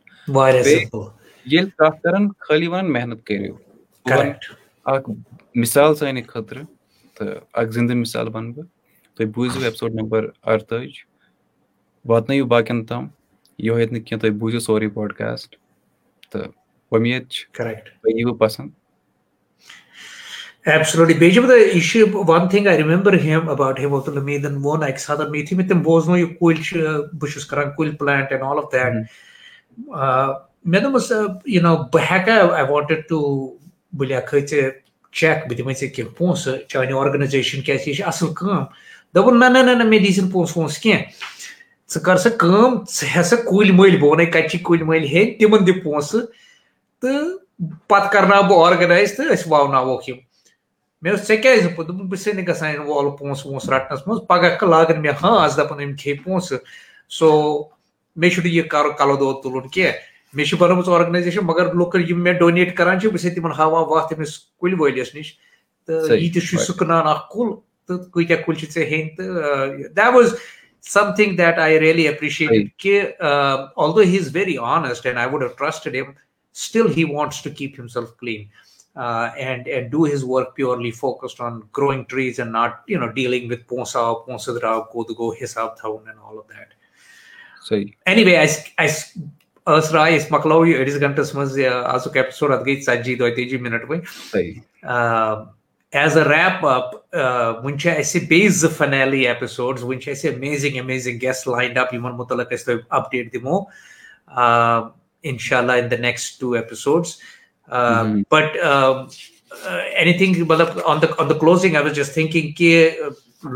ییٚلہِ 1.46 1.70
کَتھ 1.78 2.00
کَران 2.02 2.28
خٲلی 2.38 2.66
وَنان 2.66 2.92
محنت 2.92 3.26
کٔرِو 3.26 3.54
اکھ 4.92 5.10
مِثال 5.62 5.94
سانہِ 5.94 6.26
خٲطرٕ 6.26 6.64
تہٕ 7.14 7.40
اکھ 7.60 7.70
زِندٕ 7.74 7.94
مِثال 7.96 8.28
وَنہٕ 8.34 8.52
بہٕ 8.54 8.66
تُہۍ 9.16 9.26
بوٗزِو 9.34 9.64
ایپسوڈ 9.64 9.94
نمبر 10.00 10.28
اَرتٲجۍ 10.52 11.04
واتنٲیِو 12.04 12.46
باقین 12.52 12.84
تام 12.86 13.06
یِہوے 13.58 13.86
نہٕ 13.86 14.04
کینٛہہ 14.06 14.20
تُہۍ 14.20 14.38
بوٗزِو 14.38 14.60
سورُے 14.66 14.88
پاڈکاسٹ 14.94 15.56
تہٕ 16.30 16.48
اُمید 16.92 17.28
چھِ 17.28 17.46
تۄہہِ 17.54 18.14
ییٖوٕ 18.16 18.38
پسنٛد 18.38 18.70
Absolutely. 20.66 21.14
چھِ 21.80 22.02
one 22.12 22.48
thing 22.48 22.66
I 22.66 22.76
remember 22.78 23.14
him 23.24 23.48
about 23.50 23.80
ووٚن 23.80 24.82
اَکہِ 24.82 24.98
ساتہٕ 25.00 25.28
مےٚ 25.30 25.40
یِتھُے 25.40 25.56
مےٚ 25.56 25.68
تِم 25.68 25.80
بوزنو 25.82 26.16
یہِ 26.16 26.36
کُلۍ 26.38 26.62
چھِ 26.64 26.78
بہٕ 27.18 27.30
چھُس 27.32 27.46
کران 27.46 27.70
کُلۍ 27.76 27.96
plant 27.98 28.32
and 28.32 28.42
all 28.42 28.58
of 28.58 28.72
that 28.72 28.92
مےٚ 30.64 30.80
دوٚپمَس 30.82 31.12
یہِ 31.44 31.62
نو 31.62 31.76
بہٕ 31.92 32.04
ہٮ۪کا 32.10 32.34
آی 32.56 32.62
وانٹِڈ 32.70 33.08
ٹوٗ 33.08 33.48
بہٕ 33.92 34.08
لیکھے 34.08 34.40
ژےٚ 34.46 34.70
چیک 35.12 35.46
بہٕ 35.48 35.56
دِمے 35.58 35.74
ژےٚ 35.74 35.92
کینٛہہ 35.94 36.14
پونٛسہٕ 36.18 36.58
چانہِ 36.68 36.92
آرگنایزیشن 36.98 37.62
کیازِ 37.66 37.88
یہِ 37.88 37.96
چھِ 37.96 38.04
اَصٕل 38.06 38.34
کٲم 38.34 38.64
دوٚپُن 39.14 39.38
نہ 39.40 39.44
نہ 39.54 39.72
نہ 39.72 39.84
مےٚ 39.84 40.00
دی 40.04 40.12
زِ 40.12 40.20
نہٕ 40.22 40.32
پونٛسہٕ 40.32 40.56
وونٛسہٕ 40.56 40.82
کینٛہہ 40.82 41.02
ژٕ 41.92 42.00
کر 42.04 42.16
سا 42.16 42.30
کٲم 42.38 42.74
ژٕ 42.94 43.08
ہیٚہ 43.14 43.22
سا 43.30 43.36
کُلۍ 43.36 43.72
مٔلۍ 43.78 43.98
بہٕ 44.00 44.10
وَنَے 44.10 44.26
کَتہِ 44.26 44.50
چھِ 44.50 44.62
کُلۍ 44.62 44.84
مٔلۍ 44.86 45.08
ہیٚنۍ 45.12 45.38
تِمن 45.38 45.66
دِ 45.66 45.82
پونٛسہٕ 45.82 46.26
تہٕ 47.00 47.88
پَتہٕ 47.88 48.12
کرناو 48.12 48.42
بہٕ 48.48 48.66
آرگنایز 48.66 49.16
تہٕ 49.16 49.32
أسۍ 49.32 49.48
وَوناووکھ 49.50 50.08
یِم 50.10 50.16
مےٚ 51.02 51.12
اوس 51.12 51.26
ژےٚ 51.28 51.42
کیازِ 51.42 51.62
دوٚپُن 51.62 51.86
دوٚپُن 51.86 52.06
بہٕ 52.08 52.18
چھُسے 52.18 52.32
نہٕ 52.32 52.46
گژھان 52.48 52.70
اِنوالو 52.74 53.10
پونٛسہٕ 53.16 53.46
وونٛسہٕ 53.46 53.72
رَٹنَس 53.74 54.06
منٛز 54.06 54.20
پَگاہ 54.28 54.64
لاگن 54.68 55.00
مےٚ 55.02 55.12
دَپان 55.56 55.80
أمۍ 55.80 56.14
پونٛسہٕ 56.24 56.58
سو 57.18 57.28
مےٚ 58.16 58.30
چھُنہٕ 58.30 58.52
یہِ 58.52 58.68
کَرُن 58.68 58.92
کَلہٕ 58.98 59.18
دود 59.18 59.42
تُلُن 59.42 59.68
کینٛہہ 59.68 59.92
مےٚ 60.34 60.46
چھِ 60.46 60.58
بَنٲومٕژ 60.58 60.88
آرگنایزیشن 60.88 61.44
مگر 61.46 61.72
لُکن 61.74 62.02
یِم 62.08 62.22
مےٚ 62.22 62.38
ڈونیٹ 62.38 62.76
کران 62.76 63.00
چھِ 63.00 63.08
بہٕ 63.08 63.20
چھُسے 63.20 63.34
تِمن 63.34 63.52
ہاوان 63.58 63.84
وَتھ 63.88 64.08
تٔمِس 64.08 64.38
کُلۍ 64.60 64.76
وٲلِس 64.80 65.14
نِش 65.14 65.32
تہٕ 65.86 66.16
یہِ 66.16 66.32
تہِ 66.34 66.42
چھُے 66.48 66.58
سُہ 66.64 66.78
کٕنان 66.78 67.06
اکھ 67.06 67.28
کُل 67.32 67.48
تہٕ 67.86 68.10
کۭتیاہ 68.12 68.42
کُلۍ 68.46 68.58
چھِ 68.60 68.72
ژےٚ 68.74 68.88
ہیٚنۍ 68.90 69.16
تہٕ 69.16 69.88
that 69.96 70.14
was 70.14 70.34
something 71.16 71.36
that 71.36 71.58
I 71.58 71.80
really 71.80 72.06
appreciate 72.08 72.50
کہِ 72.78 73.00
although 73.20 74.00
he 74.00 74.18
is 74.18 74.34
very 74.34 74.56
honest 74.74 75.06
and 75.06 75.18
I 75.18 75.26
would 75.32 75.42
have 75.42 75.48
trusted 75.58 75.94
him 75.96 76.12
still 76.54 76.86
he 76.96 77.04
wants 77.04 77.42
to 77.42 77.50
keep 77.58 77.80
himself 77.80 78.16
his 79.00 80.24
work 80.24 80.54
purely 80.54 80.90
focused 80.90 81.40
on 81.42 81.60
growing 81.76 82.02
trees 82.08 82.40
and 82.40 82.52
not 82.52 82.90
you 82.90 83.00
know 83.00 83.06
dealing 83.06 83.50
with 83.50 83.68
پونٛسہٕ 83.68 84.02
آو 84.02 84.14
پونٛسہٕ 84.14 84.54
درٛاو 84.54 84.82
کوٚت 84.82 85.18
گوٚو 85.18 85.32
حِساب 85.42 85.76
تھاوُن 85.76 86.08
and 86.08 86.18
all 86.22 86.38
of 86.38 86.48
that 86.48 86.74
anyway 88.24 88.36
اَسہِ 88.36 88.72
اَسہِ 88.78 89.22
ٲس 89.66 89.92
راے 89.92 90.16
أسۍ 90.16 90.26
مۄکلاوو 90.30 90.66
یہِ 90.66 90.78
أڑِس 90.80 91.00
گنٹس 91.00 91.34
منٛز 91.34 91.58
آزُک 91.84 92.16
ایپِسوڈ 92.16 92.52
اَتھ 92.52 92.62
گٔے 92.66 92.80
ژَتجی 92.80 93.14
دۄیہِ 93.14 93.34
تٲجی 93.34 93.56
مِنٹ 93.56 93.82
وۄنۍ 93.88 94.00
ایز 95.92 96.16
اے 96.18 96.24
ریپ 96.24 96.66
اپ 96.66 96.94
وٕنہِ 97.64 97.78
چھِ 97.80 97.98
اَسہِ 97.98 98.20
بیٚیہِ 98.28 98.48
زٕ 98.50 98.70
فنیلی 98.76 99.26
ایپِسوڈٕز 99.26 99.82
وٕنہِ 99.82 100.00
چھِ 100.02 100.10
اَسہِ 100.10 100.34
amazing 100.34 100.78
amazing 100.80 101.20
guest 101.22 101.48
lined 101.48 101.78
up 101.78 101.94
یِمن 101.94 102.16
مُتعلق 102.16 102.52
أسۍ 102.52 102.64
تۄہہِ 102.64 102.80
اپڈیٹ 102.88 103.32
دِمو 103.32 103.58
اِنشاء 105.22 105.58
اللہ 105.58 105.72
in 105.72 105.90
the 105.90 106.00
next 106.00 106.40
two 106.40 106.56
episodes 106.56 107.14
but 108.30 108.56
anything 110.18 110.44
مطلب 110.48 110.78
on 110.84 110.98
the 111.02 111.04
on 111.18 111.28
the 111.30 111.40
کلوزِنٛگ 111.40 111.76
I 111.76 111.82
was 111.82 111.94
just 111.96 112.14
تھِنٛکِنگ 112.14 112.52
کہِ 112.58 112.90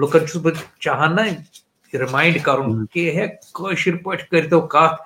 لُکن 0.00 0.26
چھُس 0.26 0.40
بہٕ 0.42 0.80
چاہان 0.84 1.16
نہ 1.16 1.20
رِمایِنڈ 2.00 2.42
کَرُن 2.42 2.86
کہِ 2.86 3.16
ہے 3.16 3.26
کٲشِر 3.54 3.96
پٲٹھۍ 4.04 4.26
کٔرۍتو 4.30 4.60
کَتھ 4.74 5.02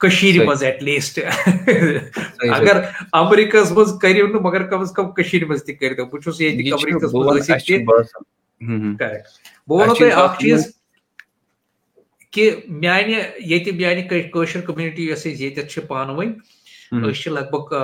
کٔشیٖرِ 0.00 0.46
منٛز 0.46 0.62
ایٹ 0.62 0.82
لیٖسٹ 0.82 1.18
اگر 1.18 2.80
اَمریٖکاہس 3.12 3.70
منٛز 3.72 3.92
کٔرِو 4.02 4.26
نہٕ 4.26 4.40
مگر 4.42 4.62
کم 4.70 4.80
از 4.80 4.92
کم 4.96 5.10
کٔشیٖرِ 5.12 5.48
منٛز 5.48 5.64
تہِ 5.64 5.78
کٔرۍتو 5.78 6.04
بہٕ 6.04 6.20
چھُس 6.22 6.40
ییٚتہِ 6.40 6.72
اَمریٖکاہس 6.72 7.14
منٛز 7.14 7.50
ٲسِتھ 7.50 7.80
بہٕ 9.68 9.78
وَنو 9.78 9.94
تۄہہِ 9.94 10.12
اکھ 10.12 10.40
چیٖز 10.40 10.66
کہِ 12.30 12.50
میانہِ 12.68 13.14
ییٚتہِ 13.38 13.74
میانہِ 13.74 14.08
کٲشِر 14.32 14.60
کوٚمنِٹی 14.60 15.08
یۄس 15.08 15.18
أسۍ 15.18 15.40
ییٚتٮ۪تھ 15.40 15.72
چھِ 15.72 15.86
پانہٕ 15.88 16.16
ؤنۍ 16.16 16.32
أسۍ 17.02 17.22
چھِ 17.22 17.30
لگ 17.32 17.46
بگ 17.52 17.74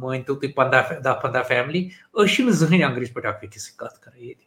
مٲنۍتو 0.00 0.34
تُہۍ 0.34 0.52
پنٛداہ 0.56 0.82
دہ 1.04 1.12
پنٛداہ 1.22 1.42
فیملی 1.48 1.88
أسۍ 2.14 2.34
چھِنہٕ 2.34 2.52
زٕہٕنۍ 2.52 2.82
انگریٖزۍ 2.84 3.14
پٲٹھۍ 3.14 3.28
اکھ 3.28 3.44
أکِس 3.44 3.62
سۭتۍ 3.66 3.76
کَتھ 3.78 4.00
کران 4.00 4.18
ییٚتہِ 4.22 4.44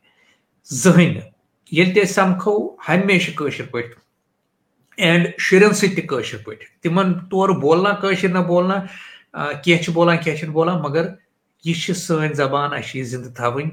زٕہٕنۍ 0.81 1.13
نہٕ 1.13 1.29
ییٚلہِ 1.71 1.93
تہِ 1.93 2.03
أسۍ 2.03 2.13
سَمکھو 2.13 2.55
ہمیشہٕ 2.87 3.35
کٲشِر 3.37 3.65
پٲٹھۍ 3.71 3.95
اینڈ 4.97 5.27
شُرٮ۪ن 5.37 5.73
سۭتۍ 5.73 5.95
تہِ 5.95 6.07
کٲشِر 6.07 6.37
پٲٹھۍ 6.45 6.65
تِمن 6.81 7.13
تورٕ 7.29 7.59
بولنا 7.61 7.91
کٲشِر 8.01 8.29
نہ 8.29 8.39
بولنا 8.47 8.77
کینٛہہ 9.63 9.81
چھِ 9.83 9.93
بولان 9.93 10.17
کینٛہہ 10.17 10.39
چھِنہٕ 10.39 10.53
بولان 10.53 10.81
مگر 10.81 11.05
یہِ 11.65 11.75
چھِ 11.81 11.93
سٲنۍ 11.95 12.33
زبان 12.33 12.73
اَسہِ 12.73 12.89
چھِ 12.89 12.97
یہِ 12.99 13.05
زِندٕ 13.05 13.35
تھاوٕنۍ 13.35 13.69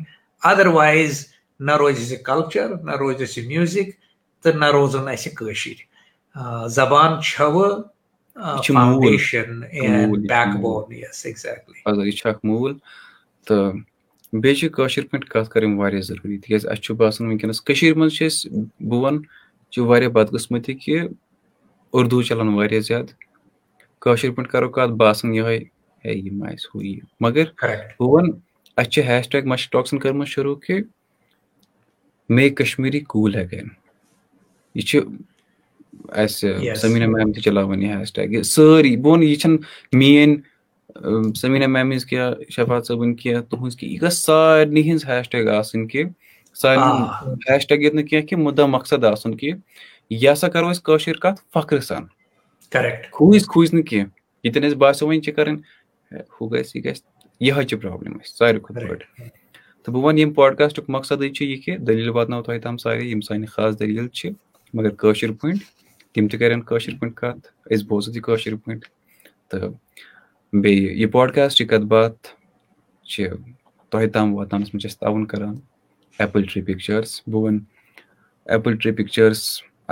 اَدروایز 0.50 1.26
نہ 1.60 1.76
روزِ 1.76 2.00
اَسہِ 2.02 2.22
کَلچر 2.24 2.68
نہ 2.84 2.96
روزِ 3.00 3.22
اَسہِ 3.22 3.46
میوٗزِک 3.46 3.88
تہٕ 4.42 4.56
نہ 4.56 4.70
روزن 4.72 5.08
اَسہِ 5.08 5.34
کٲشِر 5.38 5.78
زبان 6.76 7.20
چھوٕ 7.22 7.93
یہِ 8.36 8.62
چھُ 12.16 12.28
اکھ 12.28 12.44
موٗل 12.44 12.74
تہٕ 13.46 13.72
بیٚیہِ 14.32 14.56
چھِ 14.58 14.68
کٲشِر 14.76 15.04
پٲٹھۍ 15.10 15.28
کَتھ 15.32 15.50
کَرٕنۍ 15.50 15.78
واریاہ 15.78 16.00
ضروٗری 16.08 16.38
تِکیازِ 16.38 16.66
اَسہِ 16.68 16.82
چھُ 16.84 16.94
باسان 16.96 17.26
وٕنکیٚنس 17.26 17.60
کٔشیٖر 17.66 17.94
منٛز 17.98 18.12
چھِ 18.16 18.26
أسۍ 18.26 18.48
بہٕ 18.88 19.00
وَنہٕ 19.02 19.22
چھِ 19.72 19.82
واریاہ 19.88 20.10
بدقٕسمٔتی 20.16 20.74
کہِ 20.82 20.96
اُردو 21.94 22.22
چلان 22.28 22.48
واریاہ 22.54 22.80
زیادٕ 22.88 23.12
کٲشِر 24.02 24.30
پٲٹھۍ 24.30 24.50
کرو 24.52 24.68
کَتھ 24.76 24.92
باسان 25.02 25.34
یِہوے 25.34 25.58
ہے 26.04 26.12
یِم 26.14 26.42
آسہِ 26.42 26.66
ہُہ 26.74 26.84
یہِ 26.84 27.00
مگر 27.20 27.44
بہٕ 27.98 28.10
وَنہٕ 28.12 28.32
اَسہِ 28.76 28.90
چھِ 28.92 29.02
ہیش 29.08 29.28
ٹیگ 29.28 29.46
مَش 29.50 29.68
ٹاکسن 29.70 29.98
کٔرمٕژ 29.98 30.28
شروٗع 30.28 30.54
کہِ 30.64 30.82
میک 32.30 32.56
کشمیٖری 32.58 33.00
کوٗل 33.00 33.34
ہٮ۪کان 33.36 33.68
یہِ 34.74 34.86
چھِ 34.88 35.00
اَسہِ 36.08 36.74
سمیٖنا 36.80 37.06
میم 37.06 37.32
تہِ 37.32 37.42
چلاوان 37.44 37.82
یہِ 37.82 37.96
ہیش 37.96 38.12
ٹیگ 38.12 38.42
سٲری 38.42 38.96
بہٕ 38.96 39.12
وَنہٕ 39.12 39.28
یہِ 39.28 39.38
چھنہٕ 39.40 39.62
میٲنۍ 39.92 41.34
سمیٖنا 41.40 41.66
میم 41.66 41.90
ہِنٛز 41.90 42.04
کیاہ 42.06 42.30
شفات 42.56 42.86
صٲبٕنۍ 42.86 43.14
کینٛہہ 43.20 43.40
تُہنٛز 43.50 43.76
کینٛہہ 43.76 43.94
یہِ 43.94 44.02
گژھِ 44.02 44.12
سارنٕے 44.16 44.82
ہِنٛز 44.82 45.04
ہیش 45.08 45.28
ٹیگ 45.30 45.48
آسٕنۍ 45.48 45.86
کہِ 45.90 46.04
سارنٕے 46.56 47.50
ہیش 47.50 47.66
ٹیگ 47.66 47.80
ییٚتہِ 47.82 47.96
نہٕ 47.96 48.06
کینٛہہ 48.08 48.26
کہِ 48.26 48.38
مُدا 48.38 48.66
مقصد 48.66 49.04
آسُن 49.04 49.36
کہِ 49.36 49.52
یہِ 50.10 50.32
ہسا 50.32 50.48
کرو 50.48 50.70
أسۍ 50.70 50.82
کٲشِر 50.84 51.16
کَتھ 51.22 51.40
فخرٕ 51.52 51.80
سان 51.88 52.04
کھوٗژ 53.12 53.46
کھوٗژ 53.52 53.72
نہٕ 53.74 53.86
کینٛہہ 53.88 54.08
ییٚتٮ۪ن 54.44 54.64
اَسہِ 54.64 54.78
باسیٚو 54.78 55.08
وۄنۍ 55.08 55.20
چھِ 55.24 55.32
کَرٕنۍ 55.36 55.60
ہُہ 56.34 56.50
گژھِ 56.52 56.76
یہِ 56.76 56.84
گژھِ 56.84 57.00
یِہوے 57.40 57.64
چھِ 57.64 57.80
پرابلِم 57.80 58.14
اَسہِ 58.20 58.36
ساروی 58.38 58.60
کھۄتہٕ 58.60 58.88
بٔڑ 58.88 58.98
تہٕ 59.84 59.92
بہٕ 59.94 60.02
وَنہٕ 60.04 60.18
ییٚمہِ 60.18 60.34
پاڈکاسٹُک 60.34 60.84
مقصدٕے 60.88 61.28
چھُ 61.34 61.44
یہِ 61.46 61.62
کہِ 61.64 61.78
دٔلیٖل 61.86 62.08
واتناوو 62.16 62.42
تۄہہِ 62.42 62.62
تام 62.62 62.76
سارے 62.78 63.04
یِم 63.04 63.20
سانہِ 63.20 63.48
خاص 63.48 63.78
دٔلیٖل 63.80 64.08
چھِ 64.08 64.30
مگر 64.74 64.90
کٲشِر 64.90 65.32
پٲٹھۍ 65.32 65.58
تِم 66.14 66.28
تہِ 66.28 66.38
کَرن 66.40 66.60
کٲشِر 66.68 66.92
پٲٹھۍ 67.00 67.14
کَتھ، 67.20 67.48
أسۍ 67.72 67.86
بوزو 67.88 68.12
تہِ 68.12 68.20
کٲشِر 68.26 68.54
پٲٹھۍ۔ 68.64 68.88
تہٕ 69.48 69.70
بیٚیہِ 70.62 70.96
یہِ 71.00 71.10
پاڈکاسٹ 71.12 71.56
چھِ 71.56 71.66
کَتھ 71.70 71.86
باتھ 71.92 72.28
چھِ 73.10 73.26
تۄہہِ 73.90 74.12
تام 74.12 74.34
واتناونَس 74.34 74.68
منٛز 74.74 74.82
چھِ 74.82 74.90
أسۍ 74.90 74.98
تعاوُن 75.00 75.24
کَران 75.30 75.54
ایپٕل 76.18 76.42
ٹرٛی 76.50 76.62
پِکچٲرٕس 76.66 77.20
بہٕ 77.30 77.42
وَنہٕ 77.42 77.62
ایپٕل 78.52 78.76
ٹرٛی 78.76 78.92
پِکچٲرٕس 78.96 79.42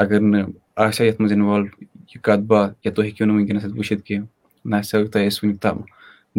اگر 0.03 0.21
نہٕ 0.21 0.47
آسہِ 0.85 1.01
ہا 1.01 1.07
یَتھ 1.09 1.21
منٛز 1.21 1.33
اِنوالو 1.33 1.65
یہِ 1.65 2.21
کَتھ 2.27 2.45
باتھ 2.51 2.73
یا 2.85 2.93
تُہۍ 2.95 3.05
ہیٚکِو 3.05 3.25
نہٕ 3.25 3.37
وٕنکیٚنَس 3.37 3.65
وٕچھِتھ 3.77 4.03
کینٛہہ، 4.07 4.27
نہ 4.71 4.77
ہسا 4.81 4.99
ہیٚکہِ 4.99 5.13
تۄہہِ 5.13 5.27
اَسہِ 5.27 5.41
وٕنیُک 5.43 5.61
تام 5.63 5.79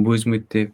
بوٗزمٕتۍ 0.04 0.46
تہِ 0.50 0.66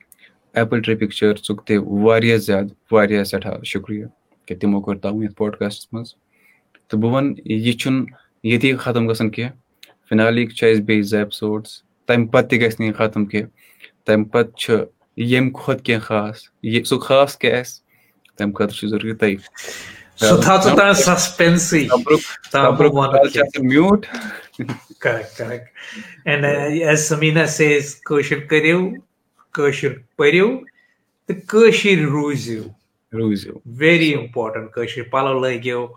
ایپٕل 0.57 0.81
ٹرٛی 0.81 0.95
پِکچٲرسُک 1.01 1.65
تہِ 1.67 1.77
واریاہ 1.77 2.37
زیادٕ، 2.37 2.73
واریاہ 2.91 3.23
سٮ۪ٹھاہ 3.23 3.63
شُکریہ 3.71 4.05
کہِ 4.45 4.59
تِمو 4.59 4.81
کوٚر 4.81 4.97
تعاوُن 5.01 5.23
یَتھ 5.23 5.35
پاڈکاسٹَس 5.37 5.93
منٛز۔ 5.93 6.13
تہٕ 6.87 6.99
بہٕ 6.99 7.11
وَنہٕ 7.13 7.33
یہِ 7.45 7.77
چھُنہٕ 7.79 8.05
ییٚتی 8.43 8.75
ختم 8.75 9.09
گژھان 9.09 9.29
کینٛہہ۔ 9.29 9.53
فِنالی 10.09 10.47
چھِ 10.47 10.71
اَسہِ 10.71 10.83
بیٚیہِ 10.83 11.05
زٕ 11.05 11.19
ایپسوڈٕس 11.19 11.83
تَمہِ 12.07 12.31
پَتہٕ 12.31 12.49
تہِ 12.49 12.61
گژھِ 12.61 12.75
نہٕ 12.79 12.87
یہِ 12.87 12.95
ختم 12.95 13.25
کینٛہہ۔ 13.25 13.49
تَمہِ 14.05 14.31
پَتہٕ 14.31 14.55
چھُ 14.57 14.73
ییٚمہِ 15.17 15.53
کھۄتہٕ 15.53 15.83
کینٛہہ 15.83 16.05
خاص 16.07 16.37
یہِ 16.63 16.85
سُہ 16.85 16.99
خاص 16.99 17.37
کیٛاہ 17.37 17.59
آسہِ 17.59 17.81
تَمہِ 18.37 18.53
خٲطرٕ 18.55 18.75
چھُ 18.77 18.87
ضروٗری 18.87 19.13
تۄہہِ 19.13 19.37
میوٗٹ 23.59 24.05
کٲشِر 29.51 29.93
پٔرِو 30.17 30.49
تہٕ 31.27 31.39
کٲشِر 31.47 31.97
روٗزِو 32.05 32.63
روٗزِو 33.13 33.53
ویری 33.65 34.13
اِمپاٹنٹ 34.13 34.71
کٲشِر 34.71 35.03
پَلو 35.11 35.39
لٲگِو 35.39 35.87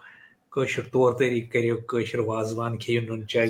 کٲشِر 0.53 0.83
طور 0.93 1.13
طٔریٖقہٕ 1.19 1.51
کٔرِو 1.53 1.77
کٲشِر 1.89 2.19
وازوان 2.19 2.79
کھیٚیِو 2.79 3.03
نُن 3.03 3.27
چاے 3.29 3.47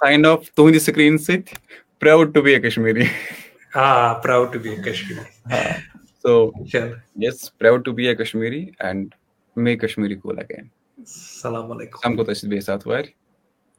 ساین 0.00 0.26
آف 0.26 0.50
تُہنٛدِ 0.54 0.80
سکریٖن 0.80 1.18
سۭتۍ 1.18 1.54
proud 2.00 2.34
to 2.34 2.42
be 2.42 2.54
a 2.54 2.60
Kashmiri 2.60 3.04
a 3.74 4.12
proud 4.22 4.52
to 4.52 4.58
be 4.58 4.70
a 4.70 4.82
Kashmiri 4.90 5.54
so 6.22 6.50
yes 7.24 7.58
proud 7.58 7.84
to 7.84 7.92
be 7.92 8.06
a 8.08 8.14
Kashmiri 8.14 8.64
and 8.78 9.14
may 9.56 9.76
Kashmiri 9.76 10.14
cool 10.14 10.38
again 10.38 10.66
السلام 10.98 11.72
علیکُم 11.72 12.00
سَمکھو 12.02 12.24
تۄہہِ 12.24 12.36
سۭتۍ 12.36 12.48
بیٚیہِ 12.48 12.64
ساتہٕ 12.64 12.88
وارِ 12.88 13.06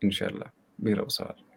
اِنشاء 0.01 0.27
اللہ 0.27 0.49
بِہِو 0.83 0.95
رۄبَس 0.95 1.21
حوال 1.21 1.50